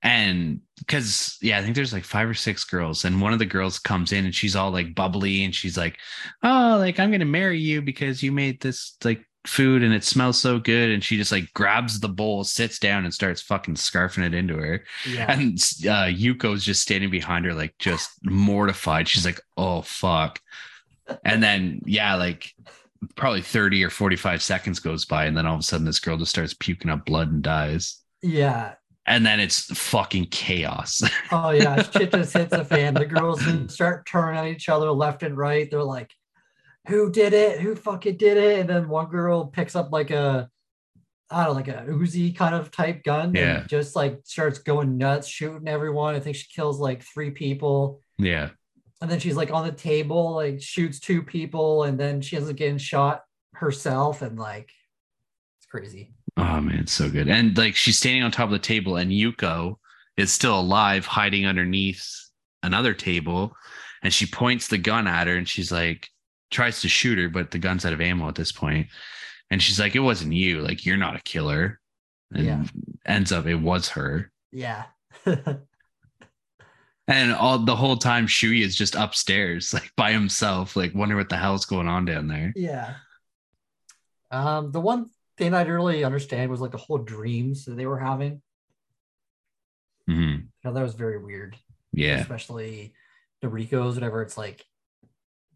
and 0.03 0.61
because 0.79 1.39
yeah, 1.41 1.59
I 1.59 1.63
think 1.63 1.75
there's 1.75 1.93
like 1.93 2.05
five 2.05 2.29
or 2.29 2.35
six 2.35 2.63
girls, 2.65 3.05
and 3.07 3.23
one 3.23 3.33
of 3.33 3.39
the 3.39 3.47
girls 3.47 3.79
comes 3.79 4.13
in 4.13 4.27
and 4.27 4.35
she's 4.35 4.55
all 4.55 4.71
like 4.71 4.95
bubbly 4.95 5.45
and 5.45 5.55
she's 5.55 5.79
like, 5.79 5.99
Oh, 6.43 6.77
like 6.79 7.01
I'm 7.01 7.11
gonna 7.11 7.25
marry 7.25 7.59
you 7.59 7.81
because 7.81 8.23
you 8.23 8.31
made 8.31 8.61
this 8.61 8.97
like 9.03 9.25
food 9.47 9.83
and 9.83 9.93
it 9.93 10.05
smells 10.05 10.41
so 10.41 10.59
good. 10.59 10.91
And 10.91 11.03
she 11.05 11.17
just 11.17 11.33
like 11.33 11.53
grabs 11.55 12.01
the 12.01 12.09
bowl, 12.09 12.45
sits 12.45 12.79
down, 12.79 13.05
and 13.05 13.13
starts 13.13 13.43
fucking 13.43 13.75
scarfing 13.75 14.25
it 14.25 14.35
into 14.35 14.57
her. 14.57 14.85
Yeah. 15.09 15.31
And 15.31 15.55
uh, 15.85 16.09
Yuko's 16.11 16.65
just 16.65 16.83
standing 16.83 17.11
behind 17.11 17.45
her, 17.45 17.55
like 17.55 17.75
just 17.79 18.11
mortified. 18.25 19.09
She's 19.09 19.25
like, 19.27 19.41
oh, 19.57 19.83
fuck. 19.83 20.41
And 21.25 21.43
then, 21.43 21.83
yeah, 21.85 22.15
like 22.15 22.53
probably 23.17 23.43
30 23.43 23.85
or 23.85 23.91
45 23.91 24.43
seconds 24.43 24.81
goes 24.81 25.05
by. 25.05 25.27
And 25.27 25.37
then 25.37 25.47
all 25.47 25.55
of 25.55 25.61
a 25.61 25.63
sudden, 25.63 25.85
this 25.85 26.01
girl 26.01 26.17
just 26.17 26.31
starts 26.31 26.55
puking 26.55 26.91
up 26.91 27.05
blood 27.05 27.31
and 27.31 27.43
dies. 27.43 28.01
yeah. 28.23 28.75
And 29.07 29.27
then 29.27 29.39
it's 29.39 29.65
fucking 29.79 30.29
chaos. 30.31 31.03
Oh 31.31 31.51
yeah, 31.51 31.83
shit 31.83 32.11
just 32.11 32.33
hits 32.33 32.53
the 32.53 32.65
fan. 32.65 32.95
The 32.95 33.05
girls 33.05 33.43
start 33.71 34.07
turning 34.07 34.41
on 34.41 34.47
each 34.47 34.71
other 34.71 34.91
left 34.91 35.23
and 35.23 35.37
right. 35.37 35.71
They're 35.71 35.83
like, 35.83 36.11
"Who 36.89 37.11
did 37.11 37.33
it? 37.33 37.61
Who 37.61 37.75
fucking 37.75 38.17
did 38.17 38.37
it?" 38.37 38.61
And 38.61 38.69
then 38.69 38.89
one 38.89 39.07
girl 39.07 39.47
picks 39.47 39.75
up 39.77 39.93
like 39.93 40.11
a, 40.11 40.49
I 41.31 41.45
don't 41.45 41.53
know, 41.53 41.57
like 41.57 41.69
a 41.69 41.87
Uzi 41.91 42.35
kind 42.37 42.55
of 42.55 42.71
type 42.71 43.03
gun. 43.03 43.35
Yeah. 43.35 43.61
And 43.61 43.69
just 43.69 43.97
like 43.97 44.21
starts 44.25 44.59
going 44.59 44.97
nuts, 44.99 45.29
shooting 45.29 45.69
everyone. 45.69 46.15
I 46.15 46.21
think 46.21 46.37
she 46.37 46.47
kills 46.55 46.79
like 46.79 47.03
three 47.03 47.31
people. 47.31 48.01
yeah. 48.19 48.51
And 49.03 49.11
then 49.11 49.19
she's 49.19 49.37
like 49.37 49.51
on 49.51 49.67
the 49.67 49.73
table, 49.73 50.35
like 50.35 50.63
shoots 50.63 50.99
two 50.99 51.23
people, 51.23 51.83
and 51.85 51.99
then 52.01 52.23
she 52.23 52.37
ends 52.37 52.49
up 52.49 52.57
getting 52.57 52.79
shot 52.79 53.23
herself. 53.53 54.23
And 54.23 54.39
like, 54.39 54.71
it's 55.59 55.67
crazy. 55.67 56.15
Oh 56.39 56.61
man, 56.61 56.79
it's 56.79 56.93
so 56.93 57.11
good. 57.11 57.29
And 57.29 57.57
like 57.59 57.77
she's 57.77 57.99
standing 57.99 58.23
on 58.23 58.31
top 58.31 58.47
of 58.47 58.53
the 58.53 58.59
table, 58.59 58.97
and 58.97 59.11
Yuko 59.11 59.77
is 60.17 60.33
still 60.33 60.59
alive, 60.59 61.05
hiding 61.05 61.45
underneath 61.45 62.09
another 62.63 62.95
table. 62.95 63.55
And 64.03 64.13
she 64.13 64.27
points 64.27 64.69
the 64.69 64.79
gun 64.79 65.07
at 65.07 65.27
her 65.27 65.37
and 65.37 65.49
she's 65.49 65.73
like, 65.73 66.09
tries 66.51 66.81
to 66.83 66.89
shoot 66.89 67.19
her, 67.19 67.29
but 67.29 67.51
the 67.51 67.59
gun's 67.59 67.85
out 67.85 67.93
of 67.93 68.01
ammo 68.01 68.29
at 68.29 68.35
this 68.35 68.53
point. 68.53 68.89
And 69.51 69.63
she's 69.63 69.79
like, 69.81 69.95
It 69.95 70.01
wasn't 70.01 70.33
you. 70.33 70.61
Like, 70.61 70.85
you're 70.87 70.97
not 70.97 71.17
a 71.17 71.23
killer. 71.23 71.81
And 72.33 72.45
Yeah. 72.47 72.65
ends 73.07 73.33
up 73.33 73.47
it 73.47 73.57
was 73.57 73.89
her. 73.91 74.31
Yeah. 74.53 74.85
And 77.07 77.35
all 77.35 77.59
the 77.59 77.77
whole 77.77 77.97
time 77.99 78.27
Shuya 78.27 78.63
is 78.63 78.75
just 78.75 78.95
upstairs, 78.95 79.75
like 79.75 79.91
by 79.95 80.13
himself, 80.13 80.75
like 80.75 80.95
wonder 80.95 81.17
what 81.17 81.29
the 81.29 81.37
hell's 81.37 81.67
going 81.67 81.87
on 81.87 82.07
down 82.07 82.29
there. 82.29 82.53
Yeah. 82.57 82.95
Um, 84.31 84.73
the 84.73 84.81
one 84.81 85.11
thing 85.37 85.53
I 85.53 85.65
didn't 85.65 85.75
really 85.75 86.03
understand 86.03 86.51
was 86.51 86.63
like 86.63 86.71
the 86.71 86.79
whole 86.79 86.97
dreams 86.99 87.67
that 87.67 87.77
they 87.77 87.85
were 87.85 87.99
having. 87.99 88.41
Mm-hmm. 90.09 90.21
You 90.23 90.49
know, 90.65 90.73
that 90.73 90.83
was 90.83 90.95
very 90.95 91.19
weird, 91.23 91.57
Yeah. 91.93 92.21
especially 92.21 92.95
the 93.43 93.49
Ricos, 93.51 93.97
whatever. 93.97 94.23
It's 94.23 94.39
like 94.39 94.65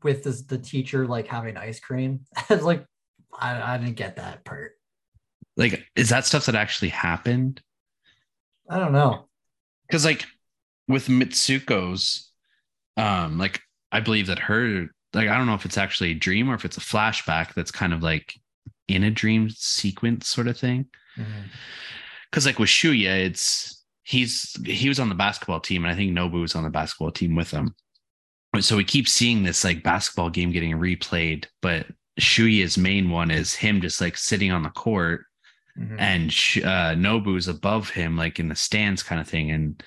with 0.03 0.25
this, 0.25 0.43
the 0.43 0.59
teacher 0.59 1.07
like 1.07 1.27
having 1.27 1.57
ice 1.57 1.81
cream. 1.81 2.21
it's 2.51 2.63
like 2.63 2.85
I, 3.39 3.75
I 3.75 3.79
didn't 3.79 3.97
get 3.97 4.17
that 4.17 4.45
part. 4.45 4.73
Like, 5.57 5.85
is 5.97 6.11
that 6.11 6.25
stuff 6.25 6.47
that 6.47 6.55
actually 6.55 6.91
happened? 6.91 7.61
I 8.71 8.79
don't 8.79 8.93
know. 8.93 9.29
because 9.87 10.05
like 10.05 10.27
with 10.87 11.09
Mitsuko's, 11.09 12.31
um, 12.97 13.39
like 13.39 13.61
I 13.91 14.01
believe 14.01 14.27
that 14.27 14.39
her, 14.41 14.89
like 15.15 15.29
I 15.29 15.37
don't 15.37 15.47
know 15.47 15.55
if 15.55 15.65
it's 15.65 15.79
actually 15.79 16.13
a 16.13 16.15
dream 16.15 16.51
or 16.51 16.55
if 16.55 16.65
it's 16.65 16.77
a 16.77 16.81
flashback 16.81 17.55
that's 17.55 17.71
kind 17.71 17.93
of 17.93 18.03
like 18.03 18.35
in 18.89 19.05
a 19.05 19.11
dream 19.11 19.49
sequence 19.51 20.29
sort 20.29 20.49
of 20.49 20.59
thing. 20.59 20.87
Because 22.31 22.47
like 22.47 22.59
with 22.59 22.69
Shuya, 22.69 23.27
it's 23.27 23.85
he's 24.03 24.57
he 24.65 24.89
was 24.89 25.01
on 25.01 25.09
the 25.09 25.15
basketball 25.15 25.61
team, 25.61 25.85
and 25.85 25.93
I 25.93 25.97
think 25.97 26.13
Nobu 26.13 26.41
was 26.41 26.55
on 26.55 26.65
the 26.65 26.71
basketball 26.71 27.11
team 27.11 27.35
with 27.35 27.51
him. 27.51 27.75
So 28.61 28.77
we 28.77 28.85
keep 28.85 29.09
seeing 29.09 29.43
this 29.43 29.63
like 29.63 29.83
basketball 29.83 30.31
game 30.31 30.51
getting 30.51 30.73
replayed, 30.73 31.47
but 31.63 31.87
Shuya's 32.19 32.77
main 32.79 33.11
one 33.11 33.31
is 33.31 33.55
him 33.55 33.81
just 33.81 34.01
like 34.01 34.17
sitting 34.17 34.51
on 34.51 34.63
the 34.63 34.71
court 34.71 35.25
Mhm. 35.79 35.97
and 36.01 36.31
uh, 36.65 36.95
Nobu's 36.97 37.47
above 37.47 37.91
him, 37.91 38.17
like 38.17 38.41
in 38.41 38.49
the 38.49 38.57
stands, 38.57 39.03
kind 39.05 39.21
of 39.21 39.29
thing, 39.29 39.51
and 39.53 39.81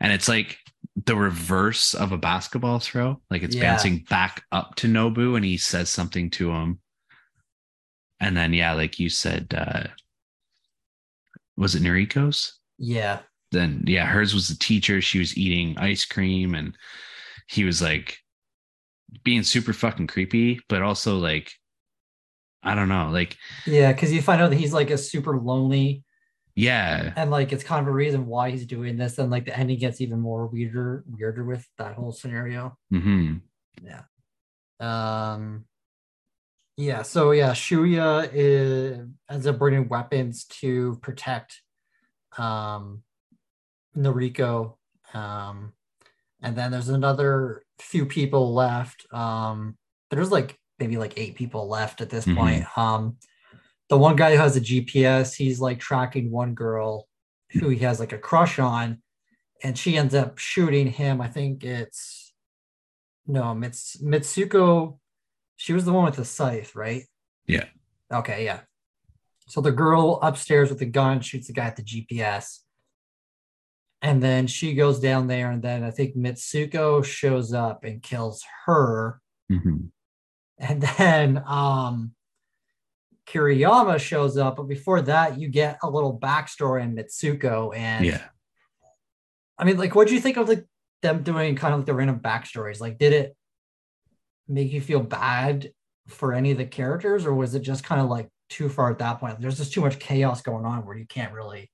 and 0.00 0.12
it's 0.12 0.28
like 0.28 0.58
the 1.06 1.16
reverse 1.16 1.94
of 1.94 2.12
a 2.12 2.18
basketball 2.18 2.80
throw, 2.80 3.22
like 3.30 3.42
it's 3.42 3.56
Yeah. 3.56 3.62
bouncing 3.72 4.04
back 4.10 4.42
up 4.52 4.74
to 4.76 4.88
Nobu, 4.88 5.36
and 5.36 5.44
he 5.44 5.56
says 5.56 5.88
something 5.88 6.28
to 6.32 6.50
him, 6.50 6.80
and 8.20 8.36
then 8.36 8.52
yeah, 8.52 8.72
like 8.74 8.98
you 8.98 9.08
said, 9.08 9.54
uh, 9.56 9.84
was 11.56 11.74
it 11.74 11.82
Noriko's? 11.82 12.58
Yeah. 12.76 13.20
Then 13.50 13.84
yeah, 13.86 14.04
hers 14.06 14.34
was 14.34 14.48
the 14.48 14.56
teacher. 14.56 15.00
She 15.00 15.18
was 15.18 15.36
eating 15.38 15.78
ice 15.78 16.04
cream, 16.04 16.54
and 16.54 16.76
he 17.48 17.64
was 17.64 17.82
like 17.82 18.18
being 19.24 19.42
super 19.42 19.72
fucking 19.72 20.06
creepy, 20.06 20.60
but 20.68 20.82
also 20.82 21.18
like 21.18 21.52
I 22.62 22.74
don't 22.74 22.88
know, 22.88 23.10
like 23.10 23.36
Yeah. 23.66 23.92
Cause 23.92 24.12
you 24.12 24.22
find 24.22 24.40
out 24.42 24.50
that 24.50 24.56
he's 24.56 24.72
like 24.72 24.90
a 24.90 24.98
super 24.98 25.38
lonely 25.38 26.04
yeah, 26.54 27.12
and 27.14 27.30
like 27.30 27.52
it's 27.52 27.62
kind 27.62 27.82
of 27.82 27.86
a 27.86 27.94
reason 27.94 28.26
why 28.26 28.50
he's 28.50 28.66
doing 28.66 28.96
this. 28.96 29.18
And 29.18 29.30
like 29.30 29.44
the 29.44 29.56
ending 29.56 29.78
gets 29.78 30.00
even 30.00 30.18
more 30.18 30.48
weirder, 30.48 31.04
weirder 31.06 31.44
with 31.44 31.64
that 31.78 31.94
whole 31.94 32.10
scenario. 32.10 32.76
hmm 32.90 33.36
Yeah. 33.80 34.02
Um. 34.80 35.66
Yeah. 36.76 37.02
So 37.02 37.30
yeah, 37.30 37.52
Shuya 37.52 38.28
is, 38.32 39.06
ends 39.30 39.46
up 39.46 39.56
bringing 39.60 39.88
weapons 39.88 40.46
to 40.60 40.98
protect 41.00 41.62
um 42.36 43.04
Noriko. 43.96 44.74
Um, 45.14 45.74
and 46.42 46.56
then 46.56 46.70
there's 46.70 46.88
another 46.88 47.62
few 47.78 48.06
people 48.06 48.54
left. 48.54 49.06
Um, 49.12 49.76
there's 50.10 50.30
like 50.30 50.58
maybe 50.78 50.96
like 50.96 51.14
eight 51.16 51.34
people 51.34 51.68
left 51.68 52.00
at 52.00 52.10
this 52.10 52.24
Mhm. 52.24 52.36
point. 52.36 52.78
Um, 52.78 53.16
the 53.88 53.98
one 53.98 54.16
guy 54.16 54.32
who 54.32 54.38
has 54.38 54.56
a 54.56 54.60
GPS, 54.60 55.34
he's 55.34 55.60
like 55.60 55.80
tracking 55.80 56.30
one 56.30 56.54
girl 56.54 57.08
who 57.50 57.68
he 57.70 57.78
has 57.78 57.98
like 57.98 58.12
a 58.12 58.18
crush 58.18 58.58
on, 58.58 59.02
and 59.62 59.76
she 59.78 59.96
ends 59.96 60.14
up 60.14 60.38
shooting 60.38 60.86
him. 60.88 61.20
I 61.20 61.28
think 61.28 61.64
it's 61.64 62.32
no, 63.26 63.54
Mits 63.54 63.96
Mitsuko. 64.02 64.98
She 65.56 65.72
was 65.72 65.84
the 65.84 65.92
one 65.92 66.04
with 66.04 66.16
the 66.16 66.24
scythe, 66.24 66.74
right? 66.76 67.02
Yeah. 67.46 67.64
Okay, 68.12 68.44
yeah. 68.44 68.60
So 69.48 69.60
the 69.60 69.72
girl 69.72 70.18
upstairs 70.22 70.68
with 70.70 70.78
the 70.78 70.86
gun 70.86 71.20
shoots 71.20 71.46
the 71.48 71.52
guy 71.52 71.64
at 71.66 71.76
the 71.76 71.82
GPS. 71.82 72.60
And 74.00 74.22
then 74.22 74.46
she 74.46 74.74
goes 74.74 75.00
down 75.00 75.26
there, 75.26 75.50
and 75.50 75.62
then 75.62 75.82
I 75.82 75.90
think 75.90 76.16
Mitsuko 76.16 77.04
shows 77.04 77.52
up 77.52 77.84
and 77.84 78.02
kills 78.02 78.44
her. 78.66 79.20
hmm 79.48 79.86
And 80.58 80.82
then 80.98 81.42
um 81.46 82.12
Kiriyama 83.28 83.98
shows 83.98 84.36
up, 84.36 84.56
but 84.56 84.68
before 84.68 85.02
that, 85.02 85.38
you 85.38 85.48
get 85.48 85.78
a 85.82 85.90
little 85.90 86.18
backstory 86.18 86.82
in 86.82 86.96
Mitsuko. 86.96 87.76
And 87.76 88.06
yeah. 88.06 88.24
I 89.58 89.64
mean, 89.64 89.76
like, 89.76 89.94
what 89.94 90.08
do 90.08 90.14
you 90.14 90.20
think 90.20 90.36
of 90.36 90.48
like 90.48 90.64
them 91.02 91.22
doing 91.22 91.54
kind 91.56 91.74
of 91.74 91.80
like 91.80 91.86
the 91.86 91.94
random 91.94 92.20
backstories? 92.20 92.80
Like, 92.80 92.98
did 92.98 93.12
it 93.12 93.36
make 94.46 94.72
you 94.72 94.80
feel 94.80 95.00
bad 95.00 95.72
for 96.06 96.32
any 96.32 96.52
of 96.52 96.58
the 96.58 96.64
characters, 96.64 97.26
or 97.26 97.34
was 97.34 97.54
it 97.54 97.60
just 97.60 97.84
kind 97.84 98.00
of 98.00 98.08
like 98.08 98.28
too 98.48 98.68
far 98.68 98.90
at 98.90 98.98
that 98.98 99.20
point? 99.20 99.40
There's 99.40 99.58
just 99.58 99.74
too 99.74 99.82
much 99.82 99.98
chaos 99.98 100.40
going 100.40 100.64
on 100.64 100.86
where 100.86 100.96
you 100.96 101.06
can't 101.06 101.32
really 101.32 101.70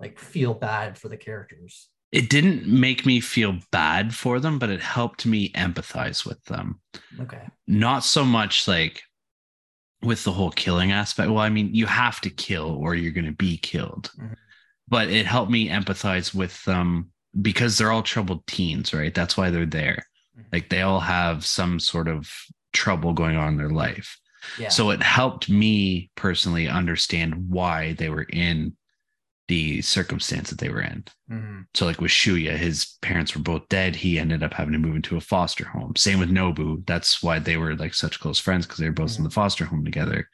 like 0.00 0.18
feel 0.18 0.54
bad 0.54 0.98
for 0.98 1.08
the 1.08 1.16
characters. 1.16 1.88
it 2.12 2.28
didn't 2.28 2.66
make 2.66 3.06
me 3.06 3.20
feel 3.20 3.58
bad 3.70 4.12
for 4.14 4.40
them, 4.40 4.58
but 4.58 4.68
it 4.70 4.80
helped 4.80 5.24
me 5.26 5.50
empathize 5.52 6.26
with 6.26 6.42
them. 6.46 6.80
Okay. 7.20 7.42
Not 7.68 8.02
so 8.02 8.24
much 8.24 8.66
like 8.66 9.02
with 10.02 10.24
the 10.24 10.32
whole 10.32 10.50
killing 10.50 10.90
aspect. 10.90 11.28
Well, 11.30 11.38
I 11.44 11.50
mean, 11.50 11.72
you 11.74 11.86
have 11.86 12.20
to 12.22 12.30
kill 12.30 12.70
or 12.82 12.94
you're 12.96 13.12
going 13.12 13.26
to 13.26 13.32
be 13.32 13.58
killed. 13.58 14.10
Mhm. 14.18 14.34
But 14.88 15.08
it 15.10 15.26
helped 15.26 15.52
me 15.52 15.68
empathize 15.68 16.34
with 16.34 16.64
them 16.64 17.12
because 17.40 17.78
they're 17.78 17.92
all 17.92 18.02
troubled 18.02 18.44
teens, 18.48 18.92
right? 18.92 19.14
That's 19.14 19.36
why 19.36 19.50
they're 19.50 19.66
there. 19.66 20.04
Mhm. 20.36 20.46
Like 20.52 20.68
they 20.68 20.82
all 20.82 21.00
have 21.00 21.46
some 21.46 21.78
sort 21.78 22.08
of 22.08 22.28
trouble 22.72 23.12
going 23.12 23.36
on 23.36 23.48
in 23.52 23.56
their 23.58 23.70
life. 23.70 24.18
Yeah. 24.58 24.70
So 24.70 24.90
it 24.90 25.02
helped 25.02 25.48
me 25.48 26.10
personally 26.16 26.66
understand 26.66 27.50
why 27.50 27.92
they 27.92 28.08
were 28.08 28.26
in 28.32 28.74
the 29.50 29.82
circumstance 29.82 30.48
that 30.48 30.58
they 30.60 30.68
were 30.68 30.80
in. 30.80 31.04
Mhm. 31.30 31.66
So 31.74 31.84
like 31.84 32.00
with 32.00 32.12
Shuya, 32.12 32.56
his 32.56 32.96
parents 33.02 33.34
were 33.34 33.42
both 33.42 33.68
dead. 33.68 33.96
He 33.96 34.16
ended 34.18 34.44
up 34.44 34.54
having 34.54 34.72
to 34.72 34.78
move 34.78 34.94
into 34.94 35.16
a 35.16 35.20
foster 35.20 35.66
home. 35.66 35.94
Same 35.96 36.20
with 36.20 36.30
Nobu. 36.30 36.86
That's 36.86 37.20
why 37.20 37.40
they 37.40 37.56
were 37.56 37.74
like 37.74 37.92
such 37.94 38.20
close 38.20 38.38
friends 38.38 38.64
because 38.64 38.78
they 38.78 38.86
were 38.86 38.92
both 39.02 39.18
in 39.18 39.24
the 39.24 39.30
foster 39.30 39.64
home 39.64 39.84
together. 39.84 40.28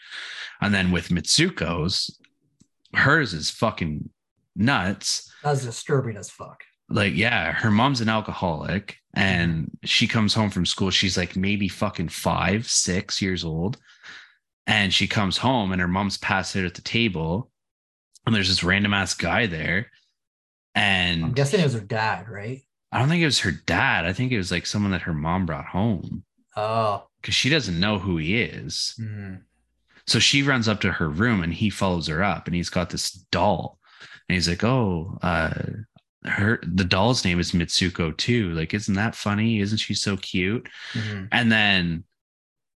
And 0.61 0.75
then 0.75 0.93
with 0.93 1.09
Mitsuko's, 1.09 2.21
hers 2.95 3.33
is 3.33 3.49
fucking 3.51 4.11
nuts. 4.55 5.33
that's 5.43 5.65
disturbing 5.65 6.17
as 6.19 6.31
fuck. 6.31 6.63
Like, 6.91 7.15
yeah, 7.17 7.53
her 7.53 7.71
mom's 7.71 8.01
an 8.03 8.09
alcoholic 8.11 8.99
and 9.15 9.71
she 9.83 10.07
comes 10.07 10.35
home 10.35 10.51
from 10.51 10.67
school. 10.67 10.91
She's 10.91 11.17
like 11.17 11.37
maybe 11.37 11.69
fucking 11.69 12.09
five, 12.11 12.69
six 12.69 13.23
years 13.23 13.45
old. 13.45 13.79
And 14.67 14.93
she 14.93 15.07
comes 15.09 15.39
home 15.39 15.73
and 15.73 15.81
her 15.81 15.89
mom's 15.89 16.19
passed 16.19 16.55
out 16.57 16.65
at 16.65 16.75
the 16.75 16.83
table. 16.83 17.51
And 18.27 18.35
there's 18.35 18.49
this 18.49 18.65
random 18.65 18.93
ass 18.93 19.15
guy 19.15 19.47
there. 19.47 19.91
And 20.75 21.25
I'm 21.25 21.33
guessing 21.33 21.61
it 21.61 21.65
was 21.65 21.75
her 21.75 21.81
dad, 21.81 22.29
right? 22.29 22.61
I 22.93 22.99
don't 22.99 23.09
think 23.09 23.23
it 23.23 23.27
was 23.27 23.41
her 23.41 23.53
dad. 23.53 24.05
I 24.05 24.13
think 24.13 24.33
it 24.33 24.37
was 24.37 24.51
like 24.51 24.67
someone 24.67 24.93
that 24.93 25.03
her 25.03 25.15
mom 25.15 25.47
brought 25.47 25.67
home 25.67 26.25
Oh. 26.57 27.07
because 27.21 27.35
she 27.35 27.49
doesn't 27.49 27.79
know 27.79 27.99
who 27.99 28.17
he 28.19 28.41
is. 28.43 28.95
Mhm. 29.01 29.43
So 30.07 30.19
she 30.19 30.43
runs 30.43 30.69
up 30.69 30.81
to 30.83 30.93
her 30.93 31.09
room 31.09 31.43
and 31.43 31.53
he 31.53 31.69
follows 31.71 32.07
her 32.09 32.23
up 32.23 32.47
and 32.47 32.55
he's 32.55 32.71
got 32.71 32.91
this 32.91 33.11
doll. 33.13 33.79
And 34.29 34.35
he's 34.35 34.49
like, 34.49 34.65
Oh, 34.65 35.19
uh, 35.23 35.53
her 36.25 36.61
the 36.67 36.85
doll's 36.85 37.25
name 37.25 37.39
is 37.41 37.53
Mitsuko 37.53 38.17
too. 38.17 38.53
Like, 38.53 38.75
isn't 38.75 38.95
that 38.95 39.15
funny? 39.15 39.61
Isn't 39.61 39.79
she 39.79 39.95
so 39.95 40.17
cute? 40.17 40.69
Mhm. 40.95 41.29
And 41.33 41.51
then 41.53 42.05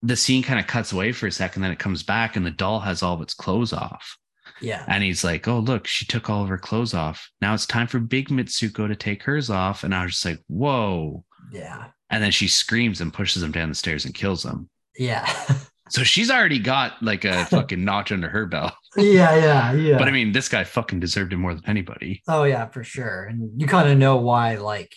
the 0.01 0.15
scene 0.15 0.43
kind 0.43 0.59
of 0.59 0.67
cuts 0.67 0.91
away 0.93 1.11
for 1.11 1.27
a 1.27 1.31
second, 1.31 1.61
then 1.61 1.71
it 1.71 1.79
comes 1.79 2.03
back 2.03 2.35
and 2.35 2.45
the 2.45 2.51
doll 2.51 2.79
has 2.81 3.03
all 3.03 3.15
of 3.15 3.21
its 3.21 3.33
clothes 3.33 3.73
off. 3.73 4.17
Yeah. 4.61 4.83
And 4.87 5.03
he's 5.03 5.23
like, 5.23 5.47
Oh, 5.47 5.59
look, 5.59 5.87
she 5.87 6.05
took 6.05 6.29
all 6.29 6.43
of 6.43 6.49
her 6.49 6.57
clothes 6.57 6.93
off. 6.93 7.29
Now 7.41 7.53
it's 7.53 7.65
time 7.65 7.87
for 7.87 7.99
big 7.99 8.29
Mitsuko 8.29 8.87
to 8.87 8.95
take 8.95 9.23
hers 9.23 9.49
off. 9.49 9.83
And 9.83 9.93
I 9.95 10.03
was 10.03 10.13
just 10.13 10.25
like, 10.25 10.39
Whoa. 10.47 11.23
Yeah. 11.51 11.87
And 12.09 12.23
then 12.23 12.31
she 12.31 12.47
screams 12.47 13.01
and 13.01 13.13
pushes 13.13 13.41
him 13.43 13.51
down 13.51 13.69
the 13.69 13.75
stairs 13.75 14.05
and 14.05 14.13
kills 14.13 14.43
him. 14.45 14.69
Yeah. 14.97 15.27
So 15.91 16.03
she's 16.03 16.29
already 16.29 16.59
got 16.59 17.01
like 17.01 17.25
a 17.25 17.45
fucking 17.45 17.83
notch 17.83 18.11
under 18.11 18.29
her 18.29 18.45
belt. 18.45 18.73
yeah. 18.95 19.35
Yeah. 19.35 19.71
Yeah. 19.73 19.97
But 19.97 20.07
I 20.07 20.11
mean, 20.11 20.31
this 20.33 20.47
guy 20.47 20.63
fucking 20.63 20.99
deserved 20.99 21.33
it 21.33 21.37
more 21.37 21.55
than 21.55 21.63
anybody. 21.65 22.21
Oh 22.27 22.43
yeah, 22.43 22.67
for 22.67 22.83
sure. 22.83 23.23
And 23.23 23.59
you 23.59 23.65
kind 23.65 23.89
of 23.89 23.97
know 23.97 24.17
why 24.17 24.57
like 24.57 24.93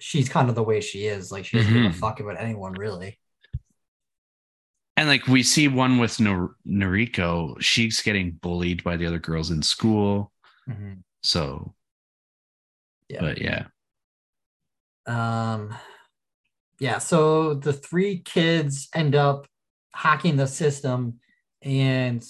she's 0.00 0.28
kind 0.28 0.48
of 0.48 0.56
the 0.56 0.64
way 0.64 0.80
she 0.80 1.06
is. 1.06 1.30
Like 1.30 1.44
she 1.44 1.58
doesn't 1.58 1.72
give 1.72 1.84
a 1.84 1.88
Mhm. 1.90 1.94
fuck 1.94 2.18
about 2.18 2.40
anyone 2.40 2.72
really. 2.72 3.16
And 4.96 5.08
like 5.08 5.26
we 5.26 5.42
see 5.42 5.66
one 5.68 5.98
with 5.98 6.20
Nor- 6.20 6.54
Noriko, 6.66 7.60
she's 7.60 8.00
getting 8.00 8.32
bullied 8.32 8.84
by 8.84 8.96
the 8.96 9.06
other 9.06 9.18
girls 9.18 9.50
in 9.50 9.62
school. 9.62 10.32
So, 11.22 11.74
Yeah. 13.08 13.20
but 13.20 13.40
yeah. 13.40 13.66
Um 15.06 15.74
yeah, 16.80 16.98
so 16.98 17.54
the 17.54 17.72
three 17.72 18.18
kids 18.18 18.88
end 18.94 19.14
up 19.14 19.46
hacking 19.92 20.36
the 20.36 20.46
system 20.46 21.20
and 21.62 22.24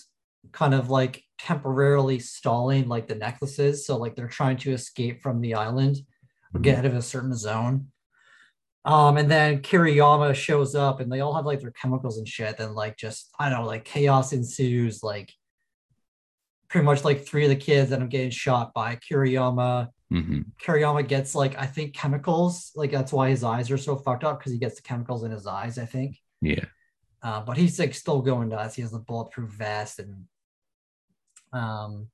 kind 0.52 0.74
of 0.74 0.90
like 0.90 1.24
temporarily 1.38 2.18
stalling 2.18 2.88
like 2.88 3.08
the 3.08 3.14
necklaces. 3.14 3.86
So 3.86 3.96
like 3.96 4.14
they're 4.14 4.28
trying 4.28 4.58
to 4.58 4.72
escape 4.72 5.22
from 5.22 5.40
the 5.40 5.54
island 5.54 5.96
or 6.54 6.60
get 6.60 6.78
out 6.78 6.84
of 6.84 6.94
a 6.94 7.02
certain 7.02 7.34
zone. 7.34 7.88
Um, 8.85 9.16
and 9.16 9.30
then 9.30 9.62
Kiriyama 9.62 10.35
shows 10.35 10.74
up 10.74 11.01
and 11.01 11.11
they 11.11 11.20
all 11.20 11.35
have 11.35 11.47
like 11.47 11.61
their 11.61 11.70
chemicals 11.70 12.18
and 12.18 12.28
shit. 12.28 12.59
Then 12.59 12.74
like 12.74 12.97
just 12.97 13.30
I 13.39 13.49
don't 13.49 13.61
know, 13.61 13.66
like 13.66 13.85
chaos 13.85 14.32
ensues, 14.32 15.03
like 15.03 15.32
pretty 16.68 16.85
much 16.85 17.05
like 17.05 17.24
three 17.24 17.45
of 17.45 17.51
the 17.51 17.57
kids 17.57 17.93
end 17.93 18.03
up 18.03 18.11
getting 18.11 18.30
shot 18.30 18.74
by 18.74 18.97
Kiriyama. 18.97 19.89
hmm 20.11 20.41
Kiriyama 20.62 21.09
gets 21.09 21.35
like 21.35 21.59
I 21.59 21.66
think 21.66 21.95
chemicals, 21.95 22.72
like 22.74 22.91
that's 22.91 23.12
why 23.12 23.30
his 23.30 23.43
eyes 23.43 23.70
are 23.70 23.78
so 23.78 23.97
fucked 23.97 24.24
up 24.24 24.39
because 24.39 24.53
he 24.53 24.59
gets 24.59 24.76
the 24.76 24.82
chemicals 24.82 25.24
in 25.24 25.30
his 25.30 25.47
eyes, 25.47 25.78
I 25.78 25.87
think. 25.87 26.18
Yeah. 26.43 26.64
Uh, 27.22 27.41
but 27.41 27.57
he's 27.57 27.78
like 27.78 27.95
still 27.95 28.20
going 28.20 28.51
nuts. 28.51 28.74
He 28.74 28.82
has 28.82 28.91
the 28.91 28.99
bulletproof 28.99 29.51
vest 29.51 29.99
and 29.99 30.24
um 31.55 32.09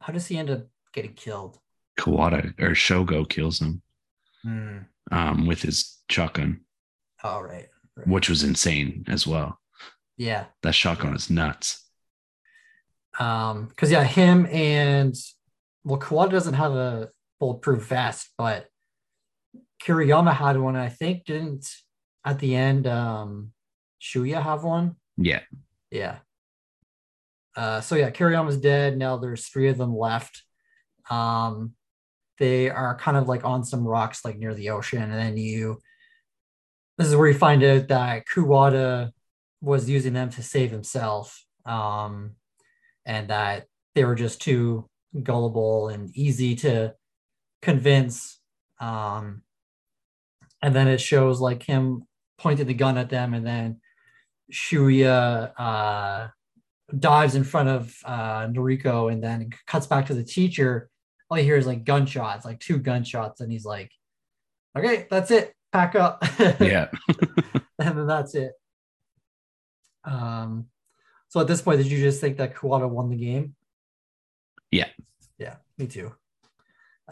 how 0.00 0.12
does 0.12 0.26
he 0.26 0.38
end 0.38 0.50
up 0.50 0.66
getting 0.92 1.12
killed? 1.14 1.58
Kawada 1.98 2.52
or 2.60 2.70
Shogo 2.70 3.28
kills 3.28 3.60
him 3.60 3.82
um, 5.10 5.46
with 5.46 5.62
his 5.62 5.98
shotgun, 6.10 6.60
Oh 7.22 7.40
right. 7.40 7.68
right. 7.96 8.06
which 8.06 8.28
was 8.28 8.42
insane 8.42 9.04
as 9.08 9.26
well. 9.26 9.58
Yeah. 10.16 10.46
That 10.62 10.74
shotgun 10.74 11.14
is 11.14 11.30
nuts. 11.30 11.82
Um, 13.18 13.66
because 13.66 13.90
yeah, 13.90 14.04
him 14.04 14.46
and 14.46 15.14
well, 15.84 16.00
Kawada 16.00 16.30
doesn't 16.30 16.54
have 16.54 16.72
a 16.72 17.10
bulletproof 17.40 17.82
vest, 17.84 18.30
but 18.36 18.66
Kiriyama 19.82 20.34
had 20.34 20.58
one. 20.58 20.76
I 20.76 20.88
think 20.88 21.24
didn't 21.24 21.66
at 22.24 22.38
the 22.40 22.54
end 22.56 22.86
um 22.86 23.52
Shuya 24.00 24.42
have 24.42 24.64
one? 24.64 24.96
Yeah. 25.16 25.40
Yeah. 25.90 26.18
Uh, 27.56 27.80
so 27.80 27.94
yeah, 27.94 28.10
Kiriyama's 28.10 28.58
dead. 28.58 28.98
Now 28.98 29.16
there's 29.16 29.46
three 29.48 29.68
of 29.68 29.78
them 29.78 29.96
left. 29.96 30.42
Um, 31.08 31.72
they 32.38 32.70
are 32.70 32.96
kind 32.96 33.16
of 33.16 33.28
like 33.28 33.44
on 33.44 33.64
some 33.64 33.86
rocks, 33.86 34.24
like 34.24 34.38
near 34.38 34.54
the 34.54 34.70
ocean, 34.70 35.02
and 35.02 35.12
then 35.12 35.36
you. 35.36 35.80
This 36.98 37.08
is 37.08 37.16
where 37.16 37.28
you 37.28 37.34
find 37.34 37.62
out 37.62 37.88
that 37.88 38.24
Kuwata 38.26 39.10
was 39.60 39.88
using 39.88 40.14
them 40.14 40.30
to 40.30 40.42
save 40.42 40.70
himself, 40.70 41.44
um, 41.66 42.32
and 43.04 43.28
that 43.28 43.66
they 43.94 44.04
were 44.04 44.14
just 44.14 44.40
too 44.40 44.88
gullible 45.22 45.88
and 45.88 46.10
easy 46.16 46.54
to 46.56 46.94
convince. 47.62 48.40
Um, 48.80 49.42
and 50.62 50.74
then 50.74 50.88
it 50.88 51.00
shows 51.00 51.40
like 51.40 51.62
him 51.62 52.06
pointing 52.38 52.66
the 52.66 52.74
gun 52.74 52.98
at 52.98 53.10
them, 53.10 53.34
and 53.34 53.46
then 53.46 53.80
Shuya 54.52 55.52
uh, 55.58 56.28
dives 56.98 57.34
in 57.34 57.44
front 57.44 57.68
of 57.68 57.94
uh, 58.04 58.46
Noriko 58.46 59.12
and 59.12 59.22
then 59.22 59.50
cuts 59.66 59.86
back 59.86 60.06
to 60.06 60.14
the 60.14 60.24
teacher. 60.24 60.88
All 61.28 61.38
you 61.38 61.44
hear 61.44 61.56
is 61.56 61.66
like 61.66 61.84
gunshots, 61.84 62.44
like 62.44 62.60
two 62.60 62.78
gunshots, 62.78 63.40
and 63.40 63.50
he's 63.50 63.64
like, 63.64 63.90
"Okay, 64.76 65.06
that's 65.10 65.30
it. 65.30 65.54
Pack 65.72 65.94
up." 65.94 66.22
Yeah. 66.60 66.88
and 67.78 67.98
then 67.98 68.06
that's 68.06 68.34
it. 68.34 68.52
Um, 70.04 70.66
so 71.28 71.40
at 71.40 71.48
this 71.48 71.62
point, 71.62 71.78
did 71.78 71.90
you 71.90 71.98
just 71.98 72.20
think 72.20 72.36
that 72.38 72.54
Kuwata 72.54 72.88
won 72.88 73.10
the 73.10 73.16
game? 73.16 73.54
Yeah. 74.70 74.88
Yeah, 75.38 75.56
me 75.76 75.86
too. 75.86 76.14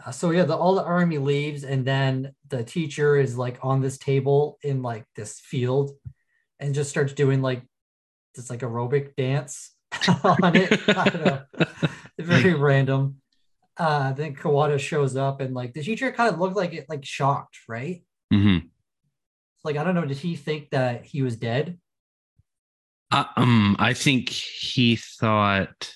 Uh, 0.03 0.11
so 0.11 0.31
yeah, 0.31 0.43
the, 0.43 0.55
all 0.55 0.75
the 0.75 0.83
army 0.83 1.17
leaves, 1.17 1.63
and 1.63 1.85
then 1.85 2.33
the 2.49 2.63
teacher 2.63 3.17
is 3.17 3.37
like 3.37 3.59
on 3.61 3.81
this 3.81 3.97
table 3.97 4.57
in 4.61 4.81
like 4.81 5.05
this 5.15 5.39
field, 5.39 5.91
and 6.59 6.73
just 6.75 6.89
starts 6.89 7.13
doing 7.13 7.41
like 7.41 7.61
this 8.35 8.49
like 8.49 8.59
aerobic 8.59 9.15
dance 9.15 9.71
on 10.23 10.55
it. 10.55 10.89
I 10.89 11.09
don't 11.09 11.25
know, 11.25 11.41
very 12.19 12.53
random. 12.53 13.21
Uh, 13.77 14.13
then 14.13 14.35
Kawada 14.35 14.79
shows 14.79 15.15
up, 15.15 15.41
and 15.41 15.53
like 15.53 15.73
the 15.73 15.83
teacher 15.83 16.11
kind 16.11 16.33
of 16.33 16.39
looked 16.39 16.55
like 16.55 16.73
it, 16.73 16.85
like 16.87 17.03
shocked, 17.03 17.57
right? 17.67 18.03
Mm-hmm. 18.33 18.67
Like 19.63 19.77
I 19.77 19.83
don't 19.83 19.95
know, 19.95 20.05
did 20.05 20.17
he 20.17 20.35
think 20.35 20.69
that 20.71 21.05
he 21.05 21.21
was 21.21 21.35
dead? 21.35 21.77
Uh, 23.11 23.25
um, 23.35 23.75
I 23.79 23.93
think 23.93 24.29
he 24.29 24.95
thought 24.95 25.93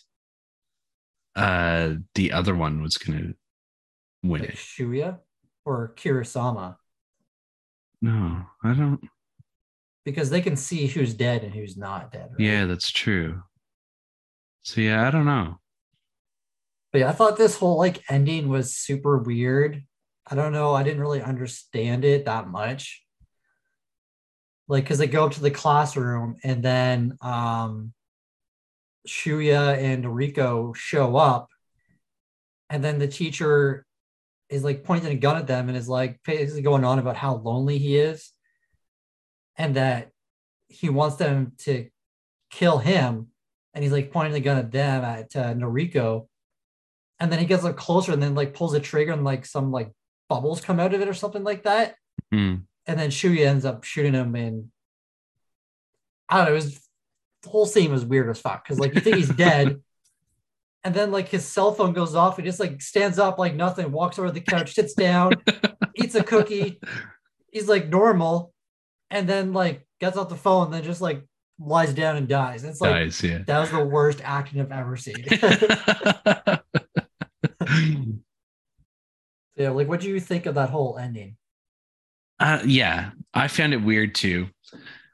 uh 1.35 1.93
the 2.15 2.31
other 2.33 2.55
one 2.55 2.81
was 2.81 2.97
gonna 2.97 3.33
win 4.23 4.41
Like 4.41 4.49
it. 4.51 4.55
Shuya 4.55 5.19
or 5.65 5.93
Kirasama? 5.95 6.75
No, 8.01 8.45
I 8.63 8.73
don't. 8.73 8.99
Because 10.05 10.29
they 10.29 10.41
can 10.41 10.55
see 10.55 10.87
who's 10.87 11.13
dead 11.13 11.43
and 11.43 11.53
who's 11.53 11.77
not 11.77 12.11
dead. 12.11 12.29
right? 12.31 12.39
Yeah, 12.39 12.65
that's 12.65 12.89
true. 12.91 13.41
So 14.63 14.81
yeah, 14.81 15.07
I 15.07 15.11
don't 15.11 15.25
know. 15.25 15.59
But 16.91 16.99
yeah, 16.99 17.09
I 17.09 17.11
thought 17.13 17.37
this 17.37 17.57
whole 17.57 17.77
like 17.77 18.03
ending 18.09 18.49
was 18.49 18.75
super 18.75 19.17
weird. 19.17 19.83
I 20.27 20.35
don't 20.35 20.53
know. 20.53 20.73
I 20.73 20.83
didn't 20.83 21.01
really 21.01 21.21
understand 21.21 22.05
it 22.05 22.25
that 22.25 22.47
much. 22.47 23.03
Like, 24.67 24.83
because 24.83 24.99
they 24.99 25.07
go 25.07 25.25
up 25.25 25.31
to 25.33 25.41
the 25.41 25.51
classroom 25.51 26.37
and 26.43 26.63
then 26.63 27.17
um 27.21 27.93
Shuya 29.07 29.77
and 29.77 30.15
Rico 30.15 30.73
show 30.73 31.15
up, 31.15 31.49
and 32.69 32.83
then 32.83 32.99
the 32.99 33.07
teacher 33.07 33.85
is 34.49 34.63
like 34.63 34.83
pointing 34.83 35.11
a 35.11 35.15
gun 35.15 35.37
at 35.37 35.47
them 35.47 35.69
and 35.69 35.77
is 35.77 35.87
like 35.87 36.19
basically 36.23 36.61
going 36.61 36.83
on 36.83 36.99
about 36.99 37.15
how 37.15 37.35
lonely 37.35 37.77
he 37.77 37.97
is 37.97 38.31
and 39.57 39.75
that 39.75 40.09
he 40.67 40.89
wants 40.89 41.17
them 41.17 41.53
to 41.59 41.87
kill 42.49 42.79
him. 42.79 43.27
And 43.73 43.83
he's 43.83 43.93
like 43.93 44.11
pointing 44.11 44.33
the 44.33 44.39
gun 44.39 44.57
at 44.57 44.71
them 44.71 45.03
at 45.03 45.35
uh, 45.35 45.53
Noriko 45.53 46.27
and 47.19 47.31
then 47.31 47.39
he 47.39 47.45
gets 47.45 47.63
like 47.63 47.75
closer 47.75 48.11
and 48.11 48.21
then 48.21 48.35
like 48.35 48.53
pulls 48.53 48.71
the 48.71 48.79
trigger 48.79 49.11
and 49.11 49.23
like 49.23 49.45
some 49.45 49.71
like 49.71 49.91
bubbles 50.29 50.61
come 50.61 50.79
out 50.79 50.93
of 50.93 51.01
it 51.01 51.07
or 51.07 51.13
something 51.13 51.43
like 51.43 51.63
that. 51.63 51.95
Hmm. 52.31 52.55
And 52.87 52.99
then 52.99 53.09
Shuya 53.09 53.45
ends 53.47 53.65
up 53.65 53.83
shooting 53.83 54.13
him 54.13 54.35
and 54.35 54.69
I 56.29 56.37
don't 56.37 56.45
know, 56.45 56.51
it 56.51 56.55
was 56.55 56.79
the 57.43 57.49
whole 57.49 57.65
scene 57.65 57.91
was 57.91 58.05
weird 58.05 58.29
as 58.29 58.39
fuck 58.39 58.63
because 58.63 58.79
like 58.79 58.93
you 58.95 59.01
think 59.01 59.17
he's 59.17 59.29
dead. 59.35 59.81
And 60.83 60.95
then 60.95 61.11
like 61.11 61.27
his 61.27 61.45
cell 61.45 61.73
phone 61.73 61.91
goes 61.91 62.15
off, 62.15 62.37
he 62.37 62.43
just 62.43 62.59
like 62.59 62.81
stands 62.81 63.19
up 63.19 63.37
like 63.37 63.53
nothing, 63.53 63.91
walks 63.91 64.17
over 64.17 64.31
the 64.31 64.39
couch, 64.39 64.73
sits 64.73 64.93
down, 64.93 65.33
eats 65.95 66.15
a 66.15 66.23
cookie. 66.23 66.79
He's 67.51 67.67
like 67.67 67.89
normal, 67.89 68.53
and 69.09 69.27
then 69.27 69.51
like 69.51 69.85
gets 69.99 70.15
off 70.15 70.29
the 70.29 70.35
phone, 70.35 70.65
and 70.65 70.73
then 70.73 70.83
just 70.83 71.01
like 71.01 71.23
lies 71.59 71.93
down 71.93 72.15
and 72.15 72.29
dies. 72.29 72.63
It's 72.63 72.79
like 72.79 72.91
Dies, 72.91 73.21
yeah. 73.21 73.39
that 73.45 73.59
was 73.59 73.71
the 73.71 73.83
worst 73.83 74.21
acting 74.23 74.61
I've 74.61 74.71
ever 74.71 74.95
seen. 74.95 75.25
yeah, 79.59 79.69
like 79.71 79.89
what 79.89 79.99
do 79.99 80.07
you 80.07 80.19
think 80.19 80.45
of 80.45 80.55
that 80.55 80.69
whole 80.69 80.97
ending? 80.97 81.35
Uh, 82.39 82.61
yeah, 82.65 83.11
I 83.33 83.49
found 83.49 83.73
it 83.73 83.83
weird 83.83 84.15
too. 84.15 84.47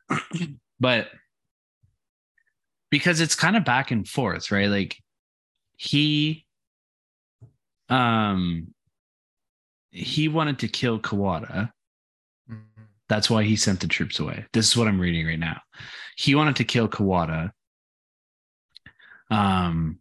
but 0.80 1.10
because 2.91 3.20
it's 3.20 3.36
kind 3.36 3.58
of 3.58 3.66
back 3.66 3.89
and 3.89 4.08
forth, 4.08 4.52
right? 4.52 4.70
Like 4.70 4.96
he 5.78 6.46
um 7.89 8.68
he 9.89 10.28
wanted 10.28 10.60
to 10.60 10.68
kill 10.68 11.00
Kawada. 11.00 11.72
That's 13.10 13.30
why 13.30 13.43
he 13.43 13.56
sent 13.56 13.80
the 13.80 13.88
troops 13.88 14.20
away. 14.20 14.46
This 14.54 14.68
is 14.68 14.78
what 14.78 14.88
I'm 14.88 15.00
reading 15.00 15.26
right 15.26 15.39
now. 15.39 15.62
He 16.18 16.36
wanted 16.36 16.56
to 16.58 16.64
kill 16.64 16.88
Kawada, 16.88 17.52
Um, 19.30 20.00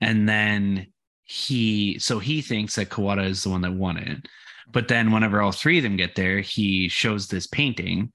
and 0.00 0.28
then 0.28 0.91
he, 1.32 1.98
so 1.98 2.18
he 2.18 2.42
thinks 2.42 2.74
that 2.76 2.90
Kawada 2.90 3.26
is 3.26 3.42
the 3.42 3.48
one 3.50 3.62
that 3.62 3.72
won 3.72 3.96
it. 3.96 4.28
But 4.70 4.88
then, 4.88 5.10
whenever 5.12 5.40
all 5.40 5.52
three 5.52 5.78
of 5.78 5.82
them 5.82 5.96
get 5.96 6.14
there, 6.14 6.40
he 6.40 6.88
shows 6.88 7.28
this 7.28 7.46
painting, 7.46 8.12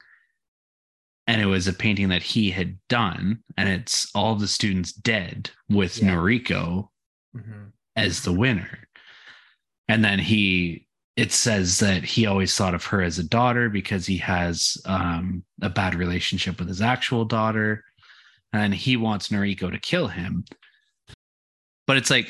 and 1.26 1.42
it 1.42 1.46
was 1.46 1.68
a 1.68 1.74
painting 1.74 2.10
that 2.10 2.22
he 2.24 2.52
had 2.52 2.78
done, 2.90 3.40
and 3.58 3.68
it's 3.70 4.10
all 4.14 4.36
the 4.36 4.48
students 4.48 4.94
dead 4.94 5.50
with 5.70 5.98
Yeah. 5.98 6.10
Noriko 6.10 6.90
Mhm. 7.36 7.72
as 7.96 8.22
the 8.22 8.34
winner. 8.34 8.88
And 9.88 10.04
then 10.06 10.20
he, 10.20 10.88
it 11.16 11.32
says 11.32 11.80
that 11.80 12.04
he 12.04 12.26
always 12.28 12.56
thought 12.56 12.76
of 12.76 12.86
her 12.86 13.02
as 13.02 13.18
a 13.18 13.24
daughter 13.28 13.70
because 13.70 14.06
he 14.06 14.18
has 14.18 14.78
um, 14.86 15.44
a 15.62 15.70
bad 15.70 15.96
relationship 15.96 16.60
with 16.60 16.68
his 16.68 16.82
actual 16.82 17.26
daughter. 17.26 17.84
And 18.54 18.74
he 18.74 18.96
wants 18.98 19.30
Noriko 19.30 19.72
to 19.72 19.80
kill 19.80 20.08
him. 20.08 20.46
But 21.86 21.98
it's 21.98 22.10
like, 22.10 22.30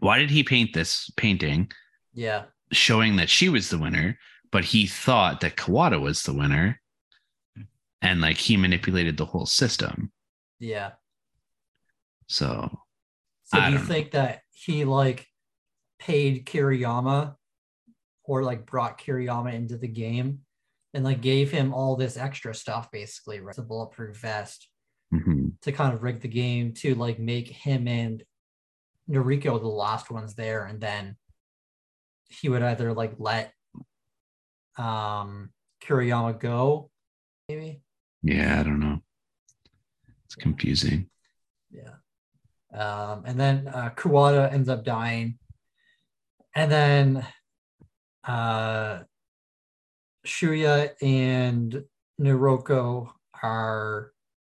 why 0.00 0.18
did 0.18 0.30
he 0.30 0.42
paint 0.42 0.72
this 0.72 1.10
painting 1.16 1.70
Yeah. 2.14 2.44
showing 2.72 3.16
that 3.16 3.28
she 3.30 3.48
was 3.48 3.68
the 3.70 3.78
winner? 3.78 4.18
But 4.50 4.64
he 4.64 4.86
thought 4.86 5.40
that 5.40 5.56
Kawada 5.56 6.00
was 6.00 6.22
the 6.22 6.32
winner. 6.34 6.80
And 8.00 8.20
like 8.20 8.36
he 8.36 8.56
manipulated 8.56 9.16
the 9.16 9.26
whole 9.26 9.46
system. 9.46 10.12
Yeah. 10.58 10.92
So 12.28 12.70
So 13.44 13.58
I 13.58 13.66
do 13.66 13.72
you 13.72 13.78
don't 13.78 13.88
know. 13.88 13.94
think 13.94 14.10
that 14.12 14.40
he 14.52 14.84
like 14.84 15.26
paid 15.98 16.46
Kiriyama 16.46 17.36
or 18.24 18.42
like 18.42 18.66
brought 18.66 18.98
Kiriyama 19.00 19.52
into 19.54 19.76
the 19.76 19.88
game 19.88 20.40
and 20.94 21.04
like 21.04 21.20
gave 21.20 21.50
him 21.50 21.72
all 21.72 21.96
this 21.96 22.16
extra 22.16 22.54
stuff 22.54 22.90
basically, 22.90 23.40
right? 23.40 23.54
The 23.56 23.62
bulletproof 23.62 24.16
vest 24.16 24.68
mhm. 25.12 25.52
to 25.62 25.72
kind 25.72 25.94
of 25.94 26.02
rig 26.02 26.20
the 26.20 26.28
game 26.28 26.72
to 26.74 26.94
like 26.94 27.18
make 27.18 27.48
him 27.48 27.86
and 27.88 28.22
Noriko 29.10 29.60
the 29.60 29.68
last 29.68 30.10
ones 30.10 30.34
there 30.34 30.64
and 30.64 30.80
then 30.80 31.16
he 32.28 32.48
would 32.48 32.62
either 32.62 32.92
like 32.92 33.14
let 33.18 33.52
um 34.78 35.50
Kiriyama 35.82 36.38
go 36.38 36.90
maybe 37.48 37.82
yeah, 38.22 38.60
I 38.60 38.62
don't 38.62 38.80
know. 38.80 39.00
It's 40.26 40.36
confusing. 40.36 41.10
Yeah. 41.70 41.96
Um, 42.72 43.24
and 43.26 43.38
then 43.38 43.68
uh, 43.68 43.90
Kuwata 43.96 44.52
ends 44.52 44.68
up 44.68 44.84
dying. 44.84 45.38
And 46.54 46.70
then 46.70 47.26
uh, 48.24 49.00
Shuya 50.26 50.90
and 51.02 51.84
Noriko 52.20 53.10
are, 53.42 54.12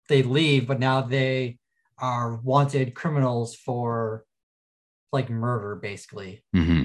they 0.07 0.21
leave, 0.21 0.67
but 0.67 0.79
now 0.79 1.01
they 1.01 1.57
are 1.97 2.35
wanted 2.35 2.93
criminals 2.93 3.55
for 3.55 4.25
like 5.15 5.29
murder, 5.31 5.75
basically. 5.75 6.43
hmm 6.53 6.83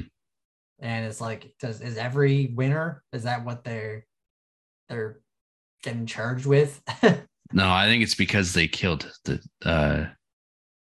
And 0.80 1.04
it's 1.06 1.20
like, 1.20 1.52
does 1.60 1.80
is 1.82 1.98
every 1.98 2.52
winner, 2.54 3.02
is 3.12 3.24
that 3.24 3.44
what 3.44 3.64
they're, 3.64 4.06
they're 4.88 5.20
getting 5.82 6.06
charged 6.06 6.46
with? 6.46 6.80
No, 7.52 7.68
I 7.68 7.86
think 7.86 8.04
it's 8.04 8.14
because 8.14 8.52
they 8.54 8.68
killed 8.68 9.10
the 9.24 9.40
uh 9.64 10.06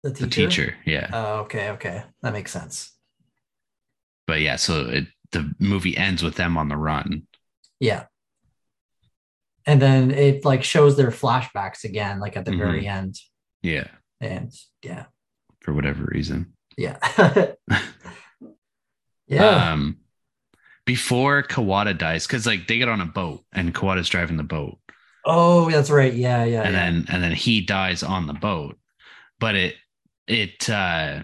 the 0.02 0.10
the 0.10 0.26
teacher. 0.26 0.74
Yeah. 0.84 1.08
Oh, 1.12 1.34
okay, 1.42 1.70
okay. 1.70 2.02
That 2.22 2.32
makes 2.32 2.50
sense. 2.50 2.92
but 4.26 4.40
yeah, 4.40 4.56
so 4.56 4.86
it, 4.88 5.06
the 5.30 5.54
movie 5.60 5.96
ends 5.96 6.24
with 6.24 6.34
them 6.34 6.58
on 6.58 6.66
the 6.68 6.76
run. 6.76 7.28
Yeah. 7.78 8.06
And 9.64 9.80
then 9.80 10.10
it 10.10 10.44
like 10.44 10.64
shows 10.64 10.96
their 10.96 11.12
flashbacks 11.12 11.84
again, 11.84 12.18
like 12.18 12.36
at 12.36 12.44
the 12.44 12.50
Mhm. 12.50 12.58
very 12.58 12.86
end. 12.88 13.14
Yeah. 13.62 13.86
And 14.20 14.52
yeah. 14.82 15.04
For 15.60 15.72
whatever 15.72 16.04
reason. 16.12 16.52
Yeah. 16.80 16.96
yeah. 19.26 19.72
Um 19.72 19.98
before 20.86 21.42
Kawada 21.42 21.96
dies, 21.96 22.26
because 22.26 22.46
like 22.46 22.66
they 22.66 22.78
get 22.78 22.88
on 22.88 23.00
a 23.00 23.06
boat 23.06 23.44
and 23.52 23.74
Kawada's 23.74 24.08
driving 24.08 24.36
the 24.38 24.42
boat. 24.42 24.78
oh, 25.26 25.70
that's 25.70 25.90
right. 25.90 26.12
Yeah, 26.14 26.44
yeah. 26.44 26.62
and 26.62 26.72
yeah. 26.74 26.80
then 26.90 27.06
and 27.10 27.22
then 27.22 27.32
he 27.32 27.60
dies 27.60 28.02
on 28.02 28.26
the 28.26 28.32
boat 28.34 28.76
but 29.38 29.54
it 29.54 29.74
it 30.26 30.68
uh 30.70 31.22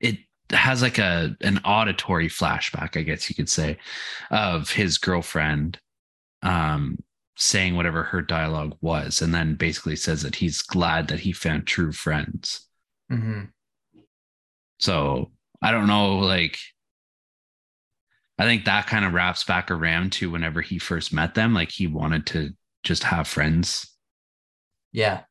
it 0.00 0.16
has 0.50 0.82
like 0.82 0.98
a 0.98 1.36
an 1.42 1.58
auditory 1.64 2.28
flashback 2.28 2.96
i 2.96 3.02
guess 3.02 3.28
you 3.28 3.36
could 3.36 3.48
say 3.50 3.76
of 4.30 4.70
his 4.70 4.98
girlfriend 4.98 5.78
um 6.42 6.98
saying 7.36 7.76
whatever 7.76 8.02
her 8.02 8.22
dialogue 8.22 8.76
was 8.80 9.20
and 9.22 9.34
then 9.34 9.54
basically 9.54 9.94
says 9.96 10.22
that 10.22 10.36
he's 10.36 10.62
glad 10.62 11.08
that 11.08 11.20
he 11.20 11.32
found 11.32 11.66
true 11.66 11.92
friends 11.92 12.66
Mhm. 13.12 13.48
So 14.80 15.30
i 15.62 15.70
don't 15.70 15.86
know 15.86 16.18
like 16.18 16.58
i 18.38 18.44
think 18.44 18.64
that 18.64 18.86
kind 18.86 19.04
of 19.04 19.12
wraps 19.12 19.44
back 19.44 19.70
around 19.70 20.12
to 20.12 20.30
whenever 20.30 20.60
he 20.60 20.78
first 20.78 21.12
met 21.12 21.34
them 21.34 21.54
like 21.54 21.70
he 21.70 21.86
wanted 21.86 22.26
to 22.26 22.50
just 22.82 23.04
have 23.04 23.28
friends 23.28 23.94
Yeah. 24.92 25.22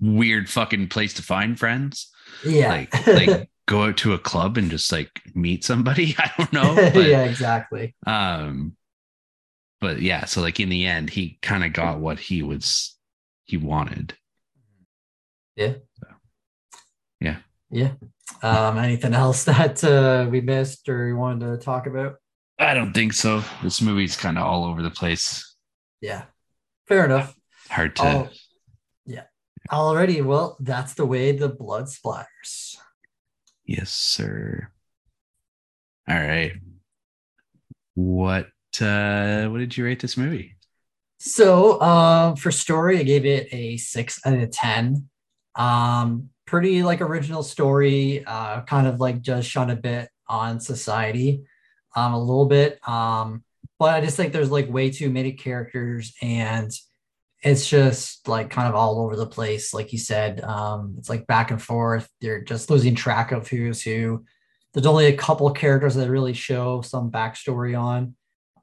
weird 0.00 0.48
fucking 0.48 0.88
place 0.88 1.14
to 1.14 1.22
find 1.22 1.58
friends. 1.58 2.08
Yeah. 2.46 2.68
Like 2.68 3.06
like 3.06 3.50
go 3.66 3.82
out 3.82 3.96
to 3.98 4.12
a 4.14 4.18
club 4.18 4.56
and 4.56 4.70
just 4.70 4.92
like 4.92 5.10
meet 5.34 5.64
somebody. 5.64 6.14
I 6.18 6.30
don't 6.38 6.52
know. 6.52 6.74
But 6.94 7.08
yeah, 7.08 7.24
exactly. 7.24 7.96
um 8.06 8.76
but 9.80 10.00
yeah, 10.00 10.24
so 10.26 10.40
like 10.40 10.60
in 10.60 10.68
the 10.68 10.86
end 10.86 11.10
he 11.10 11.38
kind 11.42 11.64
of 11.64 11.72
got 11.72 11.98
what 11.98 12.20
he 12.20 12.42
was 12.44 12.96
he 13.44 13.56
wanted. 13.56 14.14
Yeah. 15.56 15.74
Yeah. 16.04 16.14
Yeah. 17.70 17.92
Um, 18.42 18.78
anything 18.78 19.14
else 19.14 19.44
that 19.44 19.82
uh, 19.84 20.28
we 20.30 20.40
missed 20.40 20.88
or 20.88 21.08
you 21.08 21.16
wanted 21.16 21.46
to 21.46 21.64
talk 21.64 21.86
about? 21.86 22.16
I 22.58 22.74
don't 22.74 22.92
think 22.92 23.12
so. 23.12 23.44
This 23.62 23.80
movie's 23.80 24.16
kind 24.16 24.36
of 24.36 24.44
all 24.44 24.64
over 24.64 24.82
the 24.82 24.90
place. 24.90 25.56
Yeah. 26.00 26.24
Fair 26.86 27.04
enough. 27.04 27.34
Hard 27.68 27.94
to 27.96 28.02
Oh, 28.02 28.28
yeah. 29.06 29.24
Already. 29.70 30.22
Well, 30.22 30.56
that's 30.60 30.94
the 30.94 31.06
way 31.06 31.32
the 31.32 31.48
blood 31.48 31.84
splatters. 31.84 32.76
Yes, 33.64 33.90
sir. 33.90 34.70
All 36.08 36.16
right. 36.16 36.52
What 37.94 38.46
uh 38.80 39.48
what 39.48 39.58
did 39.58 39.76
you 39.76 39.84
rate 39.84 40.00
this 40.00 40.16
movie? 40.16 40.56
So, 41.20 41.80
um, 41.82 42.36
for 42.36 42.50
story, 42.52 43.00
I 43.00 43.02
gave 43.02 43.26
it 43.26 43.48
a 43.52 43.76
six 43.76 44.20
out 44.24 44.38
of 44.38 44.50
ten. 44.50 45.08
Um, 45.56 46.30
pretty 46.48 46.82
like 46.82 47.00
original 47.00 47.42
story. 47.42 48.24
Uh, 48.26 48.62
kind 48.62 48.86
of 48.86 49.00
like 49.00 49.20
just 49.20 49.48
shone 49.48 49.70
a 49.70 49.76
bit 49.76 50.08
on 50.28 50.60
society, 50.60 51.42
um, 51.94 52.14
a 52.14 52.18
little 52.18 52.46
bit. 52.46 52.80
Um, 52.88 53.44
but 53.78 53.94
I 53.94 54.00
just 54.00 54.16
think 54.16 54.32
there's 54.32 54.50
like 54.50 54.68
way 54.72 54.90
too 54.90 55.10
many 55.10 55.32
characters, 55.32 56.14
and 56.22 56.70
it's 57.42 57.68
just 57.68 58.26
like 58.26 58.50
kind 58.50 58.66
of 58.68 58.74
all 58.74 59.00
over 59.00 59.14
the 59.14 59.26
place. 59.26 59.72
Like 59.74 59.92
you 59.92 59.98
said, 59.98 60.40
um, 60.40 60.96
it's 60.98 61.08
like 61.08 61.26
back 61.26 61.50
and 61.50 61.62
forth. 61.62 62.08
You're 62.20 62.40
just 62.40 62.70
losing 62.70 62.94
track 62.94 63.30
of 63.30 63.46
who's 63.46 63.82
who. 63.82 64.24
There's 64.74 64.86
only 64.86 65.06
a 65.06 65.16
couple 65.16 65.48
characters 65.50 65.94
that 65.94 66.10
really 66.10 66.34
show 66.34 66.80
some 66.82 67.10
backstory 67.10 67.78
on, 67.78 68.14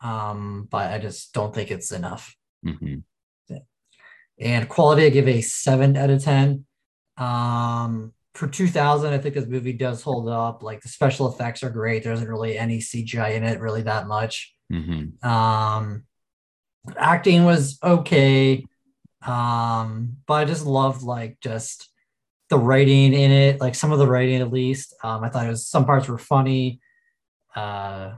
um, 0.01 0.67
but 0.69 0.91
I 0.91 0.97
just 0.99 1.33
don't 1.33 1.53
think 1.53 1.71
it's 1.71 1.91
enough 1.91 2.35
Mhm. 2.65 3.03
and 4.39 4.67
quality 4.69 5.05
I 5.05 5.09
give 5.09 5.27
a 5.27 5.41
seven 5.41 5.95
out 5.97 6.09
of 6.09 6.23
ten. 6.23 6.64
Um, 7.17 8.13
for 8.33 8.47
2000, 8.47 9.13
I 9.13 9.17
think 9.17 9.35
this 9.35 9.45
movie 9.47 9.73
does 9.73 10.01
hold 10.01 10.27
up. 10.27 10.61
Like 10.61 10.81
the 10.81 10.89
special 10.89 11.31
effects 11.31 11.63
are 11.63 11.69
great. 11.69 12.03
There 12.03 12.13
isn't 12.13 12.27
really 12.27 12.57
any 12.57 12.79
CGI 12.79 13.35
in 13.35 13.43
it, 13.43 13.59
really 13.61 13.83
that 13.83 14.07
much. 14.07 14.53
Mhm. 14.71 15.23
Um, 15.23 16.03
acting 16.97 17.45
was 17.45 17.79
okay. 17.81 18.65
Um, 19.25 20.17
but 20.27 20.33
I 20.35 20.45
just 20.45 20.65
loved 20.65 21.01
like 21.01 21.39
just 21.39 21.89
the 22.49 22.59
writing 22.59 23.13
in 23.13 23.31
it, 23.31 23.59
like 23.61 23.73
some 23.73 23.91
of 23.91 23.99
the 23.99 24.07
writing 24.07 24.41
at 24.41 24.51
least. 24.51 24.93
Um, 25.03 25.23
I 25.23 25.29
thought 25.29 25.45
it 25.45 25.49
was 25.49 25.65
some 25.65 25.85
parts 25.85 26.07
were 26.07 26.17
funny. 26.17 26.79
Uh, 27.55 28.15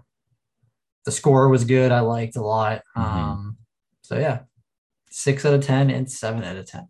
the 1.05 1.11
score 1.11 1.47
was 1.47 1.63
good. 1.63 1.91
I 1.91 1.99
liked 2.01 2.35
a 2.35 2.41
lot. 2.41 2.81
Mhm. 2.97 3.01
Um, 3.01 3.57
so 4.01 4.17
yeah, 4.17 4.39
six 5.09 5.45
out 5.45 5.53
of 5.53 5.63
ten 5.63 5.89
and 5.89 6.11
seven 6.11 6.43
out 6.43 6.57
of 6.57 6.65
ten. 6.65 6.87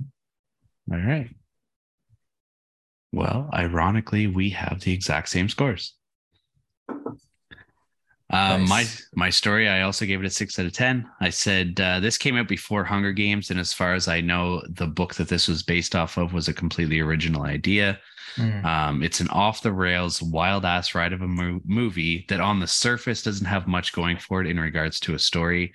All 0.91 0.97
right. 0.97 1.29
Well, 3.11 3.49
ironically, 3.53 4.27
we 4.27 4.49
have 4.51 4.81
the 4.81 4.93
exact 4.93 5.29
same 5.29 5.49
scores. 5.49 5.93
Um, 8.29 8.67
my 8.67 8.85
my 9.15 9.29
story, 9.29 9.69
I 9.69 9.83
also 9.83 10.05
gave 10.05 10.19
it 10.19 10.25
a 10.25 10.29
six 10.29 10.59
out 10.59 10.65
of 10.65 10.73
ten. 10.73 11.09
I 11.21 11.29
said 11.29 11.79
uh, 11.79 12.01
this 12.01 12.17
came 12.17 12.35
out 12.35 12.49
before 12.49 12.83
Hunger 12.83 13.13
Games, 13.13 13.51
and 13.51 13.59
as 13.59 13.71
far 13.71 13.93
as 13.93 14.09
I 14.09 14.19
know, 14.19 14.61
the 14.67 14.87
book 14.87 15.15
that 15.15 15.29
this 15.29 15.47
was 15.47 15.63
based 15.63 15.95
off 15.95 16.17
of 16.17 16.33
was 16.33 16.49
a 16.49 16.53
completely 16.53 16.99
original 16.99 17.43
idea. 17.43 17.99
Mm. 18.35 18.65
Um, 18.65 19.03
it's 19.03 19.21
an 19.21 19.29
off 19.29 19.61
the 19.61 19.71
rails, 19.71 20.21
wild 20.21 20.65
ass 20.65 20.93
ride 20.93 21.13
of 21.13 21.21
a 21.21 21.27
mo- 21.27 21.61
movie 21.65 22.25
that 22.27 22.41
on 22.41 22.59
the 22.59 22.67
surface 22.67 23.23
doesn't 23.23 23.45
have 23.45 23.65
much 23.65 23.93
going 23.93 24.17
for 24.17 24.41
it 24.41 24.47
in 24.47 24.59
regards 24.59 24.99
to 25.01 25.15
a 25.15 25.19
story, 25.19 25.73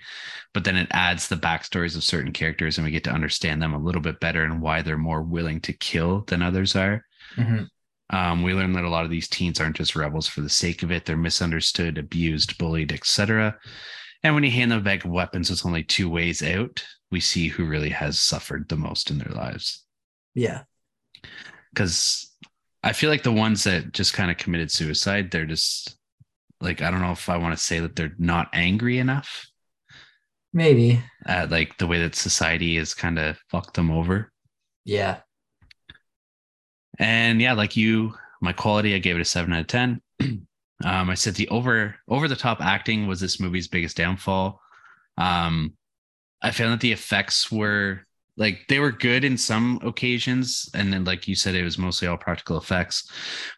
but 0.53 0.63
then 0.63 0.77
it 0.77 0.89
adds 0.93 1.27
the 1.27 1.37
backstories 1.37 1.97
of 1.97 2.05
certain 2.05 2.33
characters 2.33 2.79
and 2.79 2.85
we 2.85 2.91
get 2.91 3.03
to 3.05 3.11
understand 3.11 3.61
them 3.61 3.73
a 3.73 3.79
little 3.79 4.03
bit 4.03 4.21
better 4.21 4.45
and 4.45 4.61
why 4.61 4.83
they're 4.83 4.99
more 4.99 5.23
willing 5.23 5.61
to 5.63 5.73
kill 5.73 6.21
than 6.29 6.43
others 6.43 6.77
are. 6.77 7.05
Mhm. 7.37 7.69
Um, 8.11 8.43
we 8.43 8.53
learn 8.53 8.73
that 8.75 8.85
a 8.85 8.91
lot 8.91 9.05
of 9.05 9.11
these 9.11 9.29
teens 9.29 9.61
aren't 9.61 9.77
just 9.77 9.97
rebels 9.97 10.27
for 10.29 10.43
the 10.43 10.51
sake 10.51 10.83
of 10.83 10.91
it; 10.91 11.05
they're 11.05 11.17
misunderstood, 11.17 11.97
abused, 11.99 12.59
bullied, 12.59 12.93
etc. 12.93 13.59
And 14.23 14.35
when 14.35 14.45
you 14.45 14.51
hand 14.51 14.71
them 14.71 14.83
back 14.83 15.05
weapons 15.05 15.51
with 15.51 15.65
only 15.67 15.83
two 15.83 16.09
ways 16.09 16.43
out, 16.43 16.85
we 17.11 17.21
see 17.21 17.49
who 17.49 17.65
really 17.65 17.91
has 17.91 18.21
suffered 18.21 18.69
the 18.69 18.77
most 18.77 19.11
in 19.11 19.19
their 19.19 19.33
lives. 19.33 19.85
Yeah. 20.35 20.63
Because 21.73 22.31
I 22.83 22.93
feel 22.93 23.11
like 23.11 23.23
the 23.23 23.33
ones 23.33 23.65
that 23.65 23.93
just 23.93 24.13
kind 24.15 24.31
of 24.31 24.37
committed 24.37 24.71
suicide, 24.71 25.31
they're 25.31 25.47
just 25.47 25.97
like 26.61 26.83
I 26.83 26.91
don't 26.91 27.01
know 27.01 27.13
if 27.13 27.29
I 27.29 27.37
want 27.39 27.57
to 27.57 27.63
say 27.63 27.81
that 27.81 27.97
they're 27.97 28.15
not 28.19 28.49
angry 28.53 28.99
enough 28.99 29.47
Maybe. 30.53 31.03
at 31.27 31.51
like 31.51 31.77
the 31.79 31.87
way 31.87 31.99
that 32.01 32.15
society 32.15 32.77
has 32.77 32.95
kind 32.95 33.19
of 33.19 33.39
fucked 33.51 33.75
them 33.75 33.91
over. 33.91 34.31
Yeah. 34.85 35.21
And 36.99 37.41
yeah, 37.41 37.55
like 37.55 37.77
you, 37.77 38.15
my 38.41 38.53
quality, 38.53 38.95
I 38.95 38.99
gave 38.99 39.17
it 39.17 39.23
a 39.23 39.25
seven 39.25 39.53
out 39.53 39.61
of 39.61 39.67
ten. 39.67 40.01
um, 40.21 40.47
I 40.85 41.15
said 41.15 41.35
the 41.35 41.49
over 41.49 41.97
over 42.09 42.29
the 42.29 42.37
top 42.37 42.61
acting 42.61 43.07
was 43.07 43.21
this 43.21 43.41
movie's 43.41 43.69
biggest 43.69 43.97
downfall. 43.97 44.61
Um, 45.17 45.75
I 46.43 46.51
found 46.51 46.73
that 46.73 46.81
the 46.81 46.93
effects 46.93 47.51
were 47.53 48.01
like 48.37 48.61
they 48.69 48.79
were 48.79 48.93
good 48.93 49.25
in 49.25 49.37
some 49.37 49.81
occasions, 49.85 50.69
and 50.75 50.93
then 50.93 51.05
like 51.05 51.29
you 51.29 51.35
said, 51.35 51.55
it 51.55 51.65
was 51.65 51.79
mostly 51.79 52.09
all 52.09 52.17
practical 52.17 52.59
effects, 52.59 53.11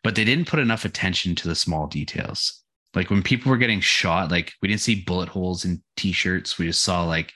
but 0.03 0.15
they 0.15 0.25
didn't 0.25 0.49
put 0.49 0.61
enough 0.61 0.85
attention 0.85 1.35
to 1.37 1.49
the 1.49 1.55
small 1.55 1.87
details. 1.87 2.63
Like 2.95 3.11
when 3.11 3.23
people 3.23 3.51
were 3.51 3.57
getting 3.57 3.81
shot, 3.81 4.31
like 4.31 4.53
we 4.63 4.69
didn't 4.69 4.81
see 4.81 5.03
bullet 5.03 5.29
holes 5.29 5.65
in 5.65 5.83
t-shirts. 5.97 6.59
We 6.59 6.67
just 6.67 6.83
saw 6.83 7.05
like 7.05 7.33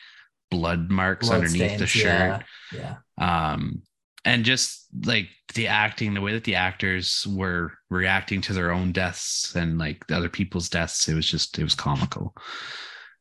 blood 0.51 0.91
marks 0.91 1.29
Blood 1.29 1.45
underneath 1.45 1.79
the 1.79 1.87
shirt 1.87 2.43
Yeah. 2.73 2.97
Yeah. 3.19 3.55
um 3.55 3.83
and 4.25 4.45
just 4.45 4.87
like 5.05 5.29
the 5.55 5.67
acting 5.69 6.13
the 6.15 6.21
way 6.21 6.33
that 6.33 6.45
the 6.45 6.55
actors 6.57 7.27
were 7.31 7.73
reacting 7.91 8.41
to 8.43 8.53
their 8.53 8.71
own 8.73 8.93
deaths 8.93 9.55
and 9.55 9.79
like 9.79 10.07
the 10.07 10.17
other 10.17 10.29
people's 10.29 10.69
deaths 10.69 11.09
it 11.09 11.15
was 11.15 11.29
just 11.31 11.59
it 11.59 11.63
was 11.65 11.75
comical 11.75 12.35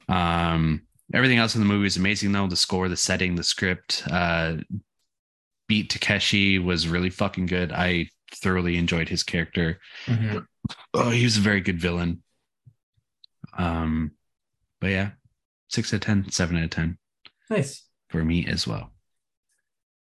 um 0.10 0.82
everything 1.14 1.38
else 1.38 1.56
in 1.56 1.62
the 1.62 1.68
movie 1.68 1.88
is 1.88 1.98
amazing 1.98 2.32
though 2.32 2.48
the 2.48 2.56
score 2.56 2.90
the 2.90 2.98
setting 2.98 3.36
the 3.36 3.44
script 3.44 4.04
uh 4.12 4.56
beat 5.68 5.90
takeshi 5.90 6.60
was 6.60 6.88
really 6.88 7.10
fucking 7.10 7.46
good 7.46 7.72
i 7.72 8.08
thoroughly 8.36 8.78
enjoyed 8.78 9.08
his 9.10 9.24
character 9.24 9.80
Mhm. 10.06 10.46
oh 10.94 11.10
he 11.12 11.24
was 11.24 11.38
a 11.38 11.42
very 11.42 11.62
good 11.62 11.80
villain 11.80 12.22
um 13.58 14.12
but 14.82 14.88
yeah 14.88 15.12
six 15.70 15.94
out 15.94 15.96
of 15.98 16.02
ten 16.02 16.30
seven 16.32 16.58
out 16.58 16.64
of 16.66 16.70
ten 16.72 16.98
Nice. 17.50 17.84
for 18.10 18.24
me 18.26 18.46
as 18.46 18.68
well. 18.68 18.92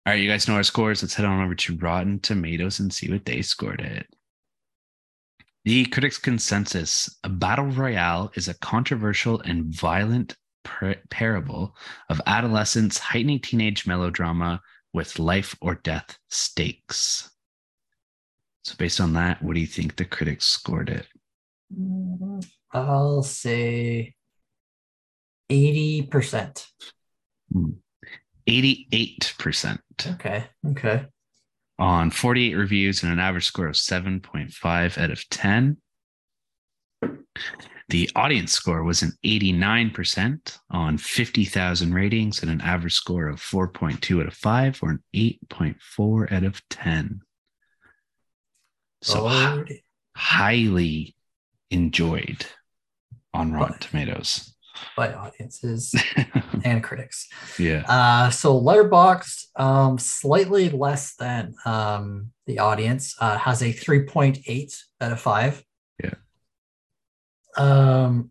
All 0.06 0.12
right, 0.12 0.20
you 0.20 0.30
guys 0.30 0.48
know 0.48 0.54
our 0.54 0.62
scores. 0.62 1.02
Let's 1.02 1.14
head 1.14 1.26
on 1.26 1.44
over 1.44 1.54
to 1.54 1.76
Rotten 1.76 2.20
Tomatoes 2.20 2.80
and 2.80 2.92
see 2.92 3.10
what 3.10 3.26
they 3.26 3.42
scored 3.42 3.80
it. 3.80 4.06
The 5.64 5.84
critics' 5.86 6.16
consensus 6.16 7.18
a 7.22 7.28
battle 7.28 7.66
royale 7.66 8.32
is 8.34 8.48
a 8.48 8.58
controversial 8.58 9.40
and 9.40 9.66
violent 9.66 10.36
par- 10.64 10.96
parable 11.10 11.76
of 12.08 12.20
adolescence 12.26 12.96
heightening 12.96 13.40
teenage 13.40 13.86
melodrama 13.86 14.62
with 14.94 15.18
life 15.18 15.54
or 15.60 15.74
death 15.74 16.18
stakes. 16.28 17.30
So, 18.64 18.74
based 18.78 19.00
on 19.00 19.12
that, 19.14 19.42
what 19.42 19.54
do 19.54 19.60
you 19.60 19.66
think 19.66 19.96
the 19.96 20.06
critics 20.06 20.46
scored 20.46 20.88
it? 20.88 21.06
I'll 22.72 23.22
say 23.22 24.14
80%. 25.50 26.66
88% 28.48 29.78
Okay. 30.14 30.44
Okay. 30.66 31.06
on 31.78 32.10
48 32.10 32.54
reviews 32.54 33.02
and 33.02 33.12
an 33.12 33.18
average 33.18 33.46
score 33.46 33.66
of 33.68 33.74
7.5 33.74 34.98
out 34.98 35.10
of 35.10 35.28
10. 35.28 35.76
The 37.88 38.08
audience 38.14 38.52
score 38.52 38.84
was 38.84 39.02
an 39.02 39.12
89% 39.24 40.58
on 40.70 40.96
50,000 40.96 41.92
ratings 41.92 42.40
and 42.42 42.50
an 42.50 42.60
average 42.60 42.94
score 42.94 43.26
of 43.26 43.40
4.2 43.40 44.20
out 44.20 44.26
of 44.28 44.34
5 44.34 44.78
or 44.82 44.90
an 44.90 45.02
8.4 45.14 46.30
out 46.32 46.44
of 46.44 46.62
10. 46.68 47.20
So 49.02 49.26
Oh, 49.28 49.64
highly 50.14 51.16
enjoyed 51.70 52.46
on 53.34 53.52
Rotten 53.52 53.72
But- 53.78 53.80
Tomatoes. 53.80 54.54
By 54.96 55.12
audiences 55.12 55.94
and 56.64 56.82
critics. 56.82 57.28
yeah. 57.58 57.84
Uh, 57.88 58.30
so 58.30 58.60
Letterboxd, 58.60 59.46
um, 59.56 59.98
slightly 59.98 60.68
less 60.70 61.14
than 61.16 61.54
um, 61.64 62.30
the 62.46 62.58
audience, 62.58 63.14
uh, 63.20 63.38
has 63.38 63.62
a 63.62 63.72
3.8 63.72 64.74
out 65.00 65.12
of 65.12 65.20
5. 65.20 65.64
Yeah. 66.02 66.14
Um, 67.56 68.30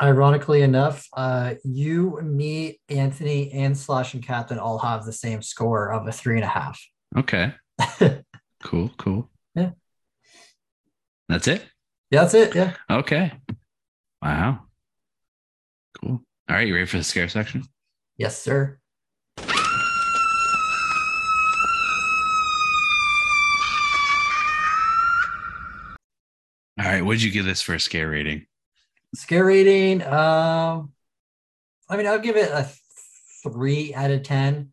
ironically 0.00 0.62
enough, 0.62 1.06
uh, 1.14 1.54
you, 1.64 2.20
me, 2.22 2.80
Anthony, 2.88 3.50
and 3.52 3.76
Slash 3.76 4.14
and 4.14 4.22
Captain 4.22 4.58
all 4.58 4.78
have 4.78 5.04
the 5.04 5.12
same 5.12 5.42
score 5.42 5.92
of 5.92 6.06
a 6.06 6.12
three 6.12 6.36
and 6.36 6.44
a 6.44 6.48
half. 6.48 6.80
Okay. 7.16 7.54
Cool. 8.62 8.90
Cool. 8.98 9.30
Yeah. 9.54 9.70
That's 11.30 11.48
it. 11.48 11.64
Yeah, 12.10 12.20
that's 12.22 12.34
it. 12.34 12.54
Yeah. 12.54 12.74
Okay. 12.90 13.32
Wow. 14.20 14.66
Cool. 16.00 16.22
All 16.48 16.56
right, 16.56 16.66
you 16.66 16.74
ready 16.74 16.86
for 16.86 16.98
the 16.98 17.04
scare 17.04 17.28
section? 17.28 17.64
Yes, 18.16 18.40
sir. 18.40 18.78
All 26.78 26.86
right, 26.86 27.04
what 27.04 27.12
did 27.12 27.22
you 27.22 27.30
give 27.30 27.44
this 27.44 27.60
for 27.60 27.74
a 27.74 27.80
scare 27.80 28.08
rating? 28.08 28.46
Scare 29.14 29.44
rating. 29.44 30.02
Um, 30.02 30.92
I 31.88 31.96
mean, 31.96 32.06
I'll 32.06 32.18
give 32.18 32.36
it 32.36 32.50
a 32.50 32.70
three 33.42 33.92
out 33.94 34.10
of 34.10 34.22
ten. 34.22 34.72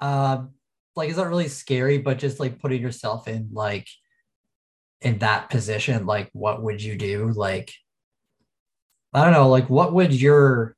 Um, 0.00 0.50
like 0.94 1.08
it's 1.08 1.18
not 1.18 1.28
really 1.28 1.48
scary, 1.48 1.98
but 1.98 2.18
just 2.18 2.38
like 2.38 2.60
putting 2.60 2.80
yourself 2.80 3.26
in 3.26 3.48
like 3.52 3.88
in 5.00 5.18
that 5.18 5.50
position, 5.50 6.06
like 6.06 6.30
what 6.32 6.62
would 6.62 6.80
you 6.82 6.96
do? 6.96 7.32
Like, 7.34 7.72
I 9.12 9.24
don't 9.24 9.32
know, 9.32 9.48
like 9.48 9.68
what 9.68 9.92
would 9.92 10.14
your 10.14 10.76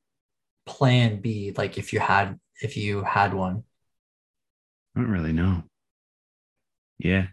plan 0.65 1.21
be 1.21 1.53
like 1.55 1.77
if 1.77 1.93
you 1.93 1.99
had 1.99 2.39
if 2.61 2.77
you 2.77 3.03
had 3.03 3.33
one? 3.33 3.63
I 4.95 5.01
don't 5.01 5.11
really 5.11 5.33
know. 5.33 5.63
Yeah. 6.99 7.27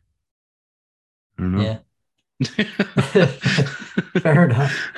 I 1.39 1.43
don't 1.43 1.53
know. 1.53 1.63
Yeah. 1.63 1.79
Fair 4.21 4.45
enough. 4.47 4.93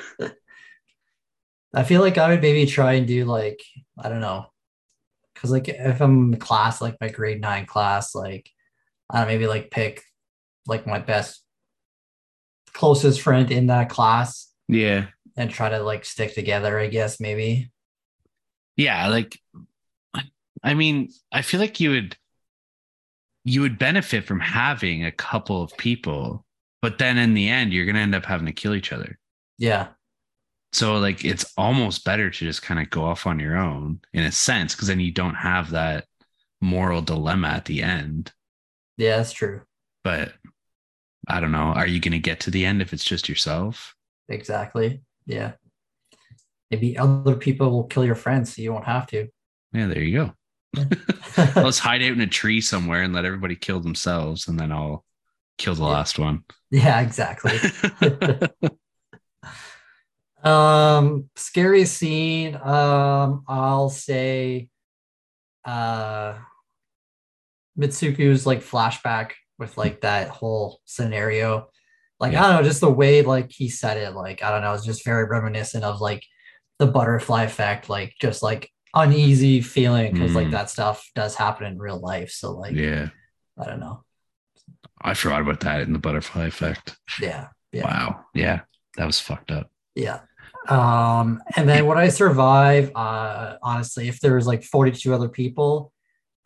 I 1.75 1.83
feel 1.83 2.01
like 2.01 2.19
I 2.19 2.29
would 2.29 2.43
maybe 2.43 2.67
try 2.67 2.95
and 2.95 3.07
do 3.07 3.25
like 3.25 3.61
I 3.99 4.09
don't 4.09 4.21
know, 4.21 4.47
because 5.35 5.51
like 5.51 5.69
if 5.69 6.01
I'm 6.01 6.35
in 6.35 6.39
class, 6.39 6.81
like 6.81 6.97
my 7.01 7.09
grade 7.09 7.41
nine 7.41 7.67
class, 7.67 8.15
like 8.15 8.51
I 9.11 9.19
don't 9.19 9.27
know, 9.29 9.33
maybe 9.33 9.47
like 9.47 9.71
pick 9.71 10.03
like 10.67 10.87
my 10.87 10.99
best 10.99 11.43
closest 12.73 13.21
friend 13.21 13.51
in 13.53 13.69
that 13.69 13.89
class 13.89 14.55
yeah. 14.69 15.07
And 15.37 15.51
try 15.51 15.69
to 15.69 15.81
like 15.81 16.05
stick 16.05 16.35
together. 16.35 16.79
I 16.79 16.89
guess 16.89 17.21
maybe. 17.21 17.71
Yeah, 18.77 19.09
like 19.09 19.39
I 20.63 20.75
mean, 20.75 21.11
I 21.33 21.43
feel 21.43 21.61
like 21.61 21.81
you 21.81 21.91
would 21.91 22.17
you 23.45 23.61
would 23.61 23.79
benefit 23.79 24.25
from 24.25 24.41
having 24.41 25.05
a 25.05 25.13
couple 25.13 25.63
of 25.63 25.77
people, 25.77 26.45
but 26.83 26.99
then 26.99 27.19
in 27.19 27.35
the 27.35 27.49
end 27.49 27.73
you're 27.73 27.85
going 27.85 27.95
to 27.97 28.01
end 28.01 28.15
up 28.15 28.25
having 28.25 28.47
to 28.47 28.53
kill 28.53 28.75
each 28.75 28.93
other. 28.93 29.19
Yeah, 29.59 29.95
So 30.73 30.99
like 30.99 31.25
it's 31.25 31.53
almost 31.57 32.05
better 32.05 32.31
to 32.31 32.45
just 32.45 32.63
kind 32.63 32.81
of 32.81 32.91
go 32.91 33.05
off 33.05 33.27
on 33.27 33.39
your 33.41 33.57
own 33.57 34.01
in 34.13 34.25
a 34.25 34.33
sense 34.33 34.75
because 34.75 34.89
then 34.89 35.01
you 35.01 35.13
don't 35.13 35.35
have 35.37 35.71
that 35.71 36.07
moral 36.61 37.03
dilemma 37.03 37.49
at 37.49 37.65
the 37.67 37.83
end. 37.83 38.33
yeah, 38.97 39.17
that's 39.19 39.33
true. 39.33 39.63
But 40.05 40.35
I 41.29 41.41
don't 41.41 41.53
know, 41.53 41.59
are 41.75 41.87
you 41.87 42.01
going 42.01 42.13
to 42.13 42.19
get 42.19 42.41
to 42.41 42.51
the 42.51 42.65
end 42.67 42.83
if 42.83 42.93
it's 42.93 43.05
just 43.05 43.29
yourself? 43.29 43.95
Exactly. 44.29 45.03
Yeah. 45.27 45.53
Maybe 46.71 46.99
other 46.99 47.37
people 47.37 47.71
will 47.71 47.85
kill 47.85 48.05
your 48.05 48.15
friends, 48.15 48.55
so 48.55 48.63
you 48.63 48.73
won't 48.73 48.87
have 48.87 49.07
to. 49.09 49.29
Yeah, 49.73 49.87
there 49.87 50.03
you 50.03 50.33
go. 50.75 50.85
Let's 51.57 51.79
hide 51.79 52.03
out 52.03 52.13
in 52.13 52.21
a 52.21 52.27
tree 52.27 52.61
somewhere 52.61 53.03
and 53.03 53.13
let 53.15 53.25
everybody 53.25 53.55
kill 53.57 53.81
themselves, 53.81 54.49
and 54.49 54.59
then 54.59 54.73
I'll 54.73 55.05
kill 55.59 55.75
the 55.75 55.83
Yeah. 55.85 55.89
last 55.91 56.19
one. 56.19 56.45
yeah, 56.71 57.01
exactly. 57.01 57.53
Um, 60.43 61.31
scary 61.37 61.87
scene. 61.87 62.55
Um, 62.57 63.45
I'll 63.49 63.89
say, 63.89 64.69
uh, 65.65 66.35
Mitsuko's 67.79 68.45
like 68.47 68.61
flashback 68.63 69.33
with 69.59 69.79
like 69.79 70.03
that 70.03 70.29
whole 70.29 70.81
scenario. 70.85 71.69
Like 72.25 72.33
Yeah. 72.33 72.45
I 72.45 72.49
don't 72.53 72.63
know, 72.63 72.69
just 72.69 72.81
the 72.81 72.91
way 72.91 73.23
like 73.23 73.51
he 73.51 73.69
said 73.69 73.97
it, 73.99 74.15
like 74.15 74.43
I 74.43 74.51
don't 74.51 74.63
know, 74.63 74.73
it's 74.75 74.85
just 74.85 75.05
very 75.05 75.25
reminiscent 75.27 75.85
of 75.85 76.01
like 76.01 76.23
the 76.79 76.87
butterfly 76.87 77.43
effect, 77.45 77.89
like 77.89 78.15
just 78.21 78.43
like 78.43 78.71
uneasy 78.95 79.61
feeling 79.61 80.13
because 80.13 80.35
like 80.35 80.47
Mm. 80.49 80.53
that 80.53 80.71
stuff 80.71 81.09
does 81.15 81.35
happen 81.35 81.67
in 81.67 81.79
real 81.79 81.99
life. 82.01 82.31
So 82.31 82.53
like 82.53 82.75
Yeah. 82.75 83.09
I 83.61 83.65
don't 83.67 83.81
know. 83.81 84.05
I 85.01 85.15
forgot 85.15 85.43
about 85.43 85.61
that 85.61 85.83
in 85.83 85.93
the 85.93 85.99
butterfly 85.99 86.47
effect. 86.47 86.97
Yeah. 87.21 87.49
Yeah. 87.73 87.85
Wow. 87.85 88.25
Yeah. 88.35 88.61
That 88.97 89.07
was 89.07 89.21
fucked 89.21 89.51
up. 89.51 89.71
Yeah. 89.95 90.21
Um, 90.69 91.43
and 91.57 91.69
then 91.69 91.87
would 91.87 91.99
I 91.99 92.09
survive? 92.09 92.91
Uh, 92.95 93.57
honestly, 93.63 94.09
if 94.09 94.21
there 94.21 94.35
was 94.37 94.47
like 94.47 94.63
42 94.65 95.13
other 95.13 95.29
people, 95.29 95.93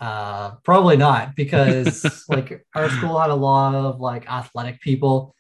uh, 0.01 0.53
probably 0.65 0.97
not 0.97 1.37
because 1.37 2.25
like 2.29 2.65
our 2.75 2.89
school 2.91 3.19
had 3.21 3.31
a 3.31 3.35
lot 3.35 3.75
of 3.75 4.01
like 4.01 4.29
athletic 4.31 4.81
people, 4.81 5.35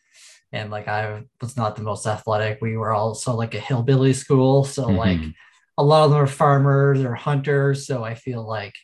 and 0.53 0.70
like 0.70 0.88
I 0.88 1.24
was 1.40 1.57
not 1.57 1.76
the 1.76 1.82
most 1.82 2.07
athletic. 2.07 2.59
We 2.61 2.76
were 2.76 2.92
also 2.92 3.34
like 3.34 3.55
a 3.55 3.61
hillbilly 3.61 4.12
school, 4.14 4.64
so 4.64 4.86
like 4.86 5.18
Mhm. 5.18 5.34
a 5.76 5.84
lot 5.84 6.05
of 6.05 6.11
them 6.11 6.20
are 6.20 6.26
farmers 6.26 7.01
or 7.01 7.14
hunters. 7.14 7.86
So 7.86 8.03
I 8.05 8.14
feel 8.14 8.46
like 8.46 8.74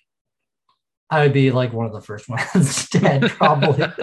I 1.11 1.21
would 1.23 1.33
be 1.33 1.51
like 1.51 1.73
one 1.73 1.87
of 1.87 1.93
the 1.93 2.01
first 2.01 2.29
ones 2.55 2.89
dead, 2.89 3.31
probably. 3.31 3.87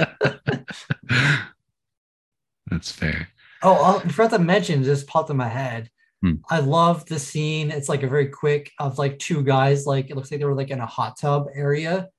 That's 2.69 2.91
fair. 2.91 3.27
Oh, 3.63 4.01
I 4.03 4.07
forgot 4.09 4.31
to 4.31 4.39
mention, 4.39 4.83
just 4.83 5.07
popped 5.07 5.29
in 5.29 5.37
my 5.37 5.47
head. 5.47 5.89
Hmm. 6.23 6.35
I 6.49 6.59
love 6.59 7.05
the 7.05 7.19
scene. 7.19 7.71
It's 7.71 7.89
like 7.89 8.03
a 8.03 8.07
very 8.07 8.27
quick 8.27 8.71
of 8.79 8.97
like 8.97 9.19
two 9.19 9.43
guys, 9.43 9.85
like 9.85 10.09
it 10.09 10.15
looks 10.15 10.31
like 10.31 10.39
they 10.39 10.45
were 10.45 10.55
like 10.55 10.69
in 10.69 10.79
a 10.79 10.85
hot 10.85 11.17
tub 11.19 11.47
area, 11.53 12.09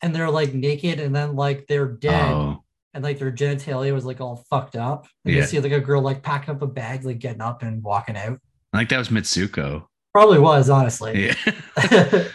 and 0.00 0.14
they're 0.14 0.30
like 0.30 0.52
naked, 0.54 0.98
and 1.00 1.14
then 1.14 1.36
like 1.36 1.66
they're 1.68 1.88
dead, 1.88 2.32
Oh, 2.34 2.64
and 2.94 3.02
like 3.04 3.18
their 3.18 3.32
genitalia 3.32 3.92
was 3.92 4.04
like 4.04 4.20
all 4.20 4.44
fucked 4.50 4.76
up. 4.76 5.06
And 5.24 5.34
Yeah. 5.34 5.40
you 5.42 5.46
see 5.46 5.60
like 5.60 5.72
a 5.72 5.80
girl 5.80 6.02
like 6.02 6.22
packing 6.22 6.54
up 6.54 6.62
a 6.62 6.66
bag, 6.66 7.04
like 7.04 7.18
getting 7.18 7.40
up 7.40 7.62
and 7.62 7.82
walking 7.82 8.16
out. 8.16 8.38
I 8.72 8.78
think 8.78 8.90
that 8.90 8.98
was 8.98 9.08
Mitsuko. 9.08 9.86
Probably 10.14 10.38
was 10.38 10.68
honestly. 10.70 11.28
Yeah. 11.28 11.34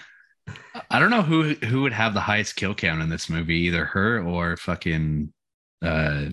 I 0.89 0.99
don't 0.99 1.09
know 1.09 1.21
who 1.23 1.53
who 1.55 1.81
would 1.81 1.93
have 1.93 2.13
the 2.13 2.19
highest 2.21 2.55
kill 2.55 2.73
count 2.73 3.01
in 3.01 3.09
this 3.09 3.29
movie, 3.29 3.55
either 3.67 3.85
her 3.85 4.23
or 4.23 4.55
fucking 4.57 5.33
uh 5.81 6.25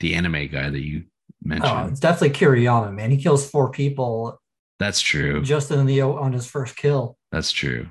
the 0.00 0.14
anime 0.14 0.46
guy 0.48 0.70
that 0.70 0.84
you 0.84 1.04
mentioned. 1.42 1.70
oh, 1.72 1.86
it's 1.88 2.00
definitely 2.00 2.30
Kiriyama, 2.38 2.92
man. 2.94 3.10
He 3.10 3.16
kills 3.16 3.48
four 3.50 3.70
people 3.70 4.40
That's 4.78 5.00
true. 5.00 5.42
just 5.42 5.70
in 5.70 5.86
the 5.86 6.02
on 6.02 6.32
his 6.32 6.46
first 6.46 6.76
kill. 6.76 7.16
That's 7.32 7.50
true. 7.50 7.88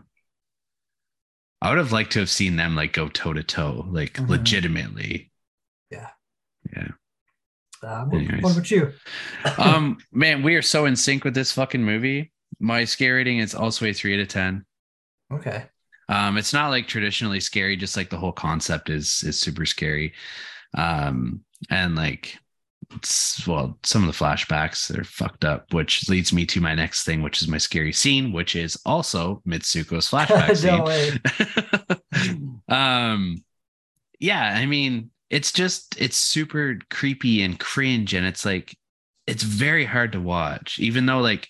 I 1.61 1.69
would 1.69 1.77
have 1.79 1.91
liked 1.91 2.11
to 2.13 2.19
have 2.19 2.29
seen 2.29 2.55
them 2.55 2.75
like 2.75 2.93
go 2.93 3.09
toe 3.09 3.33
to 3.33 3.43
toe, 3.43 3.85
like 3.89 4.13
Mhm. 4.13 4.29
legitimately. 4.29 5.31
Yeah. 5.89 6.09
Yeah. 6.75 6.89
Uh, 7.83 8.05
what, 8.05 8.17
Anyways. 8.21 8.43
what 8.43 8.53
about 8.53 8.71
you? 8.71 8.93
Um, 9.57 9.97
man, 10.11 10.43
we 10.43 10.55
are 10.55 10.61
so 10.61 10.85
in 10.85 10.95
sync 10.95 11.23
with 11.23 11.33
this 11.33 11.51
fucking 11.51 11.83
movie. 11.83 12.31
My 12.59 12.85
scare 12.85 13.15
rating 13.15 13.39
is 13.39 13.53
also 13.55 13.85
a 13.85 13.93
three 13.93 14.15
out 14.15 14.21
of 14.21 14.27
ten. 14.27 14.65
Okay. 15.31 15.65
Um, 16.09 16.37
it's 16.37 16.53
not 16.53 16.69
like 16.69 16.87
traditionally 16.87 17.39
scary, 17.39 17.75
just 17.75 17.97
like 17.97 18.09
the 18.09 18.17
whole 18.17 18.31
concept 18.31 18.89
is 18.89 19.23
is 19.23 19.39
super 19.39 19.65
scary. 19.65 20.13
Um, 20.73 21.41
and 21.69 21.95
like 21.95 22.37
well, 23.45 23.77
some 23.83 24.07
of 24.07 24.07
the 24.07 24.25
flashbacks 24.25 24.97
are 24.97 25.03
fucked 25.03 25.43
up, 25.45 25.73
which 25.73 26.07
leads 26.09 26.31
me 26.31 26.45
to 26.47 26.61
my 26.61 26.73
next 26.73 27.03
thing, 27.03 27.21
which 27.21 27.41
is 27.41 27.47
my 27.47 27.57
scary 27.57 27.93
scene, 27.93 28.31
which 28.31 28.55
is 28.55 28.79
also 28.85 29.41
Mitsuko's 29.47 30.09
flashback 30.09 30.55
scene. 30.55 32.51
um 32.69 33.43
yeah 34.19 34.55
i 34.57 34.65
mean 34.65 35.11
it's 35.29 35.51
just 35.51 35.95
it's 35.99 36.17
super 36.17 36.79
creepy 36.89 37.43
and 37.43 37.59
cringe 37.59 38.13
and 38.13 38.25
it's 38.25 38.45
like 38.45 38.75
it's 39.27 39.43
very 39.43 39.85
hard 39.85 40.13
to 40.13 40.21
watch 40.21 40.79
even 40.79 41.05
though 41.05 41.19
like 41.19 41.47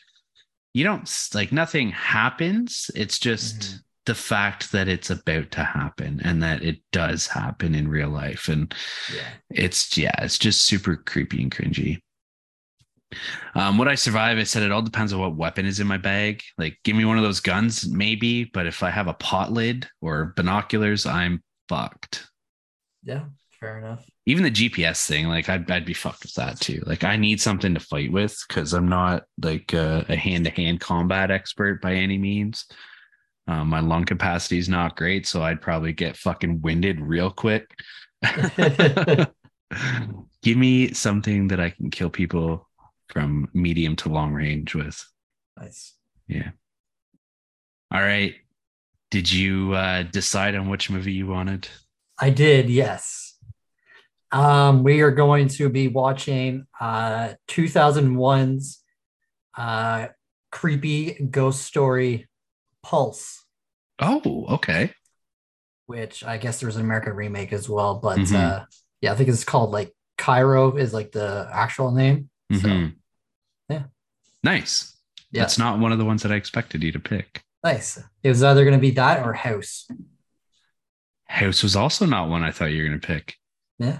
you 0.73 0.83
don't 0.83 1.09
like 1.33 1.51
nothing 1.51 1.91
happens 1.91 2.89
it's 2.95 3.19
just 3.19 3.59
Mhm. 3.59 3.79
The 4.08 4.16
fact 4.16 4.72
that 4.72 4.88
it's 4.88 5.10
about 5.12 5.51
to 5.51 5.64
happen 5.64 6.20
and 6.24 6.41
that 6.41 6.64
it 6.64 6.80
does 6.91 7.28
happen 7.28 7.76
in 7.76 7.88
real 7.88 8.10
life 8.10 8.47
and 8.47 8.74
Yeah. 9.16 9.28
it's 9.51 9.95
yeah 9.97 10.16
it's 10.24 10.38
just 10.39 10.64
super 10.64 10.95
creepy 10.95 11.43
and 11.43 11.51
cringy 11.55 11.99
um 13.55 13.78
would 13.78 13.88
i 13.88 13.95
survive 13.95 14.38
i 14.38 14.43
said 14.43 14.64
it 14.64 14.72
all 14.72 14.82
depends 14.82 15.14
on 15.14 15.20
what 15.20 15.36
weapon 15.36 15.66
is 15.66 15.80
in 15.80 15.88
my 15.88 15.97
bag 15.97 16.41
like 16.58 16.78
give 16.84 16.95
me 16.95 17.05
one 17.05 17.18
of 17.18 17.24
those 17.24 17.39
guns 17.39 17.88
maybe 17.88 18.45
but 18.45 18.66
if 18.66 18.82
i 18.84 18.89
have 18.89 19.08
a 19.08 19.14
pot 19.14 19.51
lid 19.51 19.88
or 20.01 20.34
binoculars 20.36 21.05
i'm 21.05 21.43
fucked 21.70 22.28
Yeah. 23.03 23.26
Fair 23.60 23.80
enough. 23.80 24.05
even 24.26 24.43
the 24.43 24.51
gps 24.51 25.05
thing 25.08 25.28
like 25.28 25.49
i'd, 25.49 25.70
I'd 25.72 25.86
be 25.86 25.93
fucked 25.93 26.24
with 26.24 26.34
that 26.36 26.60
too 26.60 26.82
like 26.86 27.03
i 27.03 27.16
need 27.16 27.41
something 27.41 27.74
to 27.74 27.80
fight 27.80 28.12
with 28.12 28.38
because 28.47 28.74
i'm 28.74 28.88
not 28.88 29.24
like 29.41 29.74
uh, 29.74 30.03
a 30.10 30.16
hand-to-hand 30.16 30.80
combat 30.80 31.32
expert 31.32 31.82
by 31.82 31.93
any 31.93 32.18
means 32.18 32.66
um, 33.47 33.69
my 33.69 33.79
lung 33.79 34.03
capacity 34.03 34.57
is 34.57 34.69
not 34.69 34.95
great 34.97 35.25
so 35.27 35.41
i'd 35.41 35.61
probably 35.61 35.93
get 35.93 36.17
fucking 36.17 36.61
winded 36.61 36.99
real 36.99 37.31
quick 37.31 37.73
Give 40.41 40.57
me 40.57 40.93
something 40.93 41.49
that 41.49 41.59
I 41.59 41.71
can 41.71 41.89
kill 41.89 42.09
people 42.09 42.67
from 43.09 43.49
medium 43.53 43.95
to 43.97 44.09
long 44.09 44.33
range 44.33 44.75
with. 44.75 45.03
Nice. 45.59 45.93
Yeah. 46.27 46.51
All 47.91 48.01
right. 48.01 48.35
Did 49.11 49.31
you 49.31 49.73
uh, 49.73 50.03
decide 50.03 50.55
on 50.55 50.69
which 50.69 50.89
movie 50.89 51.13
you 51.13 51.27
wanted? 51.27 51.67
I 52.19 52.29
did, 52.29 52.69
yes. 52.69 53.35
Um, 54.31 54.83
we 54.83 55.01
are 55.01 55.11
going 55.11 55.47
to 55.49 55.69
be 55.69 55.87
watching 55.87 56.67
uh 56.81 57.35
2001's 57.47 58.83
uh 59.57 60.07
creepy 60.51 61.13
ghost 61.13 61.63
story 61.63 62.26
Pulse, 62.88 63.43
Oh, 63.99 64.45
okay. 64.49 64.93
which 65.88 66.23
I 66.23 66.38
guess 66.38 66.61
there's 66.61 66.77
an 66.77 66.83
American 66.83 67.13
remake 67.13 67.51
as 67.51 67.67
well, 67.67 67.95
but 67.99 68.17
Mhm. 68.17 68.33
uh 68.35 68.65
yeah, 69.01 69.11
I 69.11 69.15
think 69.15 69.27
it's 69.29 69.43
called 69.43 69.71
like 69.71 69.93
Kairo 70.17 70.79
is 70.79 70.93
like 70.93 71.11
the 71.11 71.49
actual 71.51 71.91
name. 71.91 72.29
So 72.53 72.67
Mhm. 72.69 72.95
yeah. 73.69 73.83
Nice. 74.41 74.95
yeah, 75.31 75.41
That's 75.41 75.57
not 75.57 75.79
one 75.79 75.91
of 75.91 75.97
the 75.97 76.05
ones 76.05 76.23
that 76.23 76.31
I 76.31 76.35
expected 76.35 76.81
you 76.81 76.93
to 76.93 76.99
pick. 76.99 77.43
nice. 77.61 77.99
It 78.23 78.29
was 78.29 78.41
either 78.41 78.63
gonna 78.63 78.77
be 78.77 78.91
that 78.91 79.25
or 79.25 79.33
House. 79.33 79.85
House 81.25 81.61
was 81.63 81.75
also 81.75 82.05
not 82.05 82.29
one 82.29 82.41
I 82.43 82.51
thought 82.51 82.71
you 82.71 82.81
were 82.83 82.88
going 82.88 83.01
to 83.01 83.05
pick. 83.07 83.35
Yeah. 83.79 83.99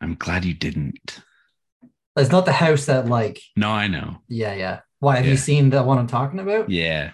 I'm 0.00 0.14
glad 0.14 0.46
you 0.46 0.54
didn't. 0.54 1.20
It's 2.16 2.30
not 2.30 2.46
the 2.46 2.52
house 2.52 2.86
that 2.86 3.06
like 3.08 3.42
No, 3.56 3.70
I 3.70 3.88
know. 3.88 4.22
yeah, 4.28 4.54
yeah. 4.54 4.80
Why 5.00 5.16
have 5.16 5.26
Yeah. 5.26 5.32
you 5.32 5.36
seen 5.36 5.68
the 5.68 5.82
one 5.82 5.98
I'm 5.98 6.06
talking 6.06 6.38
about? 6.40 6.70
Yeah. 6.70 7.12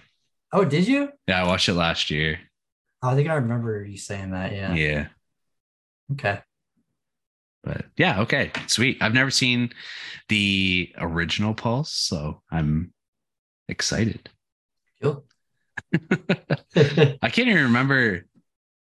Oh, 0.53 0.65
did 0.65 0.87
you? 0.87 1.09
Yeah, 1.27 1.43
I 1.43 1.47
watched 1.49 1.69
it 1.69 1.75
last 1.75 2.11
year. 2.11 2.39
Oh, 3.03 3.09
I 3.09 3.15
think 3.15 3.29
I 3.29 3.35
remember 3.35 3.85
you 3.85 3.97
saying 3.97 4.33
that. 4.33 4.53
Yeah. 4.53 4.75
yeah. 4.75 5.07
Okay. 6.13 6.41
But 7.65 7.87
yeah, 7.97 8.21
okay, 8.23 8.51
sweet. 8.67 8.99
I've 9.01 9.15
never 9.15 9.31
seen 9.31 9.71
the 10.29 10.93
original 10.99 11.55
Pulse, 11.55 11.93
so 11.93 12.43
I'm 12.51 12.93
excited. 13.69 14.29
Cool. 15.01 15.25
I 15.95 17.29
can't 17.31 17.49
even 17.49 17.65
remember. 17.65 18.27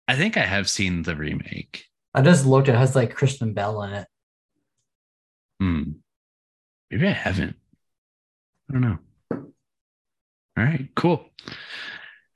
I 0.09 0.17
think 0.17 0.37
I 0.37 0.45
have 0.45 0.69
seen 0.69 1.03
the 1.03 1.15
remake. 1.15 1.85
I 2.15 2.23
just 2.23 2.47
looked. 2.47 2.69
It 2.69 2.75
has 2.75 2.97
like 2.97 3.15
Kristen 3.15 3.53
Bell 3.53 3.83
in 3.83 3.93
it. 3.93 4.09
Hmm. 5.61 5.83
Maybe 6.91 7.07
I 7.07 7.13
haven't. 7.13 7.57
I 8.69 8.73
don't 8.73 8.83
know. 8.83 8.99
All 10.57 10.65
right, 10.65 10.89
cool. 10.95 11.25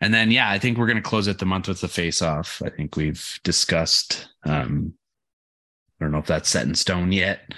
And 0.00 0.12
then 0.12 0.30
yeah, 0.30 0.50
I 0.50 0.58
think 0.58 0.76
we're 0.78 0.86
gonna 0.86 1.02
close 1.02 1.28
out 1.28 1.38
the 1.38 1.46
month 1.46 1.68
with 1.68 1.80
the 1.80 1.88
face 1.88 2.20
off. 2.22 2.60
I 2.64 2.70
think 2.70 2.96
we've 2.96 3.38
discussed 3.44 4.28
um 4.44 4.94
I 6.00 6.04
don't 6.04 6.12
know 6.12 6.18
if 6.18 6.26
that's 6.26 6.48
set 6.50 6.66
in 6.66 6.74
stone 6.74 7.12
yet. 7.12 7.52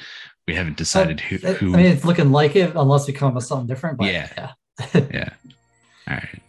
We 0.47 0.55
haven't 0.55 0.77
decided 0.77 1.21
who, 1.21 1.37
I- 1.47 1.53
who 1.55 1.75
I 1.75 1.77
mean, 1.79 1.87
it's 1.87 2.05
looking 2.05 2.31
like 2.33 2.57
it, 2.57 2.75
unless 2.77 3.07
we 3.07 3.13
come 3.13 3.29
up 3.29 3.35
with 3.35 3.45
something 3.45 3.67
different. 3.67 3.99
But 3.99 4.13
Yeah. 4.13 4.29
yeah. 4.37 4.51
yeah. 5.13 5.29
All 6.09 6.15
right. 6.15 6.43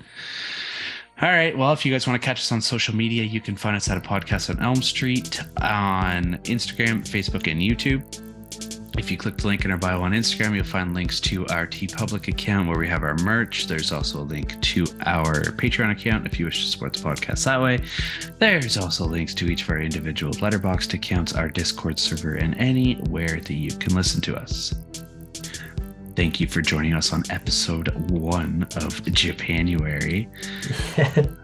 All 1.22 1.30
right. 1.30 1.58
Well, 1.58 1.74
if 1.74 1.86
you 1.86 1.92
guys 1.92 2.08
want 2.08 2.22
to 2.22 2.26
catch 2.26 2.40
us 2.40 2.52
on 2.54 2.62
social 2.62 2.96
media, 2.96 3.24
you 3.24 3.42
can 3.42 3.58
find 3.58 3.76
us 3.76 3.90
at 3.90 3.98
a 3.98 4.00
podcast 4.00 4.50
on 4.50 4.64
Elm 4.64 4.82
Street 4.82 5.42
on 5.58 6.36
Instagram, 6.44 7.02
Facebook, 7.02 7.52
and 7.52 7.60
YouTube. 7.62 8.06
If 9.00 9.10
you 9.10 9.16
click 9.16 9.38
the 9.38 9.48
link 9.48 9.64
in 9.64 9.72
our 9.72 9.78
bio 9.78 10.02
on 10.02 10.12
Instagram, 10.12 10.54
you'll 10.54 10.66
find 10.66 10.94
links 10.94 11.22
to 11.22 11.48
our 11.48 11.66
TeePublic 11.66 12.28
account 12.28 12.68
where 12.68 12.78
we 12.78 12.88
have 12.90 13.02
our 13.02 13.16
merch. 13.16 13.66
There's 13.66 13.94
also 13.94 14.20
a 14.20 14.28
link 14.28 14.62
to 14.62 14.84
our 15.06 15.42
Patreon 15.42 15.92
account 15.92 16.28
if 16.28 16.38
you 16.38 16.46
wish 16.46 16.66
to 16.66 16.70
support 16.70 16.92
the 16.92 17.00
podcast 17.00 17.46
that 17.46 17.62
way. 17.62 17.80
There's 18.40 18.78
also 18.78 19.06
links 19.06 19.34
to 19.36 19.46
each 19.46 19.64
of 19.64 19.70
our 19.70 19.80
individual 19.80 20.34
Letterboxd 20.34 20.94
accounts, 20.96 21.34
our 21.34 21.48
Discord 21.48 21.98
server, 21.98 22.36
and 22.36 22.58
anywhere 22.58 23.40
that 23.40 23.54
you 23.54 23.72
can 23.72 23.96
listen 23.96 24.20
to 24.22 24.36
us. 24.36 24.76
Thank 26.18 26.42
you 26.42 26.48
for 26.48 26.62
joining 26.62 26.94
us 26.94 27.14
on 27.14 27.24
episode 27.30 28.12
one 28.12 28.68
of 28.76 29.02
Japanuary. 29.14 30.28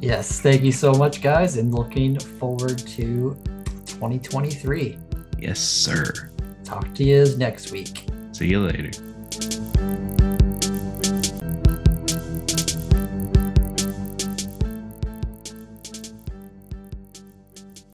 Yes, 0.00 0.40
thank 0.42 0.62
you 0.62 0.72
so 0.72 0.92
much, 0.92 1.22
guys, 1.22 1.56
and 1.56 1.74
looking 1.74 2.18
forward 2.18 2.76
to 2.76 3.34
2023. 3.86 4.98
Yes, 5.38 5.58
sir. 5.58 6.30
Talk 6.64 6.94
to 6.94 7.04
you 7.04 7.36
next 7.36 7.70
week. 7.72 8.06
See 8.32 8.48
you 8.48 8.60
later. 8.60 8.90